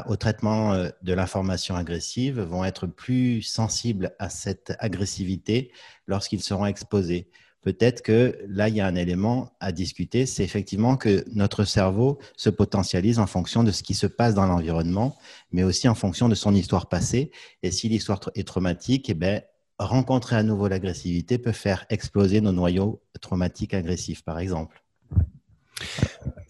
[0.06, 5.72] au traitement euh, de l'information agressive vont être plus sensibles à cette agressivité
[6.06, 7.28] lorsqu'ils seront exposés.
[7.66, 12.20] Peut-être que là, il y a un élément à discuter, c'est effectivement que notre cerveau
[12.36, 15.16] se potentialise en fonction de ce qui se passe dans l'environnement,
[15.50, 17.32] mais aussi en fonction de son histoire passée.
[17.64, 19.40] Et si l'histoire est traumatique, eh bien,
[19.80, 24.80] rencontrer à nouveau l'agressivité peut faire exploser nos noyaux traumatiques agressifs, par exemple.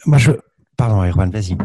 [0.04, 0.32] Moi, je...
[0.76, 1.56] Pardon, Erwan, vas-y.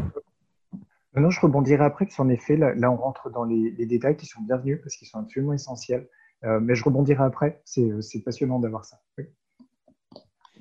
[1.13, 4.39] Non, je rebondirai après, parce qu'en effet, là, on rentre dans les, détails qui sont
[4.43, 6.07] bienvenus, parce qu'ils sont absolument essentiels.
[6.41, 7.61] mais je rebondirai après.
[7.65, 9.01] C'est passionnant d'avoir ça.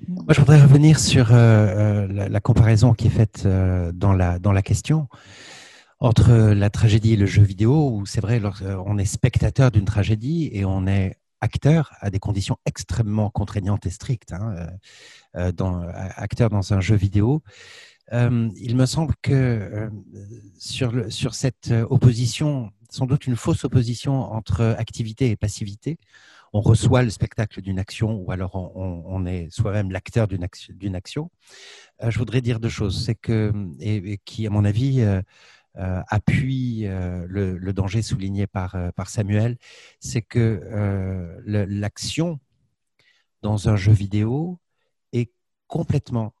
[0.07, 4.61] Moi, je voudrais revenir sur la, la, comparaison qui est faite dans, la, dans la
[4.61, 5.07] question
[6.01, 8.41] entre la tragédie et le jeu vidéo, où c'est vrai,
[8.85, 13.89] on est spectateur d'une tragédie et on est acteur à des conditions extrêmement contraignantes et
[13.89, 14.55] strictes, hein,
[15.35, 17.43] euh, euh, acteur dans un jeu vidéo.
[18.13, 19.89] Euh, il me semble que
[20.57, 25.97] sur, sur cette opposition, sans doute une fausse opposition entre activité et passivité,
[26.53, 30.73] on reçoit le spectacle d'une action ou alors on, est soi-même l'acteur d'une action.
[30.93, 31.31] action.
[32.05, 33.05] je voudrais dire deux choses.
[33.05, 35.01] C'est que, et, qui, à mon avis,
[35.77, 38.45] euh, appuie euh, le, danger souligné
[38.75, 39.57] euh, par Samuel,
[40.01, 42.41] c'est que l'action
[43.41, 44.59] dans un jeu vidéo
[45.13, 45.31] est
[45.67, 46.33] complètement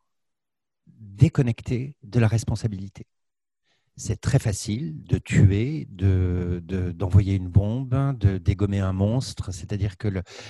[0.85, 3.05] déconnectée de la responsabilité.
[3.95, 9.51] C'est très facile de tuer, d'envoyer de, une bombe, de dégommer un monstre.
[9.53, 10.07] C'est-à-dire que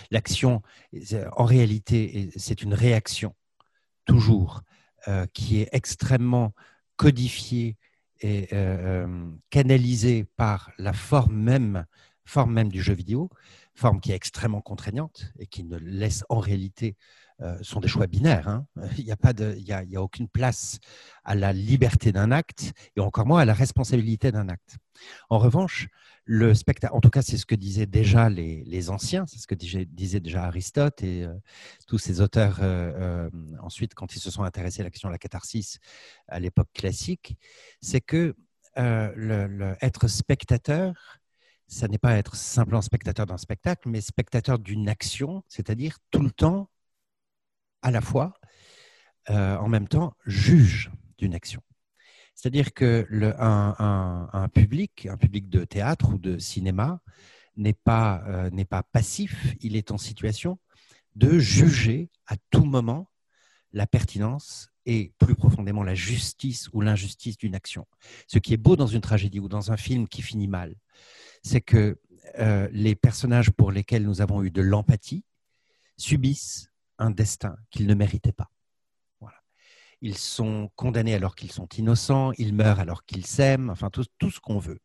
[0.10, 0.62] l'action,
[1.36, 3.36] en réalité, c'est une réaction,
[4.06, 4.62] toujours,
[5.34, 6.54] qui est extrêmement
[6.96, 7.78] codifiée
[8.22, 11.86] est euh, euh, canalisé par la forme même
[12.70, 13.30] du jeu vidéo,
[13.74, 16.96] forme qui est extrêmement contraignante et qui ne laisse en réalité
[17.42, 18.64] euh, sont des choix binaires.
[18.98, 20.80] Il n'y a, pas il y a, y a aucune place
[21.24, 24.78] à la liberté d'un acte et encore moins à la responsabilité d'un acte.
[25.30, 25.88] En revanche,
[26.26, 29.48] le spectacle, en tout cas, c'est ce que disaient déjà les, les anciens, c'est ce
[29.48, 31.34] que disait déjà Aristote et euh,
[31.88, 33.30] tous ces auteurs euh,
[33.62, 35.80] ensuite, quand ils se sont intéressés à l'action de la catharsis
[36.28, 37.38] à l'époque classique,
[37.82, 38.36] c'est que
[38.78, 41.20] être spectateur,
[41.68, 46.32] ça n'est pas être simplement spectateur d'un spectacle, mais spectateur d'une action, c'est-à-dire tout le
[46.32, 46.70] temps
[47.82, 48.34] à la fois,
[49.30, 51.62] euh, en même temps, juge d'une action.
[52.36, 57.02] C'est-à-dire que un, public, un public de théâtre ou de cinéma,
[57.58, 60.58] n'est pas, euh, n'est pas passif, il est en situation
[61.16, 63.12] de juger à tout moment
[63.74, 67.86] la pertinence et plus profondément la justice ou l'injustice d'une action.
[68.28, 70.76] Ce qui est beau dans une tragédie ou dans un film qui finit mal,
[71.44, 72.00] c'est que
[72.40, 75.26] euh, les personnages pour lesquels nous avons eu de l'empathie
[75.98, 76.71] subissent
[77.02, 78.50] un destin qu'ils ne méritaient pas.
[80.04, 84.32] Ils sont condamnés alors qu'ils sont innocents, ils meurent alors qu'ils s'aiment, enfin tout, tout
[84.32, 84.80] ce qu'on veut.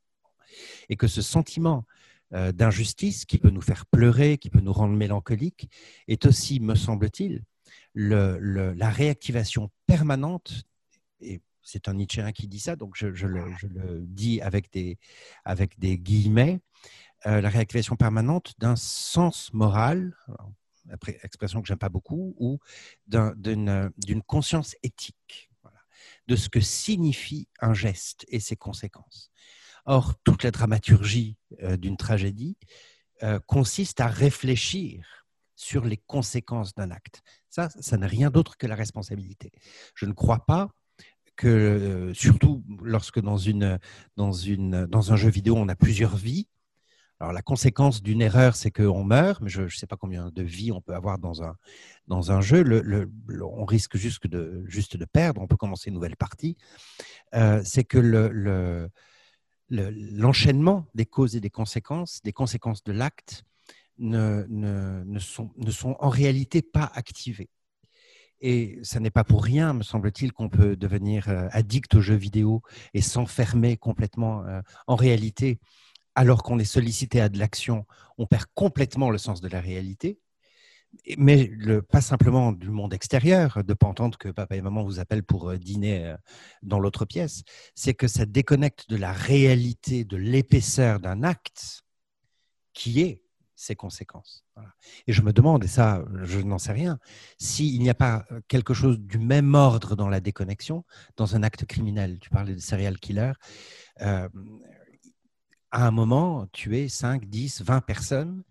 [0.88, 1.86] Et que ce sentiment
[2.34, 5.70] euh, d'injustice qui peut nous faire pleurer, qui peut nous rendre mélancoliques,
[6.08, 7.44] est aussi, me semble-t-il,
[7.94, 10.64] le, la réactivation permanente,
[11.20, 13.44] et c'est un Nietzschéen qui dit ça, donc je, le,
[14.02, 14.98] dis avec des,
[15.44, 16.60] avec des guillemets,
[17.24, 20.14] euh, la réactivation permanente d'un sens moral,
[21.22, 22.58] expression que j'aime pas beaucoup, ou
[23.06, 25.50] d'une conscience éthique
[26.28, 29.30] de ce que signifie un geste et ses conséquences.
[29.84, 32.56] Or, toute la dramaturgie euh, d'une tragédie
[33.22, 37.22] euh, consiste à réfléchir sur les conséquences d'un acte.
[37.48, 39.52] Ça, ça n'est rien d'autre que la responsabilité.
[39.94, 40.70] Je ne crois pas
[41.36, 43.78] que, euh, surtout lorsque dans, une,
[44.16, 46.48] dans, une, dans un jeu vidéo, on a plusieurs vies,
[47.18, 50.42] alors la conséquence d'une erreur, c'est qu'on meurt, mais je ne sais pas combien de
[50.42, 51.56] vies on peut avoir dans un,
[52.08, 52.64] dans un jeu.
[53.42, 56.56] On risque juste de, juste de perdre, on peut commencer une nouvelle partie.
[57.34, 58.90] Euh, c'est que le,
[59.70, 63.44] l'enchaînement des causes et des conséquences, des conséquences de l'acte,
[63.98, 67.48] ne, ne, ne, sont, ne sont en réalité pas activées.
[68.40, 72.14] Et ça n'est pas pour rien, me semble-t-il, qu'on peut devenir euh, addict aux jeux
[72.16, 72.60] vidéo
[72.92, 74.44] et s'enfermer complètement.
[74.44, 75.58] Euh, en réalité,
[76.16, 77.86] alors qu'on est sollicité à de l'action,
[78.18, 80.18] on perd complètement le sens de la réalité.
[81.18, 81.50] Mais
[81.90, 85.50] pas simplement du monde extérieur, de pas entendre que papa et maman vous appellent pour
[85.50, 86.16] euh, dîner euh,
[86.62, 87.42] dans l'autre pièce,
[87.74, 91.82] c'est que ça déconnecte de la réalité, de l'épaisseur d'un acte
[92.72, 93.20] qui est
[93.56, 94.44] ses conséquences.
[95.06, 96.98] Et je me demande, et ça, je n'en sais rien,
[97.38, 100.84] s'il n'y a pas quelque chose du même ordre dans la déconnexion,
[101.16, 102.18] dans un acte criminel.
[102.20, 103.32] Tu parlais de serial killer.
[104.02, 104.28] Euh,
[105.76, 108.42] à un moment tuer 5, 10, 20 personnes,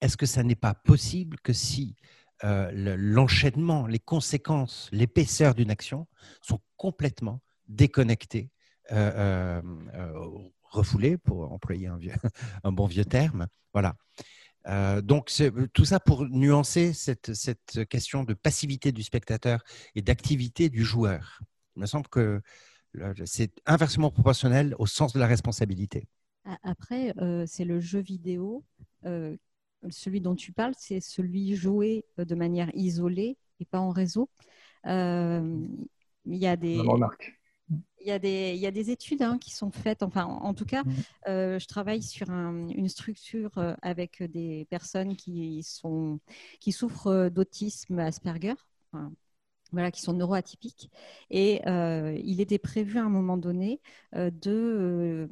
[0.00, 1.96] est-ce que ça n'est pas possible que si
[2.44, 6.06] euh, l'enchaînement, les conséquences, l'épaisseur d'une action
[6.40, 8.52] sont complètement déconnectées,
[8.92, 9.60] euh,
[9.92, 10.12] euh,
[10.62, 11.88] refoulées, pour employer
[12.62, 13.48] un, bon vieux terme?
[13.72, 13.96] Voilà.
[15.02, 15.32] donc,
[15.72, 17.32] tout ça pour nuancer cette,
[17.88, 19.64] question de passivité du spectateur
[19.96, 21.40] et d'activité du joueur.
[21.74, 22.40] Il me semble que
[23.24, 26.06] c'est inversement proportionnel au sens de la responsabilité.
[26.44, 28.64] Après, euh, c'est le jeu vidéo.
[29.04, 29.36] Euh,
[29.90, 34.28] celui dont tu parles, c'est celui joué euh, de manière isolée et pas en réseau.
[34.84, 35.68] il
[36.26, 36.78] y a des.
[36.78, 37.38] remarque.
[38.00, 40.02] Il y, a des, il y a des études hein, qui sont faites.
[40.02, 40.82] Enfin, en, tout cas,
[41.28, 46.18] euh, je travaille sur une structure avec des personnes qui, sont,
[46.60, 48.54] qui souffrent d'autisme Asperger.
[49.72, 50.90] Voilà, qui sont neuroatypiques.
[51.30, 53.80] Et euh, il était prévu à un moment donné
[54.14, 55.28] de,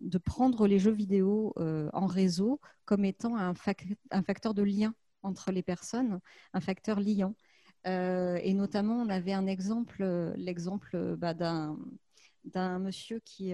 [0.00, 1.54] de prendre les jeux vidéo
[1.92, 6.20] en réseau comme étant un, facteur de lien entre les personnes,
[6.54, 7.36] un facteur liant.
[7.86, 11.78] Euh, et notamment, on avait un exemple, euh, l'exemple euh, bah, d'un
[12.44, 13.52] d'un monsieur qui,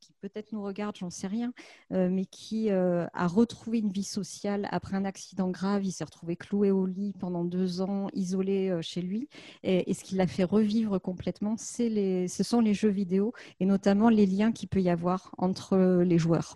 [0.00, 1.52] qui peut-être nous regarde, j'en sais rien,
[1.90, 5.84] mais qui a retrouvé une vie sociale après un accident grave.
[5.84, 9.28] Il s'est retrouvé cloué au lit pendant deux ans, isolé chez lui.
[9.62, 14.08] Et, ce qui l'a fait revivre complètement, les, ce sont les jeux vidéo et notamment
[14.08, 16.54] les liens qu'il peut y avoir entre les joueurs.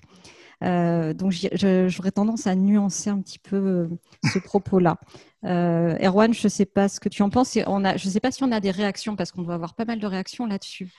[0.65, 3.89] Euh, donc, j'aurais tendance à nuancer un petit peu euh,
[4.33, 4.99] ce propos-là.
[5.45, 7.55] Euh, Erwan, je ne sais pas ce que tu en penses.
[7.55, 9.99] Je ne sais pas si on a des réactions parce qu'on doit avoir pas mal
[9.99, 10.91] de réactions là-dessus.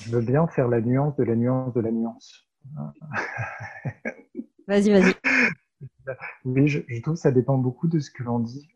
[0.00, 2.48] Je veux bien faire la nuance de la nuance de la nuance.
[4.66, 5.14] vas-y, vas-y.
[6.44, 8.68] Oui, je, trouve que ça dépend beaucoup de ce que l'on dit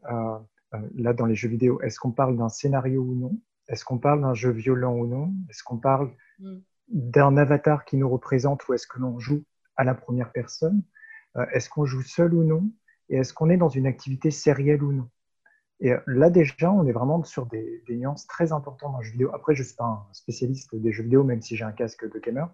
[0.95, 1.81] là dans les jeux vidéo.
[1.83, 3.39] Est-ce qu'on parle d'un scénario ou non?
[3.69, 5.33] Est-ce qu'on parle d'un jeu violent ou non?
[5.49, 6.59] Est-ce qu'on parle mm.
[6.89, 9.45] d'un avatar qui nous représente ou est-ce que l'on joue
[9.77, 10.83] à la première personne?
[11.37, 12.71] Euh, Est-ce qu'on joue seul ou non?
[13.09, 15.09] Et est-ce qu'on est dans une activité sérielle ou non?
[15.81, 19.13] Et euh, là, déjà, on est vraiment sur des, nuances très importantes dans le jeu
[19.13, 19.31] vidéo.
[19.35, 22.11] Après, je ne suis pas un spécialiste des jeux vidéo, même si j'ai un casque
[22.11, 22.53] de gamer.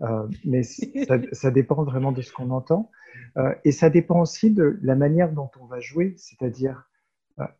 [0.00, 0.62] Euh, mais
[1.32, 2.90] ça, dépend vraiment de ce qu'on entend.
[3.64, 6.88] et ça dépend aussi de la manière dont on va jouer, c'est-à-dire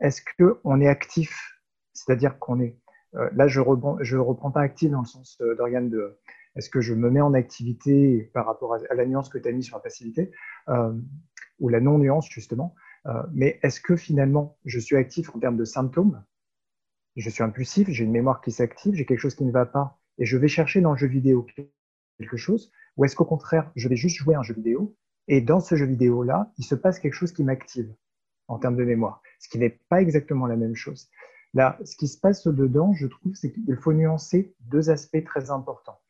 [0.01, 1.60] est-ce qu'on est actif,
[1.93, 2.78] c'est-à-dire qu'on est...
[3.12, 6.18] là, je ne reprends pas actif dans le sens d'organe de,
[6.56, 9.52] est-ce que je me mets en activité par rapport à, la nuance que tu as
[9.52, 10.30] mis sur la passivité
[10.68, 10.93] euh,
[11.60, 12.74] ou la non-nuance justement
[13.06, 16.22] euh, Mais est-ce que finalement je suis actif en termes de symptômes?
[17.16, 19.98] Je suis impulsif, j'ai une mémoire qui s'active, j'ai quelque chose qui ne va pas
[20.18, 21.46] et je vais chercher dans le jeu vidéo
[22.18, 24.96] quelque chose Ou est-ce qu'au contraire, je vais juste jouer un jeu vidéo
[25.28, 27.94] et dans ce jeu vidéo-là, il se passe quelque chose qui m'active
[28.48, 31.08] en termes de mémoire, ce qui n'est pas exactement la même chose.
[31.54, 35.50] Là, ce qui se passe dedans, je trouve, c'est qu'il faut nuancer deux aspects très
[35.50, 36.00] importants.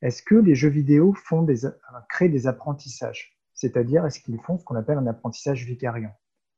[0.00, 1.68] Est-ce que les jeux vidéo font des,
[2.08, 3.38] créent des apprentissages?
[3.54, 6.14] C'est-à-dire, est-ce qu'ils font ce qu'on appelle un apprentissage vicariant?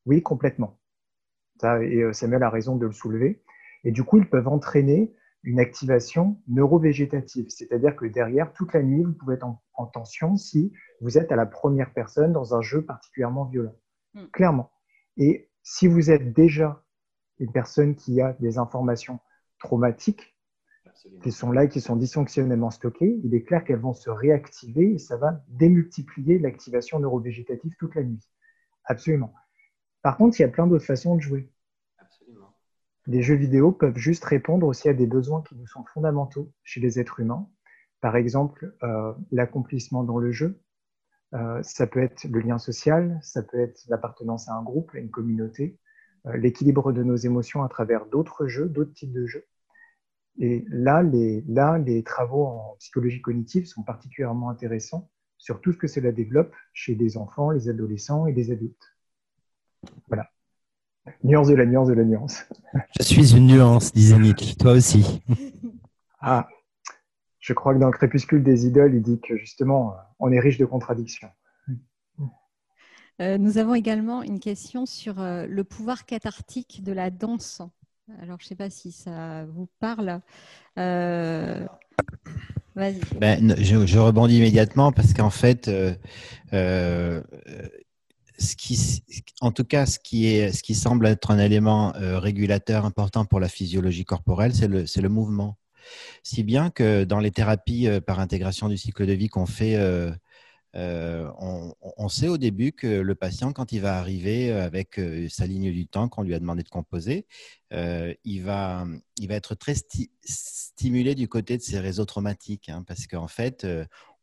[0.07, 0.79] Oui, complètement.
[1.63, 3.43] et euh, Samuel a raison de le soulever.
[3.85, 9.05] Et du coup, ils peuvent entraîner une activation neurovégétative, c'est-à-dire que derrière, toute la nuit,
[9.05, 10.73] vous pouvez être en, tension si
[11.03, 13.77] vous êtes à la première personne dans un jeu particulièrement violent.
[14.15, 14.25] Hmm.
[14.33, 14.71] Clairement.
[15.19, 16.83] Et si vous êtes déjà
[17.39, 19.21] une personne qui a des informations
[19.59, 20.35] traumatiques,
[21.23, 24.95] qui sont là et qui sont dysfonctionnellement stockées, il est clair qu'elles vont se réactiver
[24.95, 28.27] et ça va démultiplier l'activation neurovégétative toute la nuit.
[28.85, 29.35] Absolument.
[30.05, 31.51] Par contre, il y a plein d'autres façons de jouer.
[31.97, 32.55] Absolument.
[33.07, 36.79] Les jeux vidéo peuvent juste répondre aussi à des besoins qui nous sont fondamentaux chez
[36.79, 37.49] les êtres humains.
[38.03, 40.61] Par exemple, euh, l'accomplissement dans le jeu.
[41.33, 44.99] Euh, ça peut être le lien social, ça peut être l'appartenance à un groupe, à
[44.99, 45.79] une communauté,
[46.27, 49.47] euh, l'équilibre de nos émotions à travers d'autres jeux, d'autres types de jeux.
[50.39, 55.79] Et là les, là, les travaux en psychologie cognitive sont particulièrement intéressants sur tout ce
[55.79, 58.94] que cela développe chez les enfants, les adolescents et les adultes.
[60.09, 60.29] Voilà.
[61.23, 62.47] Nuance de la nuance de la nuance.
[62.99, 64.57] Je suis une nuance, disait Nick.
[64.59, 65.23] Toi aussi.
[66.27, 66.49] Ah,
[67.39, 70.57] je crois que dans le crépuscule des idoles, il dit que justement, on est riche
[70.57, 71.29] de contradictions.
[73.21, 77.63] Euh, nous avons également une question sur euh, le pouvoir cathartique de la danse.
[78.21, 80.21] Alors, je ne sais pas si ça vous parle.
[80.79, 81.67] Euh,
[82.75, 83.01] vas-y.
[83.19, 85.95] Ben, je, rebondis immédiatement parce qu'en fait, euh,
[86.53, 87.23] euh,
[88.39, 89.03] ce qui,
[89.41, 93.41] en tout cas, ce qui, est, ce qui semble être un élément régulateur important pour
[93.41, 95.57] la physiologie corporelle, c'est le, le mouvement.
[96.23, 99.77] Si bien que dans les thérapies par intégration du cycle de vie qu'on fait
[100.77, 105.47] euh, on, sait au début que le patient, quand il va arriver avec euh, sa
[105.47, 107.27] ligne du temps qu'on lui a demandé de composer,
[107.73, 108.85] euh, il, va,
[109.19, 109.75] il va être très
[110.25, 113.67] stimulé du côté de ses réseaux traumatiques, hein, parce qu'en fait,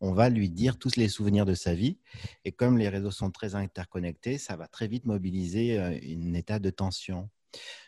[0.01, 1.97] on va lui dire tous les souvenirs de sa vie,
[2.43, 6.69] et comme les réseaux sont très interconnectés, ça va très vite mobiliser un état de
[6.69, 7.29] tension.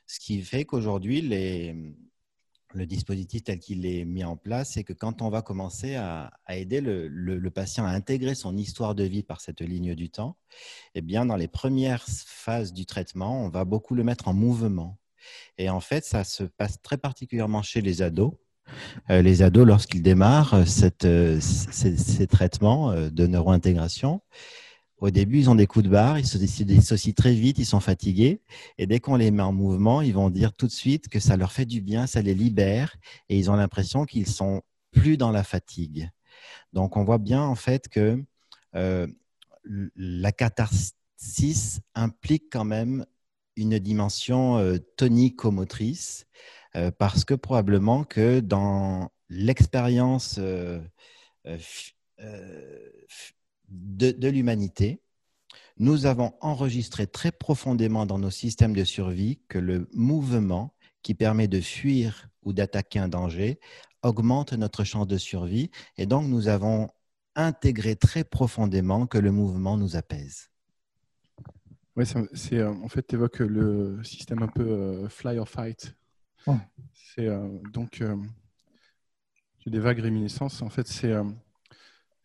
[0.07, 1.21] Ce qui fait qu'aujourd'hui,
[2.73, 6.31] le dispositif tel qu'il est mis en place, c'est que quand on va commencer à,
[6.49, 10.37] aider le, patient à intégrer son histoire de vie par cette ligne du temps,
[10.95, 14.99] eh bien, dans les premières phases du traitement, on va beaucoup le mettre en mouvement.
[15.57, 18.33] Et en fait, ça se passe très particulièrement chez les ados.
[19.09, 20.63] Euh, les ados, lorsqu'ils démarrent euh,
[21.05, 24.21] euh, ces, traitements de neurointégration,
[24.97, 27.81] au début, ils ont des coups de barre, ils se dissocient très vite, ils sont
[27.81, 28.41] fatigués.
[28.77, 31.35] Et dès qu'on les met en mouvement, ils vont dire tout de suite que ça
[31.35, 32.95] leur fait du bien, ça les libère.
[33.27, 34.61] Et ils ont l'impression qu'ils sont
[34.91, 36.09] plus dans la fatigue.
[36.71, 38.23] Donc, on voit bien en fait que
[39.95, 43.05] la catharsis implique quand même
[43.57, 46.25] une dimension tonico-motrice
[46.75, 50.81] euh, parce que probablement que dans l'expérience de,
[53.69, 55.01] de l'humanité,
[55.77, 61.47] nous avons enregistré très profondément dans nos systèmes de survie que le mouvement qui permet
[61.47, 63.59] de fuir ou d'attaquer un danger
[64.03, 65.71] augmente notre chance de survie.
[65.97, 66.89] Et donc, nous avons
[67.35, 70.49] intégré très profondément que le mouvement nous apaise.
[71.95, 75.95] Oui, c'est euh, en fait, tu évoques le système un peu euh, fly or fight.
[76.93, 78.03] C'est euh, donc,
[79.59, 80.61] j'ai des vagues réminiscences.
[80.61, 81.13] En fait, c'est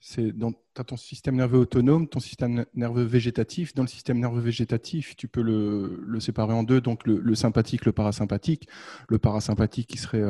[0.01, 0.53] c'est dans
[0.87, 3.75] ton système nerveux autonome, ton système nerveux végétatif.
[3.75, 7.85] Dans le système nerveux végétatif, tu peux le, le séparer en deux, donc le, sympathique,
[7.85, 8.69] le parasympathique.
[9.09, 10.23] Le parasympathique qui serait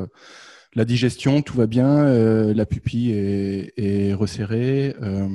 [0.74, 4.94] la digestion, tout va bien, euh, la pupille est, resserrée.
[5.01, 5.28] Euh,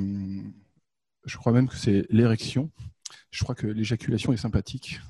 [1.24, 2.70] je crois même que c'est l'érection.
[3.30, 5.00] Je crois que l'éjaculation est sympathique.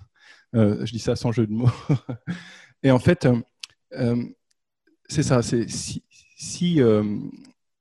[0.55, 1.71] Euh, je dis ça sans jeu de mots.
[2.85, 3.27] Et en fait,
[5.09, 5.43] c'est ça.
[5.43, 6.05] C'est si,
[6.37, 6.81] si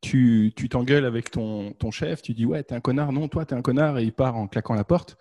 [0.02, 3.62] tu t'engueules avec ton, chef, tu dis ouais, t'es un connard, non, toi, t'es un
[3.62, 5.18] connard, et il part en claquant la porte,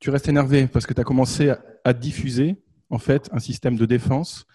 [0.00, 1.52] tu restes énervé parce que tu as commencé
[1.84, 2.56] à, diffuser
[2.90, 4.46] en fait un système de défense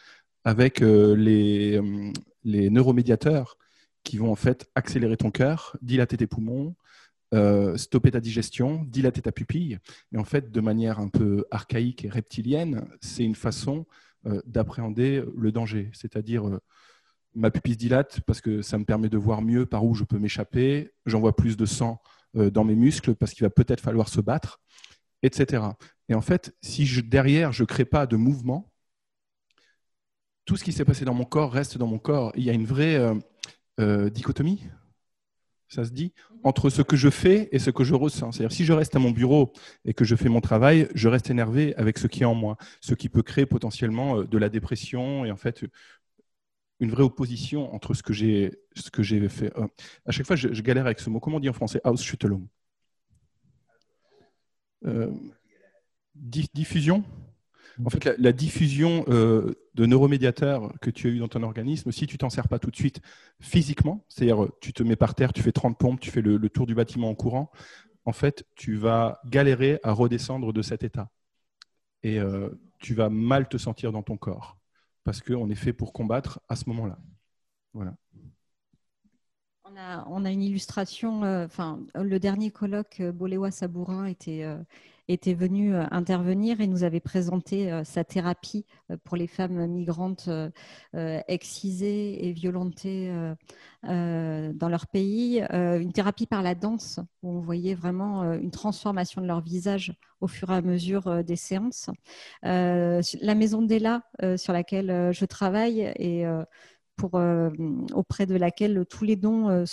[0.44, 2.12] avec euh, les, euh,
[2.44, 3.58] les neuromédiateurs
[4.04, 6.76] qui vont en fait accélérer ton cœur, dilater tes poumons,
[7.34, 9.80] euh, stopper ta digestion, dilater ta pupille.
[10.14, 13.86] Et en fait, de manière un peu archaïque et reptilienne, c'est une façon
[14.46, 15.90] d'appréhender le danger.
[15.94, 16.60] C'est-à-dire,
[17.34, 20.04] ma pupille se dilate parce que ça me permet de voir mieux par où je
[20.04, 22.02] peux m'échapper, j'envoie plus de sang
[22.34, 24.62] dans mes muscles parce qu'il va peut-être falloir se battre,
[25.24, 25.64] etc.
[26.10, 28.72] Et en fait, si derrière, je ne crée pas de mouvement,
[30.46, 32.32] tout ce qui s'est passé dans mon corps reste dans mon corps.
[32.36, 33.16] Il y a une vraie euh,
[33.80, 34.64] euh, dichotomie,
[35.74, 36.14] ça se dit,
[36.44, 38.32] entre ce que je fais et ce que je ressens.
[38.34, 39.54] C'est-à-dire, si je reste à mon bureau
[39.86, 42.58] et que je fais mon travail, je reste énervé avec ce qui est en moi,
[42.82, 45.66] ce qui peut créer potentiellement euh, de la dépression et en fait
[46.80, 49.54] une vraie opposition entre ce que j'ai ce que j'ai fait.
[50.06, 51.20] à chaque fois, je, galère avec ce mot.
[51.20, 51.80] Comment on dit en français?
[51.84, 52.48] Ausschüttelung.
[54.86, 55.12] Euh,
[56.14, 57.04] diffusion?
[57.84, 62.08] En fait, la, diffusion euh, de neuromédiateurs que tu as eu dans ton organisme, si
[62.08, 63.02] tu t'en sers pas tout de suite
[63.40, 66.66] physiquement, c'est-à-dire tu te mets par terre, tu fais 30 pompes, tu fais le, tour
[66.66, 67.52] du bâtiment en courant,
[68.06, 71.10] en fait, tu vas galérer à redescendre de cet état.
[72.04, 74.58] Et euh, tu vas mal te sentir dans ton corps.
[75.04, 76.98] Parce qu'on est fait pour combattre à ce moment-là.
[77.74, 77.96] Voilà.
[80.06, 81.48] On a, une illustration, euh,
[81.96, 84.46] le dernier colloque Boléwa Sabourin était,
[85.08, 89.68] était venu euh, intervenir et nous avait présenté euh, sa thérapie euh, pour les femmes
[89.68, 90.30] migrantes
[91.28, 93.12] excisées et violentées
[93.84, 99.28] dans leur pays, une thérapie par la danse où on voyait vraiment une transformation de
[99.28, 101.90] leur visage au fur et à mesure des séances.
[102.44, 104.04] La maison d'Ella
[104.38, 106.26] sur laquelle je travaille et
[107.16, 107.50] euh,
[107.94, 109.66] auprès de laquelle tous les dons euh,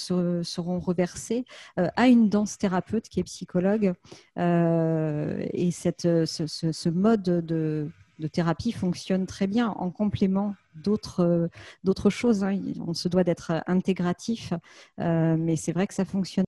[0.43, 1.45] seront reversés,
[1.79, 3.93] euh, à une danse thérapeute qui est psychologue.
[4.37, 7.91] et cette, ce, mode de,
[8.33, 11.49] thérapie fonctionne très bien en complément d'autres
[11.85, 12.45] d'autres choses.
[12.45, 12.61] Hein.
[12.87, 14.53] On se doit d'être intégratif,
[14.99, 16.45] mais c'est vrai que ça fonctionne.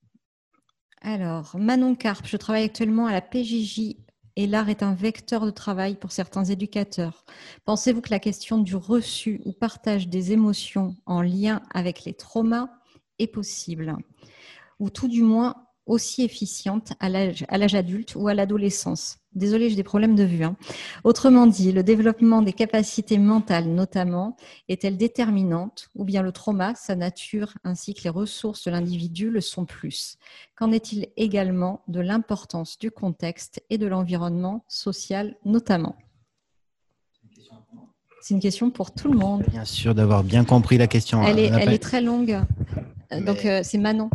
[1.00, 3.96] Alors, Manon Carpe, je travaille actuellement à la PJJ
[4.36, 7.24] et l'art est un vecteur de travail pour certains éducateurs.
[7.64, 12.68] Pensez-vous que la question du reçu ou partage des émotions en lien avec les traumas
[13.18, 13.96] est possible?
[14.78, 19.18] Ou tout du moins aussi efficiente à l'âge adulte ou à l'adolescence.
[19.34, 20.44] Désolée, j'ai des problèmes de vue.
[20.44, 20.56] Hein.
[21.04, 24.36] Autrement dit, le développement des capacités mentales notamment
[24.68, 29.40] est-elle déterminante ou bien le trauma, sa nature ainsi que les ressources de l'individu le
[29.40, 30.18] sont plus?
[30.54, 35.96] Qu'en est-il également de l'importance du contexte et de l'environnement social notamment?
[38.20, 39.42] C'est une question pour tout le monde.
[39.50, 41.24] Bien sûr d'avoir bien compris la question.
[41.24, 42.38] Elle est, elle est très longue.
[43.10, 44.10] Donc, euh, c'est Manon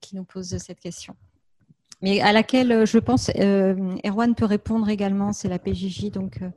[0.00, 1.16] qui nous pose cette question.
[2.02, 6.10] Mais à laquelle euh, je pense euh, Erwan peut répondre également, c'est la PJJ.
[6.10, 6.50] Donc, euh.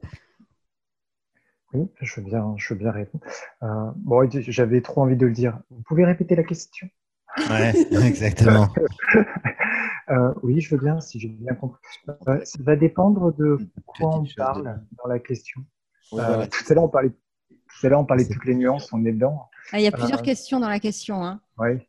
[1.73, 3.23] Oui, je veux bien, je veux bien répondre.
[3.97, 5.59] bon, j'avais trop envie de le dire.
[5.71, 6.87] Vous pouvez répéter la question?
[7.37, 8.69] Oui, exactement.
[10.43, 11.81] oui, je veux bien, si j'ai bien compris.
[12.43, 15.61] ça va dépendre de quoi on parle dans la question.
[16.11, 19.03] Tout à l'heure, on parlait, tout à l'heure, on parlait de toutes les nuances, on
[19.03, 19.49] est dedans.
[19.71, 21.25] Ah, il y a plusieurs questions dans la question.
[21.25, 21.41] Hein.
[21.57, 21.79] Oui.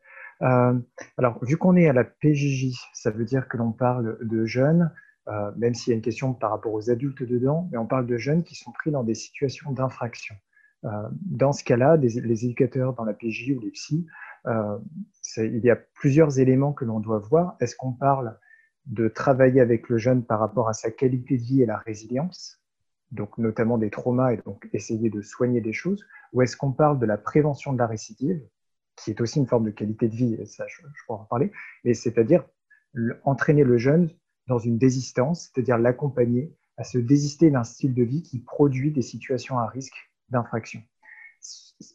[0.43, 0.79] Euh,
[1.17, 4.93] alors, vu qu'on est à la PJJ, ça veut dire que l'on parle de jeunes,
[5.29, 8.07] euh, même s'il y a une question par rapport aux adultes dedans, mais on parle
[8.07, 10.35] de jeunes qui sont pris dans des situations d'infraction.
[11.23, 14.07] dans ce cas-là, les éducateurs dans la PJ ou les psy,
[15.39, 17.57] il y a plusieurs éléments que l'on doit voir.
[17.61, 18.37] Est-ce qu'on parle
[18.87, 22.61] de travailler avec le jeune par rapport à sa qualité de vie et la résilience,
[23.13, 26.99] donc notamment des traumas et donc essayer de soigner des choses, ou est-ce qu'on parle
[26.99, 28.43] de la prévention de la récidive,
[28.97, 31.53] qui est aussi une forme de qualité de vie, et ça je, pourrais en parler,
[31.85, 32.45] mais c'est-à-dire
[33.25, 34.11] entraîner le jeune
[34.47, 39.03] dans une désistance, c'est-à-dire l'accompagner à se désister d'un style de vie qui produit des
[39.03, 40.83] situations à risque d'infraction.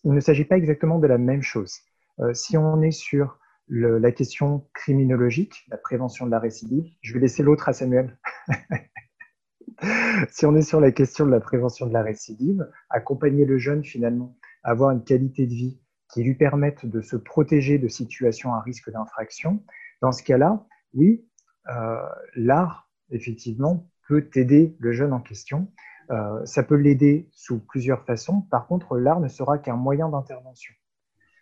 [0.03, 1.79] Il ne s'agit pas exactement de la même chose.
[2.19, 3.39] Euh, si on est sur
[3.69, 6.85] la question criminologique, la prévention de la récidive.
[7.01, 8.17] Je vais laisser l'autre à Samuel.
[10.31, 13.83] si on est sur la question de la prévention de la récidive, accompagner le jeune
[13.83, 15.79] finalement, avoir une qualité de vie
[16.09, 19.63] qui lui permette de se protéger de situations à risque d'infraction,
[20.01, 21.25] dans ce cas-là, oui,
[21.69, 21.97] euh,
[22.35, 25.71] l'art, effectivement, peut aider le jeune en question.
[26.11, 28.41] Euh, ça peut l'aider sous plusieurs façons.
[28.49, 30.73] Par contre, l'art ne sera qu'un moyen d'intervention.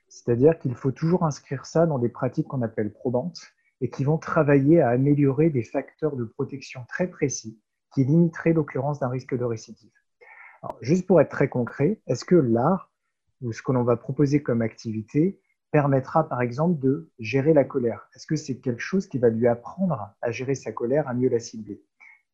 [0.09, 3.39] C'est-à-dire qu'il faut toujours inscrire ça dans des pratiques qu'on appelle probantes
[3.79, 7.59] et qui vont travailler à améliorer des facteurs de protection très précis
[7.93, 9.91] qui limiteraient l'occurrence d'un risque de récidive.
[10.81, 12.91] juste pour être très concret, est-ce que l'art
[13.41, 15.39] ou ce que l'on va proposer comme activité
[15.71, 19.47] permettra par exemple de gérer la colère Est-ce que c'est quelque chose qui va lui
[19.47, 21.83] apprendre à gérer sa colère, à mieux la cibler?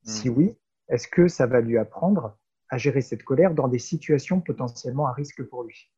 [0.03, 0.37] Si hmm.
[0.37, 0.57] oui,
[0.89, 2.37] est-ce que ça va lui apprendre
[2.69, 5.91] à gérer cette colère dans des situations potentiellement à risque pour lui?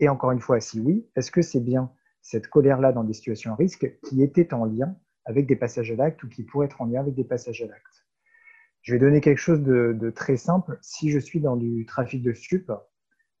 [0.00, 1.90] Et encore une fois, si oui, est-ce que c'est bien
[2.22, 5.96] cette colère-là dans des situations à risque qui était en lien avec des passages à
[5.96, 8.06] l'acte ou qui pourrait être en lien avec des passages à l'acte?
[8.82, 10.78] Je vais donner quelque chose de, très simple.
[10.80, 12.70] Si je suis dans du trafic de stupes,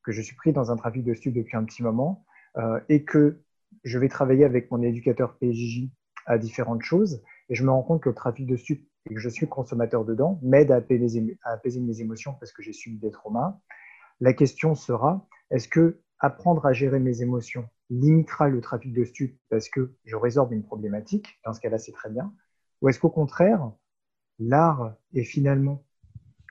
[0.06, 2.24] que je suis pris dans un trafic de stupes depuis un petit moment,
[2.58, 3.42] euh, et que
[3.82, 5.90] je vais travailler avec mon éducateur PJJ
[6.26, 9.20] à différentes choses, et je me rends compte que le trafic de stupes et que
[9.20, 13.58] je suis consommateur dedans m'aide à apaiser mes émotions parce que j'ai subi des traumas.
[14.20, 19.38] La question sera, est-ce que apprendre à gérer mes émotions limitera le trafic de stupes
[19.48, 22.32] parce que je résorbe une problématique, dans ce cas-là, c'est très bien.
[22.80, 23.72] Ou est-ce qu'au contraire,
[24.38, 25.84] l'art et finalement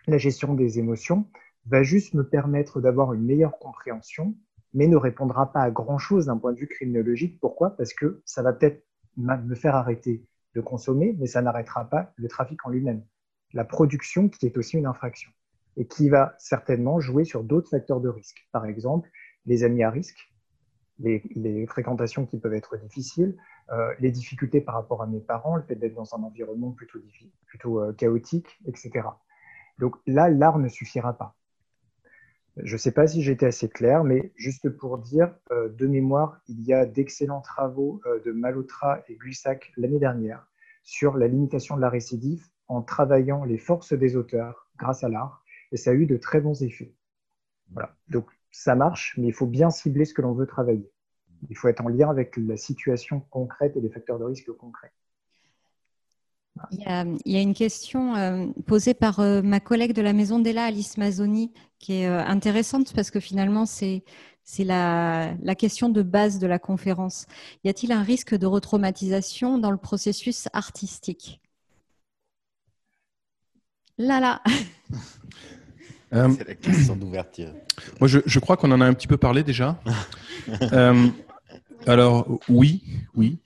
[0.07, 1.26] la gestion des émotions
[1.66, 4.36] va juste me permettre d'avoir une meilleure compréhension,
[4.74, 7.40] mais ne répondra pas à grand-chose d'un point de vue criminologique.
[7.40, 7.72] Pourquoi?
[7.72, 8.84] Parce que ça va peut-être
[9.18, 13.04] me faire arrêter de consommer, mais ça n'arrêtera pas le trafic en lui-même.
[13.54, 15.32] La production qui est aussi une infraction
[15.78, 18.48] et qui va certainement jouer sur d'autres facteurs de risque.
[18.52, 19.10] Par exemple,
[19.46, 20.32] les amis à risque,
[21.00, 23.36] les, fréquentations qui peuvent être difficiles,
[23.72, 27.00] euh, les difficultés par rapport à mes parents, le fait d'être dans un environnement plutôt,
[27.46, 29.08] plutôt euh, chaotique, etc.
[29.80, 31.36] Donc là, l'art ne suffira pas.
[32.64, 36.41] Je ne sais pas si j'étais assez clair, mais juste pour dire, euh, de mémoire,
[36.48, 40.48] il y a d'excellents travaux de Malotra et Glussac l'année dernière
[40.84, 45.44] sur la limitation de la récidive en travaillant les forces des auteurs grâce à l'art,
[45.72, 46.94] et ça a eu de très bons effets.
[47.72, 47.95] Voilà.
[48.07, 50.90] Donc ça marche, mais il faut bien cibler ce que l'on veut travailler.
[51.49, 54.94] Il faut être en lien avec la situation concrète et les facteurs de risque concrets.
[56.72, 56.80] Il
[57.26, 60.98] y, a, une question euh, posée par euh, ma collègue de la Maison d'Ella, Alice
[60.98, 64.03] Mazzoni, qui est euh, intéressante parce que finalement, c'est
[64.60, 67.26] la, la, question de base de la conférence.
[67.65, 71.41] Y a-t-il un risque de retraumatisation dans le processus artistique?
[73.98, 74.41] Là, là
[76.11, 77.53] c'est la question d'ouverture.
[77.99, 79.80] Moi, je, crois qu'on en a un petit peu parlé déjà.
[80.61, 81.07] Euh,
[81.88, 82.84] alors, oui,
[83.15, 83.40] oui.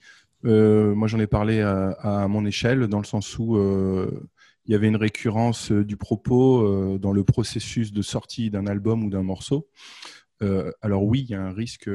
[0.44, 3.56] Euh, moi, j'en ai parlé à, mon échelle, dans le sens où
[4.66, 9.10] il y avait une récurrence du propos dans le processus de sortie d'un album ou
[9.10, 9.68] d'un morceau.
[10.82, 11.90] alors oui, il y a un risque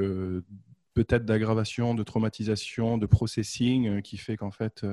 [0.93, 4.85] peut-être d'aggravation, de traumatisation, de processing qui fait qu'en fait,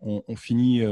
[0.00, 0.82] on, finit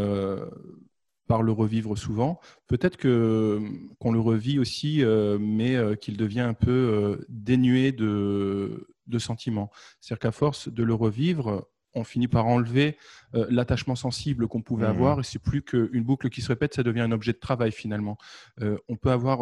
[1.31, 2.41] par le revivre souvent.
[2.67, 3.61] Peut-être que
[4.01, 9.19] qu'on le revit aussi, euh, mais euh, qu'il devient un peu euh, dénué de, de
[9.21, 9.71] sentiments.
[10.01, 12.97] C'est-à-dire qu'à force de le revivre, on finit par enlever
[13.33, 14.91] l'attachement sensible qu'on pouvait mmh.
[14.91, 17.73] avoir, et c'est plus qu'une boucle qui se répète, ça devient un objet de travail
[17.73, 18.17] finalement.
[18.61, 19.41] on peut avoir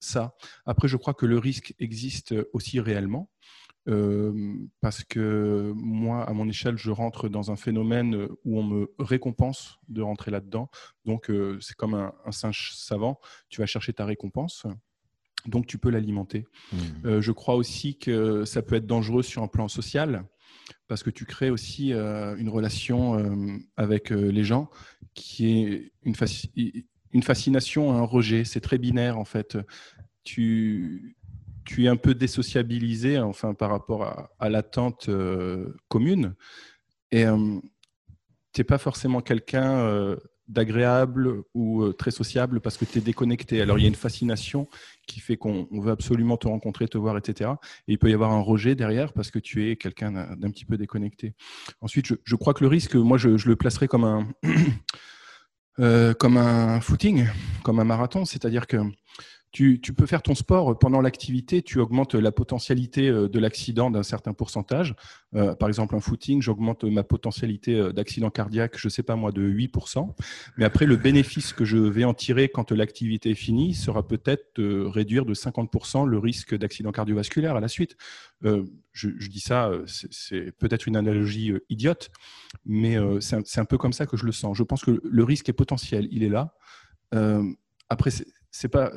[0.00, 0.34] ça.
[0.66, 3.30] Après, je crois que le risque existe aussi réellement
[4.80, 9.78] parce que moi, à mon échelle, je rentre dans un phénomène où on me récompense
[9.88, 10.70] de rentrer là-dedans.
[11.04, 13.20] Donc, c'est comme un, singe savant.
[13.48, 14.66] Tu vas chercher ta récompense.
[15.46, 16.46] Donc, tu peux l'alimenter.
[16.72, 17.20] Mmh.
[17.20, 20.24] je crois aussi que ça peut être dangereux sur un plan social
[20.88, 24.70] parce que tu crées aussi une relation avec les gens
[25.14, 26.14] qui est une,
[27.16, 28.44] une fascination, un rejet.
[28.44, 29.58] C'est très binaire en fait.
[30.22, 31.16] Tu,
[31.78, 36.34] es un peu désociabilisé enfin, par rapport à, l'attente euh, commune.
[37.10, 37.58] Et euh,
[38.52, 40.16] tu n'es pas forcément quelqu'un euh,
[40.48, 43.60] d'agréable ou euh, très sociable parce que tu es déconnecté.
[43.62, 44.68] Alors il y a une fascination
[45.06, 47.50] qui fait qu'on veut absolument te rencontrer, te voir, etc.
[47.88, 50.64] Et il peut y avoir un rejet derrière parce que tu es quelqu'un d'un petit
[50.64, 51.34] peu déconnecté.
[51.80, 54.28] Ensuite, je, crois que le risque, moi, je, le placerai comme un,
[55.78, 57.26] euh, comme un footing,
[57.62, 58.78] comme un marathon, c'est-à-dire que
[59.56, 64.02] tu, peux faire ton sport pendant l'activité, tu augmentes la potentialité euh, de l'accident d'un
[64.02, 64.94] certain pourcentage.
[65.34, 69.16] Euh, par exemple, un footing, j'augmente ma potentialité euh, d'accident cardiaque, je ne sais pas
[69.16, 70.14] moi, de 8%.
[70.58, 74.60] Mais après, le bénéfice que je vais en tirer quand l'activité est finie sera peut-être
[74.60, 77.96] de réduire de 50% le risque d'accident cardiovasculaire à la suite.
[78.42, 82.10] je, dis ça, c'est peut-être une analogie idiote,
[82.66, 84.56] mais c'est un, peu comme ça que je le sens.
[84.56, 86.54] Je pense que le risque est potentiel, il est là.
[87.88, 88.10] après,
[88.50, 88.92] c'est pas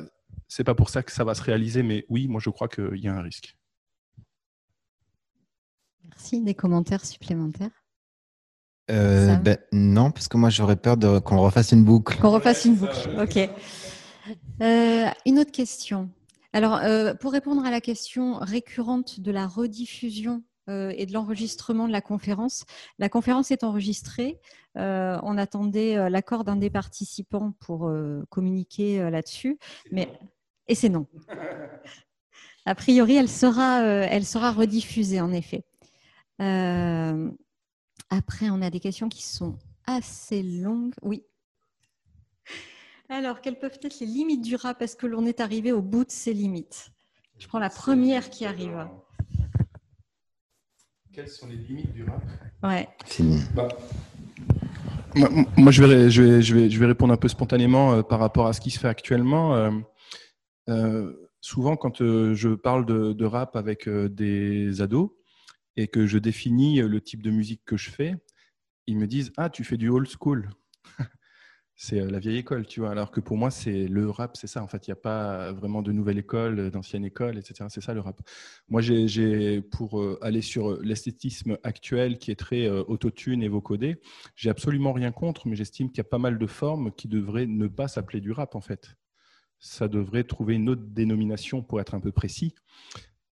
[0.50, 2.98] c'est pas pour ça que ça va se réaliser, mais oui, moi je crois qu'il
[2.98, 3.56] y a un risque.
[6.04, 6.42] Merci.
[6.42, 7.84] Des commentaires supplémentaires?
[8.90, 12.18] Euh, ben, Non, parce que moi j'aurais peur qu'on refasse une boucle.
[12.18, 13.48] Qu'on refasse une boucle, ok.
[14.60, 16.10] Euh, une autre question.
[16.52, 21.92] Alors, euh, pour répondre à la question récurrente de la rediffusion et de l'enregistrement de
[21.92, 22.64] la conférence,
[23.00, 24.38] la conférence est enregistrée.
[24.76, 27.92] on attendait l'accord d'un des participants pour
[28.28, 29.58] communiquer là-dessus,
[29.90, 30.08] mais
[30.70, 31.06] et c'est non.
[32.64, 35.64] A priori, elle sera, euh, elle sera rediffusée, en effet.
[36.40, 37.30] Euh,
[38.08, 40.94] après, on a des questions qui sont assez longues.
[41.02, 41.24] Oui.
[43.08, 44.80] Alors, quelles peuvent être les limites du rap?
[44.80, 46.90] Est-ce que l'on est arrivé au bout de ces limites?
[47.38, 48.86] Je prends la première qui arrive.
[51.12, 52.22] Quelles sont les limites du rap?
[52.62, 52.88] Ouais.
[53.54, 53.68] Bah,
[55.56, 58.20] moi, je vais, je, vais, je, vais, je vais répondre un peu spontanément euh, par
[58.20, 59.56] rapport à ce qui se fait actuellement.
[60.70, 65.10] Euh, souvent, quand euh, je parle de, rap avec euh, des ados
[65.76, 68.14] et que je définis le type de musique que je fais,
[68.86, 70.50] ils me disent Ah, tu fais du old school.
[71.76, 72.90] c'est la vieille école, tu vois.
[72.90, 74.62] Alors que pour moi, c'est le rap, c'est ça.
[74.62, 77.66] En fait, il n'y a pas vraiment de nouvelle école, d'ancienne école, etc.
[77.68, 78.20] C'est ça le rap.
[78.68, 84.00] Moi, j'ai, pour aller sur l'esthétisme actuel qui est très autotune et vocodé,
[84.36, 87.46] j'ai absolument rien contre, mais j'estime qu'il y a pas mal de formes qui devraient
[87.46, 88.96] ne pas s'appeler du rap, en fait
[89.60, 92.54] ça devrait trouver une autre dénomination pour être un peu précis.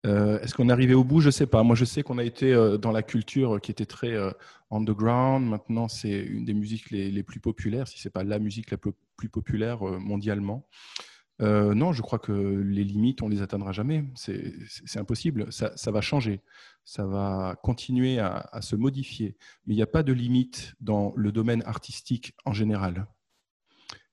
[0.06, 1.20] Euh, est-ce qu'on est arrivé au bout?
[1.20, 1.62] Je ne sais pas.
[1.62, 4.30] Moi, je sais qu'on a été euh, dans la culture qui était très euh,
[4.70, 5.48] underground.
[5.48, 8.76] Maintenant, c'est une des musiques les, plus populaires, si ce n'est pas la musique la
[8.76, 8.92] plus,
[9.32, 10.68] populaire mondialement.
[11.40, 14.05] non, je crois que les limites, on les atteindra jamais.
[14.14, 14.55] C'est
[14.96, 15.48] impossible.
[15.50, 16.40] Ça, va changer.
[16.84, 19.36] Ça va continuer à, à se modifier.
[19.66, 23.06] Mais il n'y a pas de limite dans le domaine artistique en général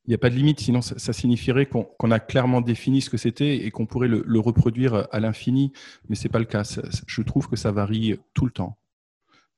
[0.08, 3.18] il n'y a pas de limite, sinon ça, signifierait qu'on a clairement défini ce que
[3.18, 5.72] c'était et qu'on pourrait le, reproduire à l'infini,
[6.10, 6.64] mais ce n'est pas le cas.
[7.08, 8.78] je trouve que ça varie tout le temps.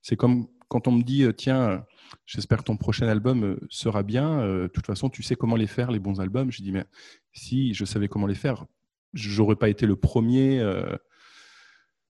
[0.01, 1.85] C'est comme quand on me dit, euh, tiens,
[2.25, 5.55] j'espère que ton prochain album euh, sera bien, euh, de toute façon, tu sais comment
[5.55, 6.51] les faire, les bons albums.
[6.51, 6.85] Je dis, mais
[7.33, 8.65] si je savais comment les faire,
[9.13, 10.61] j'aurais pas été le premier.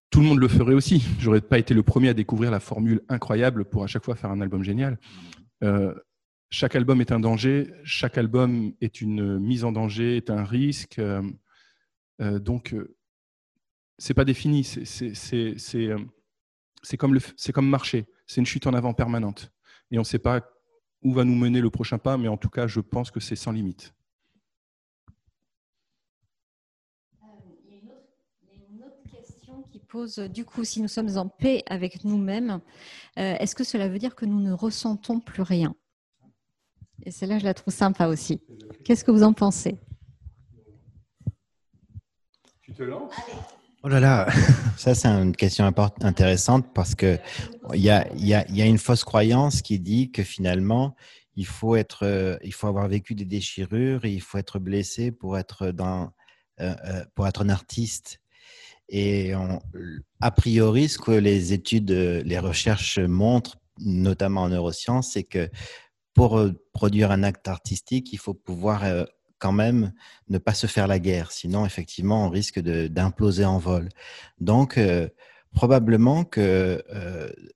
[0.09, 1.05] tout le monde le ferait aussi.
[1.19, 4.31] J'aurais pas été le premier à découvrir la formule incroyable pour à chaque fois faire
[4.31, 4.97] un album génial
[6.49, 10.99] chaque album est un danger, chaque album est une mise en danger, est un risque.
[10.99, 11.21] Euh,
[12.21, 12.95] euh, donc, euh,
[13.97, 14.63] c'est pas défini.
[14.63, 14.87] C'est
[16.97, 17.19] comme,
[17.53, 18.05] comme marcher.
[18.25, 19.51] C'est une chute en avant permanente.
[19.91, 20.41] Et on ne sait pas
[21.01, 23.35] où va nous mener le prochain pas, mais en tout cas, je pense que c'est
[23.35, 23.93] sans limite.
[27.21, 31.63] Il y a une autre question qui pose, du coup, si nous sommes en paix
[31.67, 32.61] avec nous-mêmes,
[33.15, 35.75] est-ce que cela veut dire que nous ne ressentons plus rien?
[37.03, 38.41] Et celle-là, je la trouve sympa aussi.
[38.83, 39.77] Qu'est-ce que vous en pensez?
[42.61, 43.13] Tu te lances?
[43.83, 44.27] Oh là là,
[44.77, 45.71] ça c'est une question
[46.01, 47.19] intéressante parce que
[47.73, 50.95] il y a, y, a, y a, une fausse croyance qui dit que finalement
[51.37, 55.11] il faut être, euh, il faut avoir vécu des déchirures et il faut être blessé
[55.11, 56.11] pour être dans,
[56.59, 58.19] euh, euh, pour être un artiste.
[58.89, 59.33] Et
[60.21, 65.49] a priori, ce que les études, les recherches montrent, notamment en neurosciences, c'est que
[66.17, 69.05] pour euh, produire un acte artistique, il faut pouvoir euh,
[69.37, 69.93] quand même
[70.29, 71.31] ne pas se faire la guerre.
[71.31, 73.89] Sinon, effectivement, on risque d'imploser en vol.
[74.39, 75.07] Donc, euh,
[75.53, 76.83] probablement que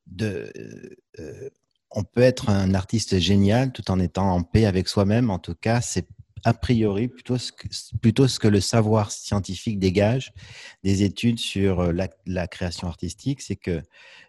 [0.05, 0.53] de,
[1.89, 5.31] on peut être un artiste génial tout en étant en paix avec soi-même.
[5.31, 6.07] En tout cas, c'est
[6.43, 10.33] a priori plutôt ce, que, le savoir scientifique dégage
[10.83, 13.81] des études sur la, la création artistique, c'est que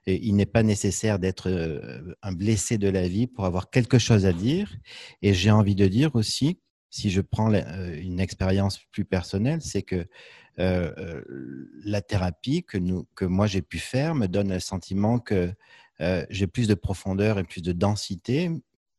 [0.07, 4.27] il n'est pas nécessaire d'être euh, un blessé de la vie pour avoir quelque chose
[4.27, 4.75] à dire.
[5.23, 6.59] Et j'ai envie de dire aussi,
[6.91, 10.07] si je prends euh, une expérience plus personnelle, c'est que
[10.59, 11.23] euh,
[11.85, 15.51] la thérapie que moi j'ai pu faire me donne le sentiment que
[16.31, 18.51] j'ai plus de profondeur et plus de densité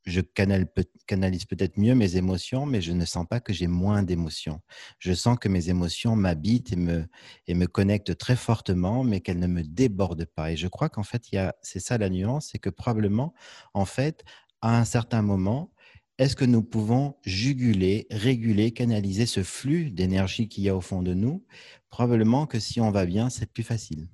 [0.06, 4.62] je canalise peut-être mieux mes émotions, mais je ne sens pas que j'ai moins d'émotions.
[5.00, 7.06] Je sens que mes émotions m'habitent et me,
[7.48, 10.52] et me connectent très fortement, mais qu'elles ne me débordent pas.
[10.52, 11.24] Et je crois qu'en fait,
[11.62, 13.34] c'est ça la nuance, c'est que probablement,
[13.74, 14.24] en fait,
[14.62, 15.72] à un certain moment,
[16.20, 21.02] est-ce que nous pouvons juguler, réguler, canaliser ce flux d'énergie qu'il y a au fond
[21.02, 21.46] de nous?
[21.90, 24.08] Probablement que si on va bien, c'est plus facile.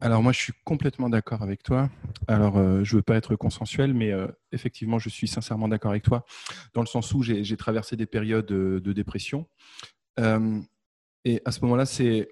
[0.00, 1.90] Alors moi, je suis complètement d'accord avec toi.
[2.28, 5.90] Alors, euh, je ne veux pas être consensuel, mais euh, effectivement, je suis sincèrement d'accord
[5.90, 6.24] avec toi,
[6.74, 9.48] dans le sens où j'ai traversé des périodes de, dépression.
[10.20, 10.60] Euh,
[11.24, 11.84] et à ce moment-là,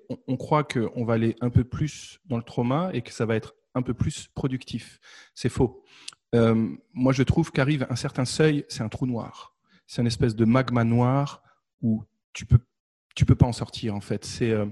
[0.08, 3.26] on, on, croit qu'on va aller un peu plus dans le trauma et que ça
[3.26, 5.00] va être un peu plus productif.
[5.34, 5.82] C'est faux.
[6.32, 9.56] moi, je trouve qu'arrive un certain seuil, c'est un trou noir.
[9.88, 11.42] C'est une espèce de magma noir
[11.82, 12.58] où tu peux
[13.16, 14.24] tu peux pas en sortir en fait.
[14.24, 14.66] C'est euh,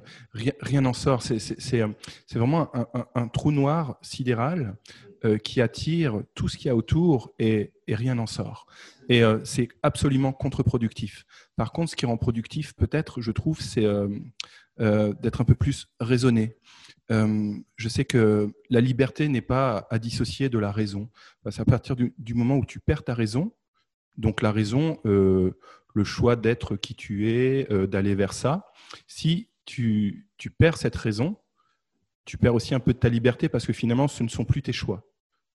[0.60, 1.22] rien, n'en sort.
[1.22, 1.88] C'est euh,
[2.34, 2.70] vraiment
[3.14, 4.76] un, trou noir sidéral
[5.24, 8.66] euh, qui attire tout ce qu'il y a autour et, rien n'en sort.
[9.08, 11.26] Et c'est absolument contre-productif.
[11.56, 13.86] Par contre, ce qui rend productif, peut-être, je trouve, c'est
[14.78, 16.56] d'être un peu plus raisonné.
[17.10, 21.10] je sais que la liberté n'est pas à dissocier de la raison.
[21.50, 23.52] C'est à partir du, moment où tu perds ta raison,
[24.16, 24.98] donc la raison,
[25.94, 28.70] le choix d'être qui tu es, euh, d'aller vers ça.
[29.06, 30.26] Si tu,
[30.58, 31.38] perds cette raison,
[32.26, 34.60] tu perds aussi un peu de ta liberté parce que finalement, ce ne sont plus
[34.60, 35.06] tes choix.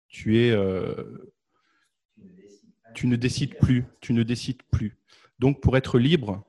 [0.08, 1.32] Tu es, euh,
[2.96, 4.98] tu ne décides plus, tu ne décides plus.
[5.38, 6.44] Donc, pour être libre,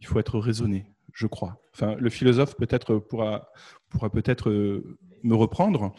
[0.00, 1.62] il faut être raisonné, je crois.
[1.74, 3.50] Enfin, le philosophe peut-être pourra,
[3.90, 5.94] pourra peut-être euh, me reprendre.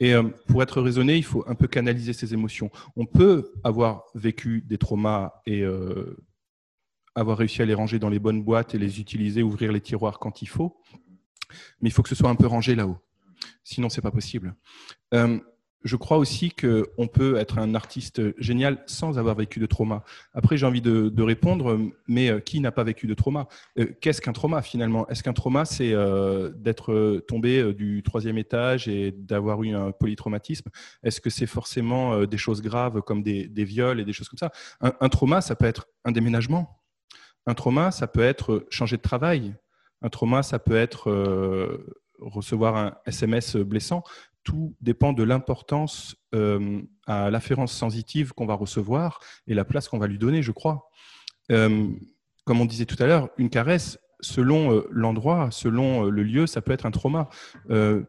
[0.00, 0.12] Et
[0.48, 2.68] pour être raisonné, il faut un peu canaliser ses émotions.
[2.96, 5.64] On peut avoir vécu des traumas et
[7.14, 10.18] avoir réussi à les ranger dans les bonnes boîtes et les utiliser, ouvrir les tiroirs
[10.18, 10.76] quand il faut.
[11.80, 12.98] Mais il faut que ce soit un peu rangé là-haut.
[13.62, 14.54] Sinon, c'est pas possible.
[15.12, 15.38] Euh,
[15.82, 20.02] je crois aussi qu'on peut être un artiste génial sans avoir vécu de trauma.
[20.32, 21.78] Après, j'ai envie de, répondre,
[22.08, 23.48] mais euh, qui n'a pas vécu de trauma?
[23.78, 25.06] Euh, Qu'est-ce qu'un trauma finalement?
[25.08, 25.94] Est-ce qu'un trauma, c'est
[26.56, 30.70] d'être tombé du troisième étage et d'avoir eu un polytraumatisme?
[31.02, 34.52] Est-ce que c'est forcément des choses graves comme des, viols et des choses comme ça?
[34.80, 36.83] Un trauma, ça peut être un déménagement.
[37.46, 39.54] Un trauma, ça peut être changer de travail.
[40.02, 44.02] Un trauma, ça peut être euh, recevoir un SMS blessant.
[44.42, 49.98] Tout dépend de l'importance euh, à l'afférence sensitive qu'on va recevoir et la place qu'on
[49.98, 50.90] va lui donner, je crois.
[51.52, 51.88] Euh,
[52.44, 56.72] comme on disait tout à l'heure, une caresse, selon l'endroit, selon le lieu, ça peut
[56.72, 57.28] être un trauma.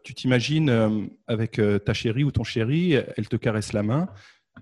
[0.02, 4.08] tu t'imagines avec ta chérie ou ton chéri, elle te caresse la main,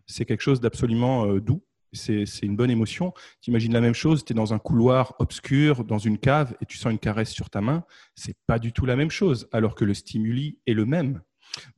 [0.07, 1.63] c'est quelque chose d'absolument doux
[1.95, 3.13] c'est une bonne émotion.
[3.41, 6.67] Tu imagines la même chose, tu es dans un couloir obscur, dans une cave, et
[6.67, 7.85] tu sens une caresse sur ta main.
[8.15, 11.23] C'est pas du tout la même chose, alors que le stimuli est le même.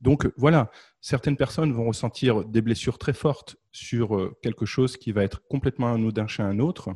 [0.01, 0.71] Donc voilà,
[1.01, 5.47] certaines personnes vont ressentir des blessures très fortes sur euh, quelque chose qui va être
[5.47, 6.89] complètement anodin chez un autre.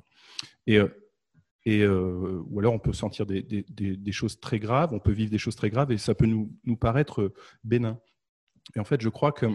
[0.68, 0.88] Et, euh,
[1.66, 5.38] et euh, ou alors on peut sentir des, choses très graves, on peut vivre des
[5.38, 7.34] choses très graves et ça peut nous, paraître
[7.64, 8.00] bénin.
[8.76, 9.46] Et en fait, je crois que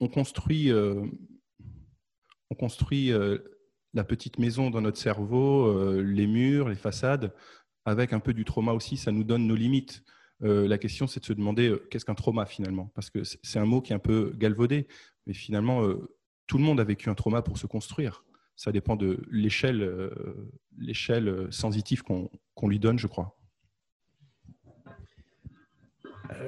[0.00, 0.68] on, construit
[2.52, 3.38] on construit euh,
[3.94, 7.32] la petite maison dans notre cerveau, euh, les murs, les façades,
[7.86, 10.04] avec un peu du trauma aussi, ça nous donne nos limites.
[10.42, 12.92] Euh, la question, c'est de se demander qu'est-ce qu'un trauma finalement?
[12.94, 14.86] Parce que c'est un mot qui est un peu galvaudé,
[15.26, 15.82] mais finalement,
[16.46, 18.24] tout le monde a vécu un trauma pour se construire.
[18.54, 20.10] Ça dépend de l'échelle
[20.76, 23.38] l'échelle sensitive qu'on lui donne, je crois.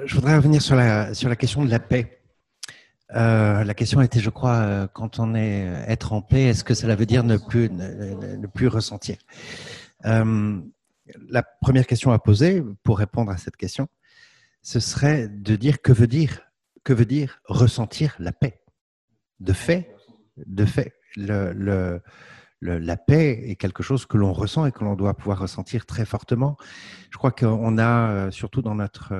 [0.05, 2.24] Je voudrais revenir sur la, sur la question de la paix.
[3.15, 6.65] Euh, la question était, je crois, euh, quand on est euh, être en paix, est-ce
[6.65, 9.17] que cela veut dire ne plus, ne, plus ressentir?
[11.29, 13.89] La première question à poser pour répondre à cette question,
[14.63, 16.41] ce serait de dire que veut dire,
[16.83, 18.63] que veut dire ressentir la paix?
[19.41, 19.95] De fait,
[20.47, 25.41] de fait, la paix est quelque chose que l'on ressent et que l'on doit pouvoir
[25.41, 26.57] ressentir très fortement.
[27.11, 29.15] Je crois qu'on a, surtout dans notre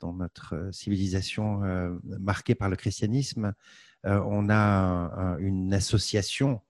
[0.00, 3.54] dans notre euh, civilisation euh, marquée par le christianisme,
[4.04, 6.60] euh, on a une association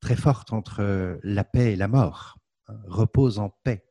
[0.00, 2.38] très forte entre la paix et la mort.
[2.68, 3.84] Hein, repose en paix.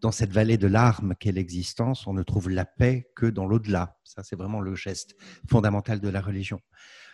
[0.00, 3.98] Dans cette vallée de larmes qu'est l'existence, on ne trouve la paix que dans l'au-delà.
[4.04, 5.16] Ça, c'est vraiment le geste
[5.48, 6.60] fondamental de la religion.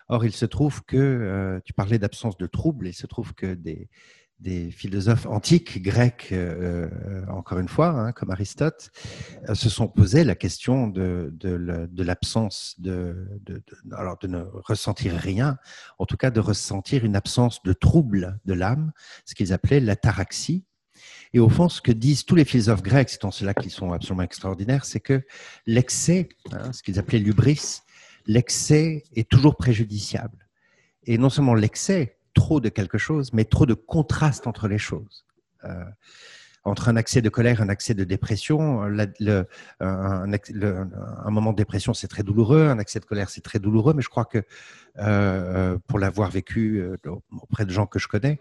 [0.08, 3.88] Or, il se trouve que, tu parlais d'absence de trouble, il se trouve que des,
[4.44, 8.90] des philosophes antiques, grecs, euh, euh, encore une fois, hein, comme Aristote,
[9.48, 11.32] euh, se sont posé la question de,
[11.96, 13.62] l'absence de, de,
[13.96, 15.56] alors de ne ressentir rien,
[15.98, 18.92] en tout cas de ressentir une absence de trouble de l'âme,
[19.24, 20.64] ce qu'ils appelaient l'ataraxie.
[21.32, 23.92] Et au fond, ce que disent tous les philosophes grecs, c'est en cela qu'ils sont
[23.92, 25.22] absolument extraordinaires, c'est que
[25.66, 27.80] l'excès, hein, ce qu'ils appelaient l'ubris,
[28.26, 30.46] l'excès est toujours préjudiciable
[31.04, 35.24] Et non seulement l'excès, trop de quelque chose, mais trop de contraste entre les choses.
[35.64, 35.84] Euh,
[36.64, 38.84] entre un accès de colère un accès de dépression.
[38.84, 39.46] le,
[39.80, 42.68] un, moment de dépression, c'est très douloureux.
[42.68, 43.92] Un accès de colère, c'est très douloureux.
[43.94, 44.42] Mais je crois que
[44.98, 46.96] euh, pour l'avoir vécu euh,
[47.42, 48.38] auprès de gens que je connais,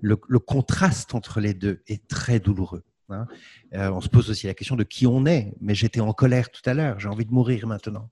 [0.00, 2.84] le, contraste entre les deux est très douloureux.
[3.10, 3.26] Hein.
[3.74, 5.52] Euh, on se pose aussi la question de qui on est.
[5.60, 6.98] Mais j'étais en colère tout à l'heure.
[6.98, 8.10] J'ai envie de mourir maintenant.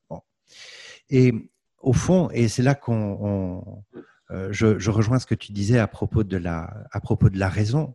[1.09, 1.33] Et
[1.81, 3.83] au fond, et c'est là qu'on,
[4.51, 7.95] je, je, rejoins ce que tu disais à propos de la, raison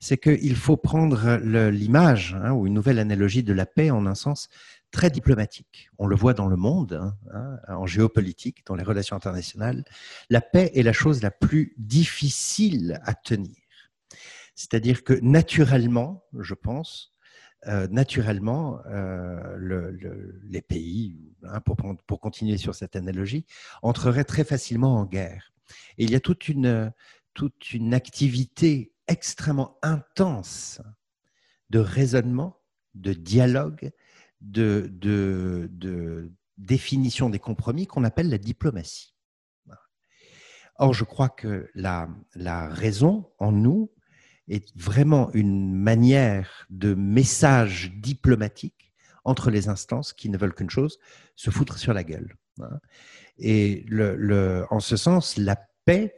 [0.00, 1.36] c'est qu'il faut prendre
[1.70, 4.48] l'image hein, ou une nouvelle analogie de la paix en un sens
[4.94, 5.90] très diplomatique.
[5.98, 9.84] On le voit dans le monde, hein, hein, en géopolitique, dans les relations internationales.
[10.30, 13.56] La paix est la chose la plus difficile à tenir.
[14.54, 17.12] C'est-à-dire que naturellement, je pense,
[17.66, 19.90] euh, naturellement, euh,
[20.44, 21.34] les pays,
[22.06, 23.46] pour, continuer sur cette analogie,
[23.82, 25.53] entreraient très facilement en guerre.
[25.98, 26.92] Il y a toute une,
[27.34, 30.80] toute une activité extrêmement intense
[31.70, 32.60] de raisonnement,
[32.94, 33.90] de dialogue,
[34.40, 39.14] de, de, définition des compromis qu'on appelle la diplomatie.
[40.76, 43.90] Or, je crois que la, la raison en nous
[44.48, 48.92] est vraiment une manière de message diplomatique
[49.24, 50.98] entre les instances qui ne veulent qu'une chose,
[51.34, 52.36] se foutre sur la gueule.
[53.38, 53.84] Et
[54.70, 56.14] en ce sens, la paix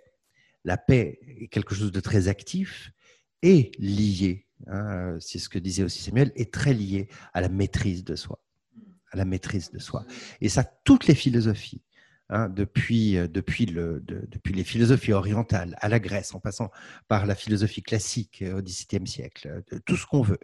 [0.67, 2.91] la paix est quelque chose de très actif
[3.41, 8.05] et lié, hein, c'est ce que disait aussi Samuel, est très lié à la maîtrise
[8.05, 8.41] de soi.
[9.13, 10.05] À la maîtrise de soi.
[10.41, 11.83] Et ça, toutes les philosophies,
[12.31, 16.73] hein, depuis, euh, depuis, le, depuis les philosophies orientales à la Grèce, en passant
[17.07, 20.41] par la philosophie classique euh, au XVIIe siècle, euh, tout ce qu'on veut,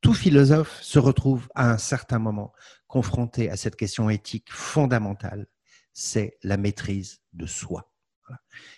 [0.00, 2.54] tout philosophe se retrouve à un certain moment
[2.86, 5.46] confronté à cette question éthique fondamentale,
[5.92, 7.92] c'est la maîtrise de soi,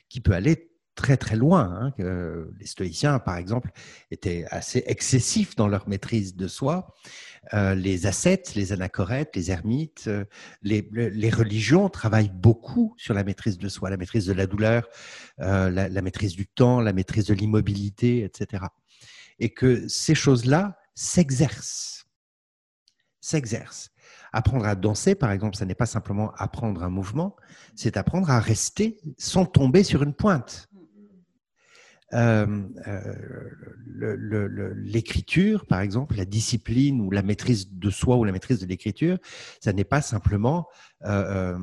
[0.08, 1.62] qui peut aller très très loin.
[1.62, 3.70] Hein, que les stoïciens, par exemple,
[4.10, 6.94] étaient assez excessifs dans leur maîtrise de soi.
[7.54, 10.24] Euh, les ascètes, les anachorètes, les ermites, euh,
[10.62, 14.86] les, religions travaillent beaucoup sur la maîtrise de soi, la maîtrise de la douleur,
[15.40, 18.64] euh, la, maîtrise du temps, la maîtrise de l'immobilité, etc.
[19.38, 22.06] Et que ces choses-là s'exercent,
[23.20, 23.90] s'exercent.
[24.32, 27.36] Apprendre à danser, par exemple, ce n'est pas simplement apprendre un mouvement,
[27.74, 30.70] c'est apprendre à rester sans tomber sur une pointe.
[32.12, 38.58] Euh, euh, l'écriture, par exemple, la discipline ou la maîtrise de soi ou la maîtrise
[38.58, 39.18] de l'écriture,
[39.60, 40.68] ça n'est pas simplement
[41.04, 41.56] euh,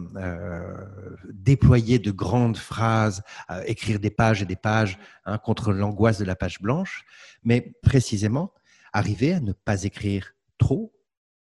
[1.32, 3.24] déployer de grandes phrases,
[3.66, 7.04] écrire des pages et des pages hein, contre l'angoisse de la page blanche,
[7.44, 8.54] mais précisément
[8.94, 10.94] arriver à ne pas écrire trop,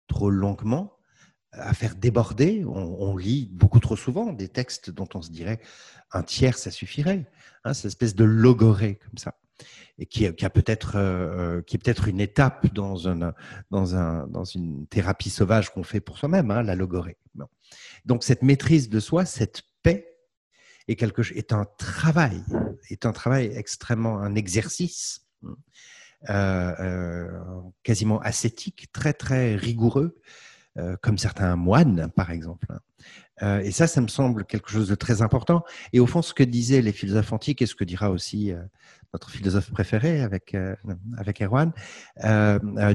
[0.08, 0.93] trop longuement,
[1.54, 2.64] à faire déborder.
[2.66, 5.60] On, lit beaucoup trop souvent des textes dont on se dirait
[6.12, 7.30] un tiers, ça suffirait.
[7.64, 9.36] Hein, cette espèce de logorée comme ça.
[10.00, 13.34] Et qui, a peut-être euh, est peut-être une étape dans, un,
[13.70, 17.18] dans, un, dans une thérapie sauvage qu'on fait pour soi-même, hein, la logorée.
[18.06, 20.14] Donc cette maîtrise de soi, cette paix,
[20.88, 22.44] est, quelque, est un travail,
[22.90, 25.26] est un travail extrêmement, un exercice
[26.30, 30.20] euh, euh, quasiment ascétique, très très rigoureux,
[30.80, 32.66] euh, comme certains moines, par exemple.
[33.44, 35.64] Euh, et ça, ça me semble quelque chose de très important.
[35.92, 38.60] Et au fond, ce que disaient les philosophes antiques et ce que dira aussi euh,
[39.14, 40.58] notre philosophe préféré avec,
[41.16, 41.74] avec Erwan,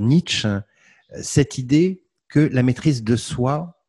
[0.01, 0.49] Nietzsche,
[1.23, 3.81] cette idée que la maîtrise de soi,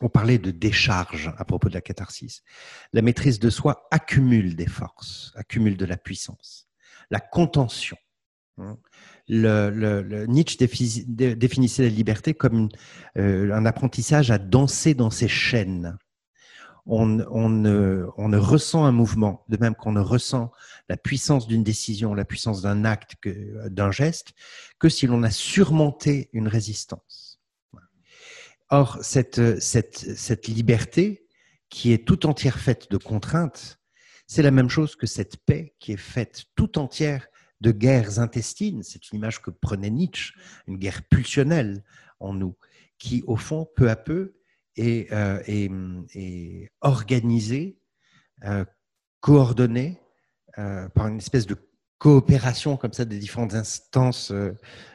[0.00, 2.44] on parlait de décharge à propos de la catharsis,
[2.92, 6.68] la maîtrise de soi accumule des forces, accumule de la puissance,
[7.10, 7.96] la contention.
[8.58, 8.78] Hein
[9.28, 12.68] le, Nietzsche définissait la liberté comme
[13.16, 15.96] euh, un apprentissage à danser dans ses chaînes.
[16.88, 20.52] On, on, ne, ressent un mouvement, de même qu'on ne ressent
[20.88, 24.34] la puissance d'une décision, la puissance d'un acte, d'un geste,
[24.78, 27.40] que si l'on a surmonté une résistance.
[28.70, 31.26] Or, cette, cette, cette liberté,
[31.70, 33.80] qui est tout entière faite de contraintes,
[34.28, 37.26] c'est la même chose que cette paix qui est faite tout entière
[37.60, 40.34] de guerres intestines, c'est une image que prenait Nietzsche,
[40.66, 41.82] une guerre pulsionnelle
[42.20, 42.56] en nous,
[42.98, 44.36] qui au fond, peu à peu,
[44.76, 47.78] est, euh, organisée,
[48.44, 48.64] euh,
[49.20, 50.00] coordonnée
[50.58, 51.56] euh, par une espèce de
[51.98, 54.32] coopération comme ça des différentes instances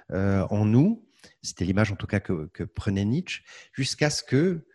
[0.10, 1.08] en nous.
[1.42, 3.44] C'était l'image en tout cas que, prenait Nietzsche,
[3.74, 4.66] jusqu'à ce que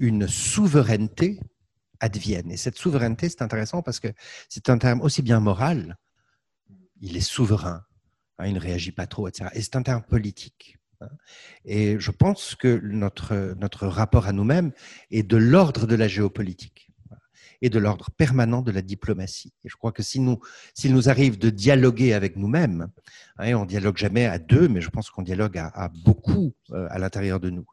[0.00, 1.40] une souveraineté
[2.04, 2.50] advienne.
[2.50, 4.08] Et cette souveraineté, c'est intéressant parce que
[4.48, 5.96] c'est un terme aussi bien moral,
[7.00, 7.82] il est souverain,
[8.38, 9.50] hein, il ne réagit pas trop, etc.
[9.54, 10.78] Et c'est un terme politique.
[11.00, 11.08] Hein.
[11.64, 14.72] Et je pense que notre, notre rapport à nous-mêmes
[15.10, 16.90] est de l'ordre de la géopolitique.
[17.62, 19.54] et de l'ordre permanent de la diplomatie.
[19.64, 20.38] Et je crois que s'il nous,
[20.84, 22.88] nous arrive de dialoguer avec nous-mêmes,
[23.38, 26.98] hein, on dialogue jamais à deux, mais je pense qu'on dialogue à, beaucoup euh, à
[26.98, 27.64] l'intérieur de nous.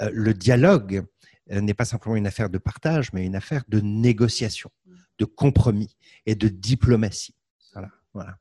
[0.00, 1.04] Euh, le dialogue
[1.50, 4.70] n'est pas simplement une affaire de partage, mais une affaire de négociation,
[5.18, 5.96] de compromis
[6.26, 7.34] et de diplomatie.
[7.72, 7.90] Voilà.
[8.12, 8.38] voilà.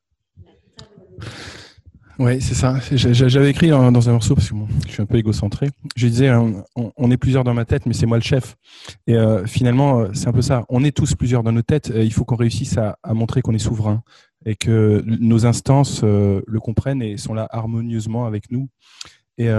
[2.19, 2.77] Oui, c'est ça.
[2.91, 4.55] J'avais écrit dans un morceau, parce que
[4.85, 7.93] je suis un peu égocentré, je disais, hein, on, est plusieurs dans ma tête, mais
[7.93, 8.55] c'est moi le chef.
[9.07, 10.63] Et euh, finalement, euh, c'est un peu ça.
[10.69, 11.91] On est tous plusieurs dans nos têtes.
[11.95, 14.03] il faut qu'on réussisse à, montrer qu'on est souverain
[14.45, 18.69] et que nos instances euh, le comprennent et sont là harmonieusement avec nous.
[19.39, 19.49] Et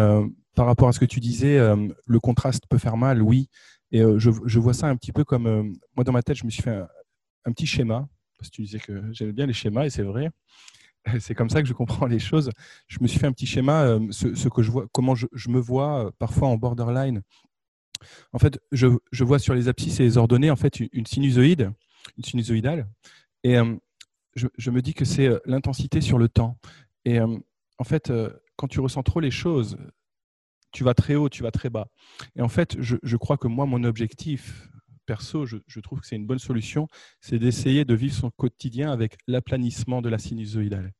[0.54, 1.58] par rapport à ce que tu disais,
[2.06, 3.48] le contraste peut faire mal, oui.
[3.92, 6.62] Et je, vois ça un petit peu comme, moi dans ma tête, je me suis
[6.62, 6.82] fait
[7.44, 8.08] un, petit schéma,
[8.38, 10.30] parce que tu disais que j'aimais bien les schémas, et c'est vrai.
[11.20, 12.50] c'est comme ça que je comprends les choses.
[12.88, 15.58] Je me suis fait un petit schéma, euh, ce, que je vois, comment je, me
[15.58, 17.22] vois euh, parfois en borderline.
[18.32, 18.88] En fait, je,
[19.24, 21.72] vois sur les abscisses et les ordonnées en fait une sinusoïde,
[22.18, 22.86] une sinusoïdale,
[23.44, 23.76] et euh,
[24.34, 26.58] je, me dis que c'est l'intensité sur le temps.
[27.06, 28.12] Et en fait,
[28.56, 29.78] quand tu ressens trop les choses,
[30.74, 31.86] tu vas très haut, tu vas très bas.
[32.36, 34.68] Et en fait, je, crois que moi, mon objectif,
[35.06, 36.88] perso, je, trouve que c'est une bonne solution,
[37.20, 40.92] c'est d'essayer de vivre son quotidien avec l'aplanissement de la sinusoïdale.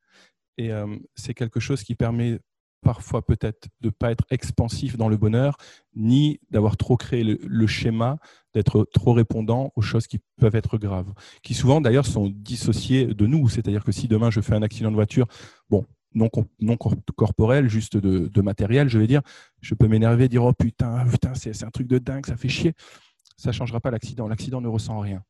[0.57, 2.39] Et euh, c'est quelque chose qui permet
[2.85, 5.57] parfois peut-être de ne pas être expansif dans le bonheur,
[5.97, 8.19] ni d'avoir trop créé le, schéma,
[8.53, 13.27] d'être trop répondant aux choses qui peuvent être graves, qui souvent d'ailleurs sont dissociées de
[13.27, 13.49] nous.
[13.49, 15.27] C'est-à-dire que si demain je fais un accident de voiture,
[15.71, 15.85] bon,
[16.15, 16.31] non,
[16.61, 19.23] non corporel, juste de, matériel, je vais dire,
[19.61, 22.74] je peux m'énerver, dire oh putain, putain c'est un truc de dingue, ça fait chier
[23.36, 24.28] ça ne changera pas l'accident.
[24.28, 25.24] L'accident ne ressent rien.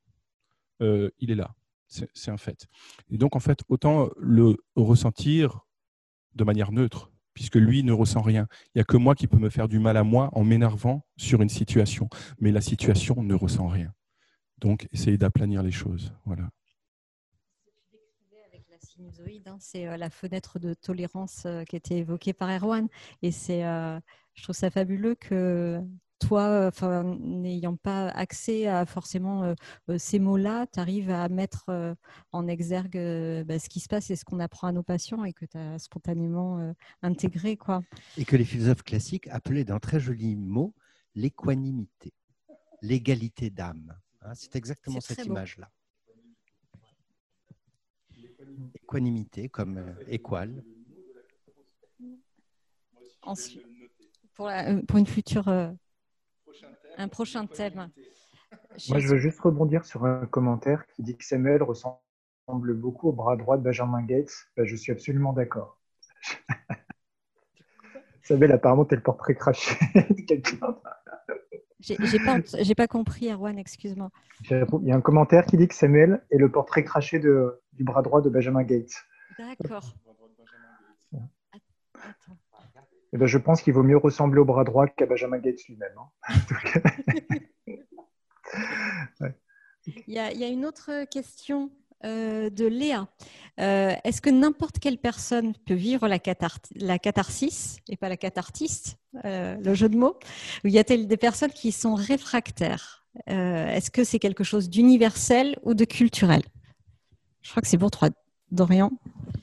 [0.83, 1.55] Euh, il est là.
[1.87, 2.67] C'est un fait.
[3.09, 5.61] Et donc, en fait, autant le ressentir
[6.35, 8.49] de manière neutre, puisque lui ne ressent rien.
[8.69, 11.07] Il n'y a que moi qui peux me faire du mal à moi en m'énervant
[11.17, 12.09] sur une situation.
[12.41, 13.93] Mais la situation ne ressent rien.
[14.59, 16.13] Donc, essayez d'aplanir les choses.
[16.25, 16.51] Voilà.
[19.47, 22.89] Hein, c'est euh, la fenêtre de tolérance euh, qui a été évoquée par Erwan.
[23.23, 25.81] Et c'est, je trouve ça fabuleux que
[26.27, 26.71] toi,
[27.19, 29.55] n'ayant pas accès à forcément euh,
[29.91, 31.95] euh, ces mots-là, tu arrives à mettre euh,
[32.33, 35.33] en exergue bah, ce qui se passe et ce qu'on apprend à nos patients et
[35.33, 37.57] que tu as spontanément intégré.
[37.57, 37.83] Quoi.
[38.17, 40.75] Et que les philosophes classiques appelaient d'un très joli mot
[41.15, 42.13] l'équanimité,
[42.83, 43.95] l'égalité d'âme.
[44.23, 44.33] Hein.
[44.35, 45.71] c'est exactement cette image-là.
[48.75, 50.63] Équanimité comme équal.
[54.35, 54.51] pour,
[54.87, 55.49] pour, une future
[56.99, 57.91] un prochain thème.
[58.89, 61.99] Moi, je veux juste rebondir sur un commentaire qui dit que Samuel ressemble
[62.75, 64.33] beaucoup au bras droit de Benjamin Gates.
[64.57, 65.79] Ben, je suis absolument d'accord.
[68.23, 70.81] Samuel, apparemment, t'es le portrait craché de quelqu'un.
[71.85, 72.41] J'ai pas,
[72.77, 74.11] pas compris, Erwan, excuse-moi.
[74.51, 77.85] Il y a un commentaire qui dit que Samuel est le portrait craché de, du
[77.85, 79.05] bras droit de Benjamin Gates.
[79.39, 79.95] D'accord.
[83.13, 85.93] Eh ben, je pense qu'il vaut mieux ressembler au bras droit qu'à Benjamin Gates lui-même.
[85.97, 86.35] Hein.
[89.87, 91.71] il, y a, une autre question
[92.05, 93.09] euh, de Léa.
[93.61, 96.19] Euh, est-ce que n'importe quelle personne peut vivre la,
[96.77, 100.19] la catharsis et pas la cathartiste, euh, le jeu de mots
[100.65, 103.07] Ou y a-t-il des personnes qui sont réfractaires?
[103.27, 106.43] Est-ce que c'est quelque chose d'universel ou de culturel?
[107.43, 108.09] Je crois que c'est pour toi,
[108.51, 108.91] Dorian.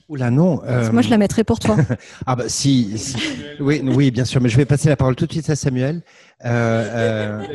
[0.08, 0.62] Oula, non.
[0.64, 1.76] Euh, moi, je la mettrai pour toi.
[2.26, 3.16] ah, bah, si.
[3.60, 6.02] Oui, oui, bien sûr, mais je vais passer la parole tout de suite à Samuel.
[6.44, 7.46] Euh, euh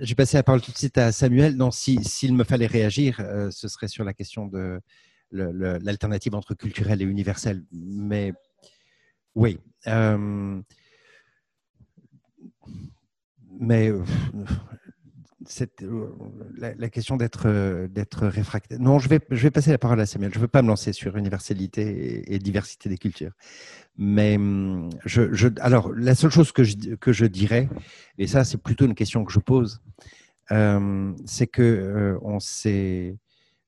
[0.00, 1.56] J'ai passé la parole tout de suite à Samuel.
[1.56, 4.80] Non, s'il me fallait réagir, euh, ce serait sur la question de
[5.30, 7.64] l'alternative entre culturel et universel.
[7.72, 8.32] Mais
[9.34, 9.58] oui.
[13.60, 13.92] mais
[15.82, 16.08] euh,
[16.56, 18.78] la, question d'être euh, d'être réfractaire.
[18.80, 20.32] Non, je vais, je vais passer la parole à Samuel.
[20.32, 23.32] Je ne veux pas me lancer sur universalité et, diversité des cultures.
[23.96, 27.68] Mais hum, je, je, alors, la seule chose que je, que je dirais,
[28.18, 29.82] et ça, c'est plutôt une question que je pose,
[30.50, 33.16] euh, c'est que on sait,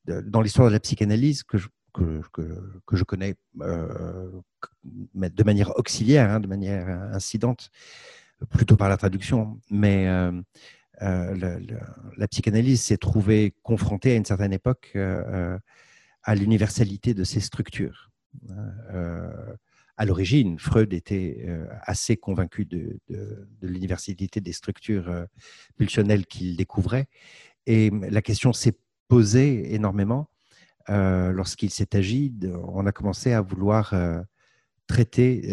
[0.07, 6.40] dans l'histoire de la psychanalyse, que je, que, que, je connais de manière auxiliaire, hein,
[6.40, 7.70] de manière incidente,
[8.51, 10.07] plutôt par la traduction, mais
[11.02, 11.60] euh,
[12.16, 15.59] la psychanalyse s'est trouvée confrontée à une certaine époque euh, euh,
[16.23, 18.10] à l'universalité de ces structures.
[19.98, 21.47] à l'origine, Freud était
[21.82, 22.98] assez convaincu de,
[23.62, 25.27] l'universalité des structures
[25.77, 27.06] pulsionnelles qu'il découvrait.
[27.66, 28.77] Et la question s'est
[29.09, 30.28] posée énormément
[30.89, 33.94] lorsqu'il s'est agi, on a commencé à vouloir
[34.86, 35.52] traiter,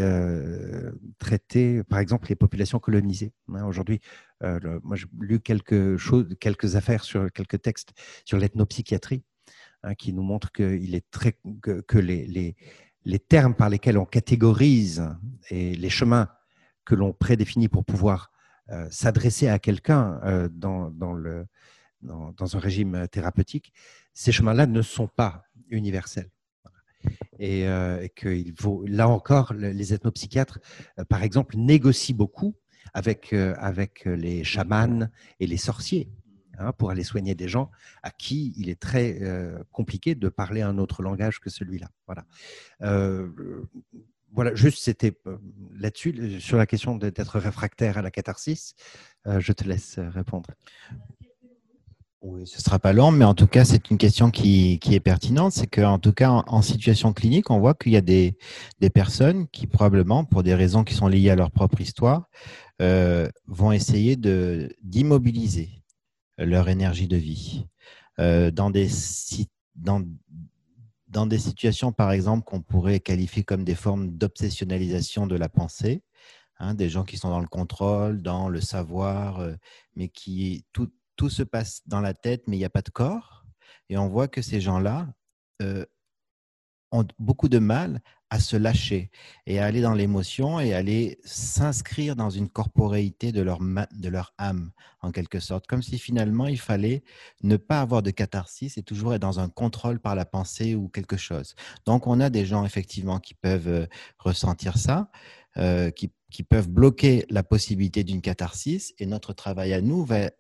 [1.20, 3.34] traiter, par exemple, les populations colonisées.
[3.54, 4.00] Hein, aujourd'hui,
[4.42, 7.94] moi, j'ai lu quelque chose, quelques affaires sur quelques textes
[8.26, 9.24] sur l'ethnopsychiatrie,
[9.84, 12.56] hein, qui nous montrent qu'il est très, que, les, les,
[13.06, 15.04] les, termes par lesquels on catégorise
[15.50, 16.30] et les chemins
[16.86, 18.32] que l'on prédéfinit pour pouvoir
[18.90, 21.16] s'adresser à quelqu'un dans, dans,
[22.02, 23.74] dans, un régime thérapeutique,
[24.14, 26.30] ces chemins-là ne sont pas universels.
[27.44, 28.08] Et, euh,
[28.88, 30.60] là encore, les ethnopsychiatres,
[30.98, 32.56] euh, par exemple, négocient beaucoup
[32.94, 35.10] avec, euh, avec les chamans
[35.42, 36.10] et les sorciers
[36.58, 37.70] hein, pour aller soigner des gens
[38.02, 39.20] à qui il est très
[39.74, 41.90] compliqué de parler un autre langage que celui-là.
[42.08, 42.26] Voilà.
[44.32, 45.14] voilà, juste c'était
[45.76, 48.74] là-dessus, sur la question d'être réfractaire à la catharsis.
[49.26, 50.50] je te laisse répondre.
[52.24, 55.00] Oui, ce ne sera pas long, mais en tout cas, c'est une question qui, est
[55.02, 55.52] pertinente.
[55.52, 58.38] C'est qu'en tout cas, en, situation clinique, on voit qu'il y a des,
[58.94, 62.30] personnes qui, probablement, pour des raisons qui sont liées à leur propre histoire,
[62.82, 65.84] euh, vont essayer d'immobiliser
[66.38, 67.66] leur énergie de vie.
[68.20, 68.88] Euh, dans, des,
[69.76, 70.02] dans,
[71.10, 76.04] dans des situations, par exemple, qu'on pourrait qualifier comme des formes d'obsessionnalisation de la pensée,
[76.60, 79.56] hein, des gens qui sont dans le contrôle, dans le savoir, euh,
[79.98, 82.90] mais qui tout tout se passe dans la tête, mais il n'y a pas de
[82.90, 83.46] corps.
[83.90, 85.08] Et on voit que ces gens-là
[85.62, 85.86] euh,
[86.92, 89.12] ont beaucoup de mal à se lâcher
[89.46, 94.10] et à aller dans l'émotion et à aller s'inscrire dans une corporéité de leur, de
[94.10, 94.72] leur âme,
[95.02, 95.68] en quelque sorte.
[95.68, 97.04] Comme si finalement il fallait
[97.44, 100.88] ne pas avoir de catharsis et toujours être dans un contrôle par la pensée ou
[100.88, 101.54] quelque chose.
[101.86, 103.86] Donc on a des gens effectivement qui peuvent euh,
[104.18, 105.12] ressentir ça.
[105.58, 108.96] Euh, qui, qui, peuvent bloquer la possibilité d'une catharsis.
[108.98, 110.32] Et notre travail à nous va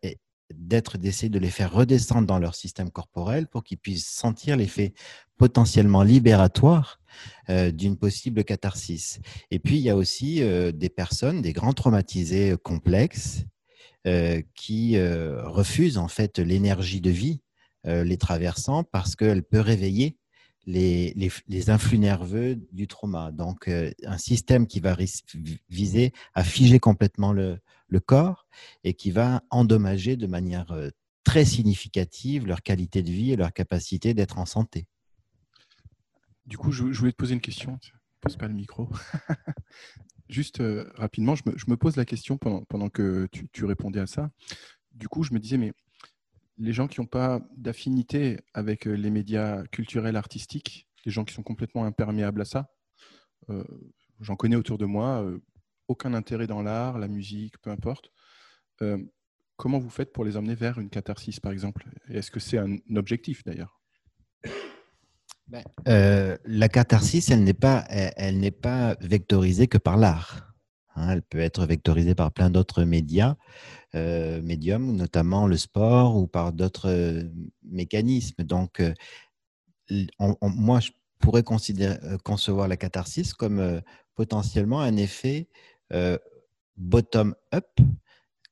[0.54, 4.94] d'être d'essayer de les faire redescendre dans leur système corporel pour qu'ils puissent sentir l'effet
[5.38, 7.00] potentiellement libératoire
[7.50, 9.20] euh, d'une possible catharsis.
[9.52, 13.46] Et puis, il y a aussi euh, des personnes, des grands traumatisés euh, complexes,
[14.54, 17.40] qui refusent en fait l'énergie de vie
[17.86, 20.18] les traversant parce qu'elle peut réveiller
[20.66, 21.14] les,
[21.48, 23.32] les, influx nerveux du trauma.
[23.32, 24.98] Donc, un système qui va
[25.70, 27.60] viser à figer complètement le,
[27.94, 28.48] le corps
[28.84, 30.90] et qui va endommager de manière euh,
[31.24, 34.88] très significative leur qualité de vie et leur capacité d'être en santé.
[36.46, 37.80] Du coup, je, voulais te poser une question.
[38.20, 38.90] Pose pas le micro.
[40.30, 44.32] Juste euh, rapidement, je me, pose la question pendant, pendant que tu, répondais à ça.
[44.92, 45.72] Du coup, je me disais, mais
[46.58, 51.34] les gens qui n'ont pas d'affinité avec euh, les médias culturels, artistiques, les gens qui
[51.34, 52.70] sont complètement imperméables à ça,
[54.22, 55.30] j'en connais autour de moi,
[55.88, 58.12] aucun intérêt dans l'art, la musique, peu importe.
[58.82, 58.98] Euh,
[59.58, 61.88] comment vous faites pour les emmener vers une catharsis, par exemple?
[62.10, 63.82] Est-ce que c'est un objectif d'ailleurs?
[65.48, 70.50] Ben, euh, La catharsis, elle n'est pas, elle, n'est pas vectorisée que par l'art.
[70.96, 71.10] Hein.
[71.10, 73.36] elle peut être vectorisée par plein d'autres médias,
[73.96, 77.28] euh, médiums, notamment le sport ou par d'autres
[77.64, 78.44] mécanismes.
[78.44, 78.82] Donc,
[80.42, 83.82] moi, je pourrais concevoir la catharsis comme
[84.16, 85.50] potentiellement un effet
[85.92, 86.18] euh,
[86.78, 87.80] bottom-up,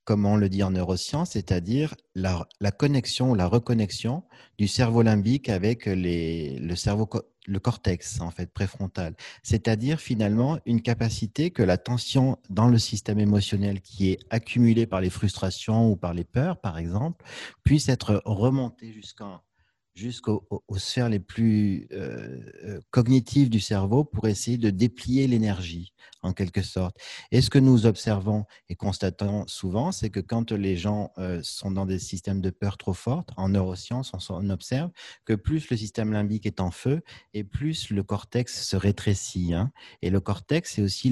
[0.04, 4.24] comme on le dit en neurosciences, c'est-à-dire la, connexion ou la reconnexion
[4.58, 7.08] du cerveau limbique avec le cerveau
[7.48, 13.20] le cortex en fait préfrontal, c'est-à-dire finalement une capacité que la tension dans le système
[13.20, 17.26] émotionnel qui est accumulée par les frustrations ou par les peurs par exemple
[17.64, 19.42] puisse être remontée jusqu'en
[19.94, 20.48] jusqu'aux
[20.78, 26.62] sphères les plus euh, euh, cognitives du cerveau pour essayer de déplier l'énergie, en quelque
[26.62, 26.96] sorte.
[27.32, 31.72] Et ce que nous observons et constatons souvent, c'est que quand les gens euh, sont
[31.72, 34.92] dans des systèmes de peur trop fortes, en neurosciences, on, observe
[35.26, 37.02] que plus le système limbique est en feu
[37.34, 39.54] et plus le cortex se rétrécit.
[39.54, 39.72] Hein.
[40.02, 41.10] Et le cortex, c'est aussi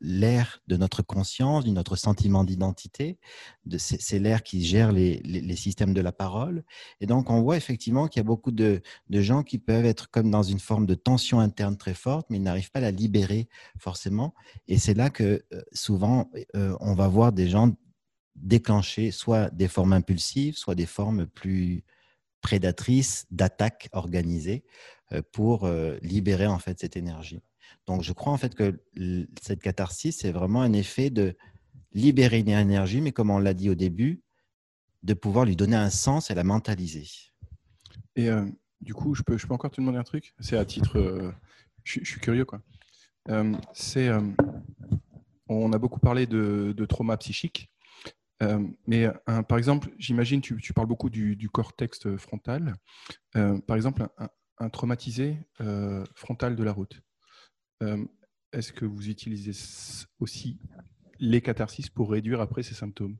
[0.00, 3.18] l'air de notre conscience, de notre sentiment d'identité.
[3.78, 6.64] C'est l'air qui gère les, les systèmes de la parole.
[7.00, 10.30] Et donc, on voit effectivement il y a beaucoup de, gens qui peuvent être comme
[10.30, 13.48] dans une forme de tension interne très forte, mais ils n'arrivent pas à la libérer
[13.78, 14.34] forcément.
[14.68, 17.74] Et c'est là que euh, souvent, euh, on va voir des gens
[18.36, 21.84] déclencher soit des formes impulsives, soit des formes plus
[22.40, 24.64] prédatrices d'attaque organisée
[25.12, 25.68] euh, pour
[26.02, 27.40] libérer en fait cette énergie.
[27.86, 28.80] Donc je crois en fait que
[29.42, 31.36] cette catharsis, c'est vraiment un effet de
[31.92, 34.22] libérer une énergie, mais comme on l'a dit au début,
[35.04, 37.06] de pouvoir lui donner un sens et la mentaliser.
[38.16, 38.44] Et euh,
[38.80, 40.34] du coup, je peux, je peux encore te demander un truc?
[40.40, 40.98] C'est à titre.
[40.98, 41.32] Euh,
[41.84, 42.60] je, suis curieux, quoi.
[43.28, 44.10] Euh, c'est,
[45.48, 47.70] on a beaucoup parlé de, de trauma psychique.
[48.86, 49.08] mais
[49.48, 52.74] par exemple, j'imagine, tu, tu, parles beaucoup du, du cortex frontal.
[53.32, 54.06] par exemple,
[54.58, 55.38] un, traumatisé
[56.14, 57.02] frontal de la route.
[58.52, 59.52] est-ce que vous utilisez
[60.20, 60.58] aussi
[61.18, 63.16] les catharsis pour réduire après ces symptômes?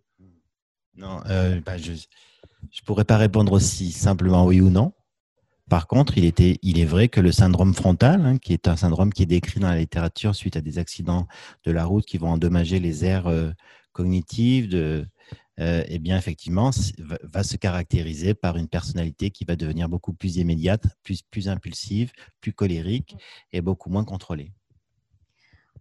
[0.97, 4.93] Non, euh, bah, je ne pourrais pas répondre aussi simplement oui ou non.
[5.71, 8.77] Par contre, il, était, il est vrai que le syndrome frontal, hein, qui est un
[8.77, 11.27] syndrome qui est décrit dans la littérature suite à des accidents
[11.65, 13.51] de la route qui vont endommager les aires euh,
[13.93, 15.07] cognitives, de,
[15.61, 16.71] euh, eh bien, effectivement,
[17.23, 22.12] va, se caractériser par une personnalité qui va devenir beaucoup plus immédiate, plus, plus impulsive,
[22.41, 23.16] plus colérique
[23.53, 24.53] et beaucoup moins contrôlée.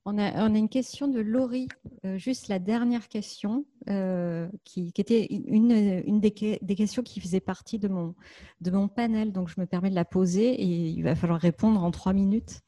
[0.05, 1.69] On a, une question de Laurie,
[2.05, 6.31] euh, juste la dernière question, euh, qui, était une, des,
[6.75, 8.13] questions qui faisait partie de mon,
[8.59, 11.81] de mon panel, donc je me permets de la poser et il va falloir répondre
[11.81, 12.63] en trois minutes.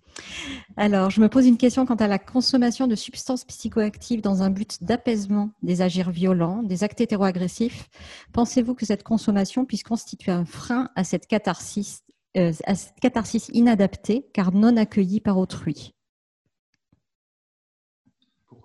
[0.78, 4.50] Alors, je me pose une question quant à la consommation de substances psychoactives dans un
[4.50, 7.90] but d'apaisement des agirs violents, des actes hétéroagressifs.
[8.32, 12.04] Pensez-vous que cette consommation puisse constituer un frein à cette catharsis,
[12.38, 15.95] euh, à cette catharsis inadaptée, car non accueillie par autrui?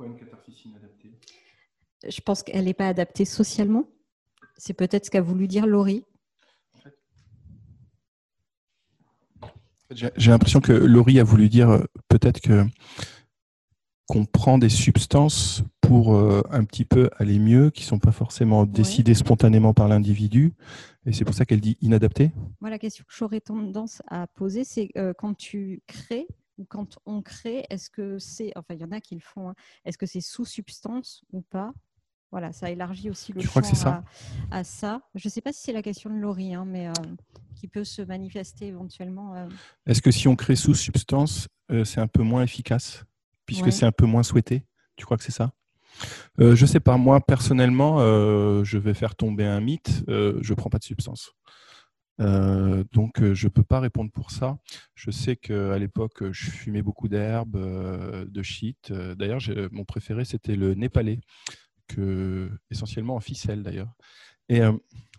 [0.06, 1.12] Une catharsis inadaptée?
[2.08, 3.84] Je pense qu'elle n'est pas adaptée socialement.
[4.56, 6.04] C'est peut-être ce qu'a voulu dire Laurie.
[9.90, 12.64] J'ai l'impression que Laurie a voulu dire euh, peut-être que
[14.06, 18.10] qu'on prend des substances pour euh, un petit peu aller mieux, qui ne sont pas
[18.10, 20.52] forcément décidées spontanément par l'individu.
[21.06, 22.32] Et c'est pour ça qu'elle dit inadapté.
[22.60, 26.26] Moi, la question que j'aurais tendance à poser, c'est euh, quand tu crées
[26.60, 29.48] ou quand on crée, est-ce que c'est, enfin il y en a qui le font,
[29.48, 29.54] hein,
[29.84, 31.72] est-ce que c'est sous substance ou pas?
[32.30, 34.04] Voilà, ça élargit aussi le champ ça.
[34.52, 35.00] À, ça.
[35.16, 36.92] Je ne sais pas si c'est la question de Laurie, hein, mais euh,
[37.56, 39.34] qui peut se manifester éventuellement.
[39.34, 39.48] Euh.
[39.86, 43.04] Est-ce que si on crée sous substance, euh, c'est un peu moins efficace?
[43.46, 44.64] Puisque c'est un peu moins souhaité?
[44.94, 45.52] Tu crois que c'est ça?
[46.38, 46.96] Je ne sais pas.
[46.96, 50.04] Moi personnellement, je vais faire tomber un mythe.
[50.06, 51.32] je ne prends pas de substance.
[52.20, 54.58] Euh, donc, euh, je ne peux pas répondre pour ça.
[54.94, 58.92] Je sais qu'à l'époque, je fumais beaucoup d'herbes, euh, de shit.
[58.92, 59.40] D'ailleurs,
[59.72, 61.20] mon préféré, c'était le népalais,
[62.70, 63.92] essentiellement en ficelle d'ailleurs.
[64.48, 64.60] Et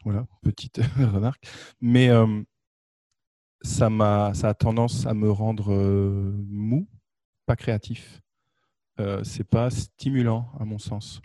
[0.04, 1.46] voilà, petite remarque.
[1.80, 2.10] Mais
[3.62, 5.74] ça, a, ça a tendance à me rendre
[6.48, 6.88] mou,
[7.46, 8.22] pas créatif.
[9.24, 11.22] c'est pas stimulant, à mon sens.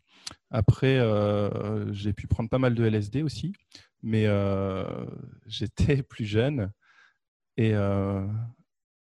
[0.51, 1.01] Après,
[1.93, 3.53] j'ai pu prendre pas mal de LSD aussi
[4.07, 5.07] mais euh,
[5.47, 6.73] j'étais plus jeune
[7.57, 8.27] et euh,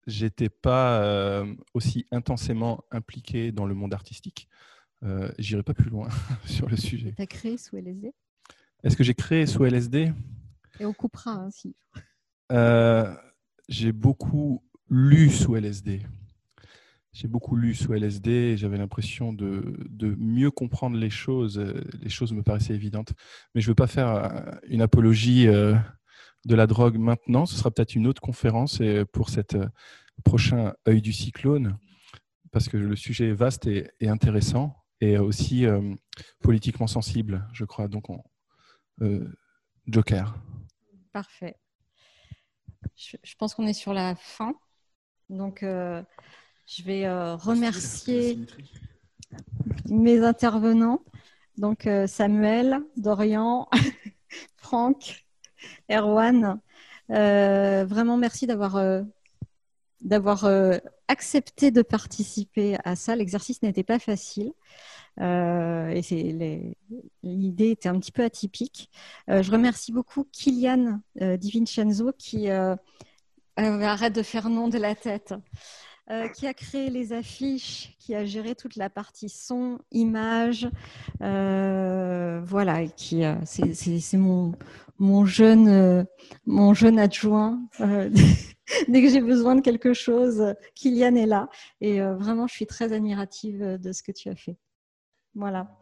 [0.08, 4.48] j'étais pas euh, aussi intensément impliqué dans le monde artistique.
[5.04, 6.10] Euh, J'irai pas plus loin
[6.46, 7.14] sur le sujet.
[7.16, 8.12] Tu as créé sous LSD
[8.84, 10.12] Est-ce que j'ai créé sous LSD
[10.80, 11.76] Et on coupera ainsi.
[13.70, 16.02] j'ai beaucoup lu sous LSD
[17.18, 19.76] j'ai beaucoup lu sous LSD et j'avais l'impression de,
[20.20, 21.58] mieux comprendre les choses.
[22.00, 23.14] Les choses me paraissaient évidentes.
[23.56, 25.74] Mais je ne veux pas faire euh, une apologie euh,
[26.46, 27.48] de la drogue maintenant.
[27.48, 28.84] Ce sera peut-être une autre conférence
[29.14, 29.68] pour cet euh,
[30.24, 31.80] prochain œil du cyclone,
[32.52, 35.66] parce que le sujet est vaste et, intéressant et aussi
[36.42, 37.88] politiquement sensible, je crois.
[37.88, 38.08] Donc,
[39.86, 40.36] Joker.
[41.14, 41.56] Parfait.
[42.96, 44.56] Je, pense qu'on est sur la fin.
[45.30, 45.64] Donc,
[46.68, 48.40] je vais euh, remercier
[49.90, 51.02] mes intervenants.
[51.58, 53.70] Donc euh, Samuel, Dorian,
[54.58, 55.26] Franck,
[55.90, 56.60] Erwan.
[57.10, 59.04] Euh, vraiment merci d'avoir
[60.02, 60.46] d'avoir
[61.08, 63.16] accepté de participer à ça.
[63.16, 64.52] L'exercice n'était pas facile.
[65.20, 66.76] et
[67.24, 68.92] l'idée était un petit peu atypique.
[69.28, 72.50] je remercie beaucoup Kylian Di Vincenzo qui
[73.56, 75.34] arrête de faire nom de la tête.
[76.10, 80.70] Euh, qui a créé les affiches, qui a géré toute la partie son, image.
[81.22, 84.54] Euh, voilà, qui euh, c'est mon,
[85.00, 86.08] mon, jeune,
[86.46, 87.62] mon jeune adjoint.
[88.88, 91.50] dès que j'ai besoin de quelque chose, Kylian est là.
[91.82, 94.56] Et vraiment, je suis très admirative de ce que tu as fait.
[95.36, 95.78] Voilà.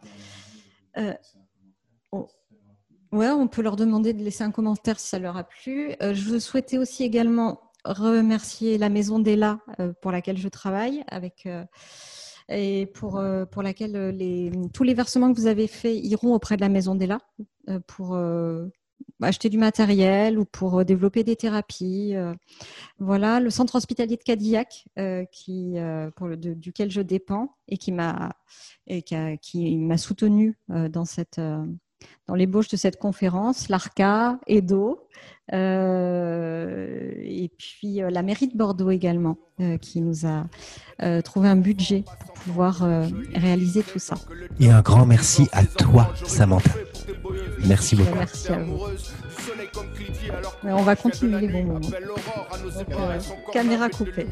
[3.12, 5.94] Ouais, on peut leur demander de laisser un commentaire si ça leur a plu.
[6.02, 11.64] je souhaitais aussi également remercier la Maison d'Ella euh, pour laquelle je travaille avec euh,
[12.50, 16.56] et pour, euh, pour laquelle les, tous les versements que vous avez faits iront auprès
[16.56, 17.20] de la Maison d'Ella
[17.88, 18.16] pour
[19.20, 22.14] acheter du matériel ou pour développer des thérapies.
[23.00, 24.86] voilà, le centre hospitalier de Cadillac,
[25.32, 25.74] qui,
[26.16, 28.34] pour le, duquel je dépends et qui m'a
[29.42, 31.42] qui m'a soutenu dans cette
[32.28, 35.08] dans l'ébauche de cette conférence, l'ARCA, EDO,
[35.54, 40.46] euh, et puis euh, la mairie de Bordeaux également, euh, qui nous a
[41.24, 42.88] trouvé un budget pour pouvoir
[43.34, 44.16] réaliser tout ça.
[44.60, 46.72] Et un grand merci à toi, Samantha.
[47.66, 48.16] Merci beaucoup.
[48.16, 48.80] Merci à vous.
[50.64, 51.90] on va continuer les bons moments.
[53.52, 54.28] caméra coupée.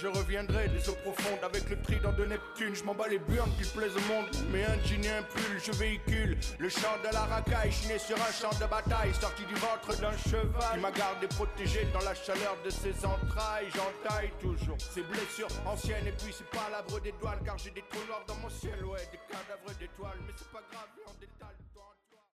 [0.00, 2.74] Je reviendrai des eaux profondes avec le trident de Neptune.
[2.74, 4.28] Je m'en bats les burnes qui plaisent au monde.
[4.52, 7.72] Mais un jean et un pull, je véhicule le chant de la racaille.
[7.72, 10.74] Chiné sur un champ de bataille, sorti du ventre d'un cheval.
[10.74, 13.68] Qui m'a gardé protégé dans la chaleur de ses entrailles.
[13.74, 16.06] J'entaille toujours ses blessures anciennes.
[16.06, 18.84] Et puis c'est pas l'arbre des douanes, car j'ai des trous noirs dans mon ciel.
[18.84, 20.88] Ouais, des cadavres d'étoiles, mais c'est pas grave.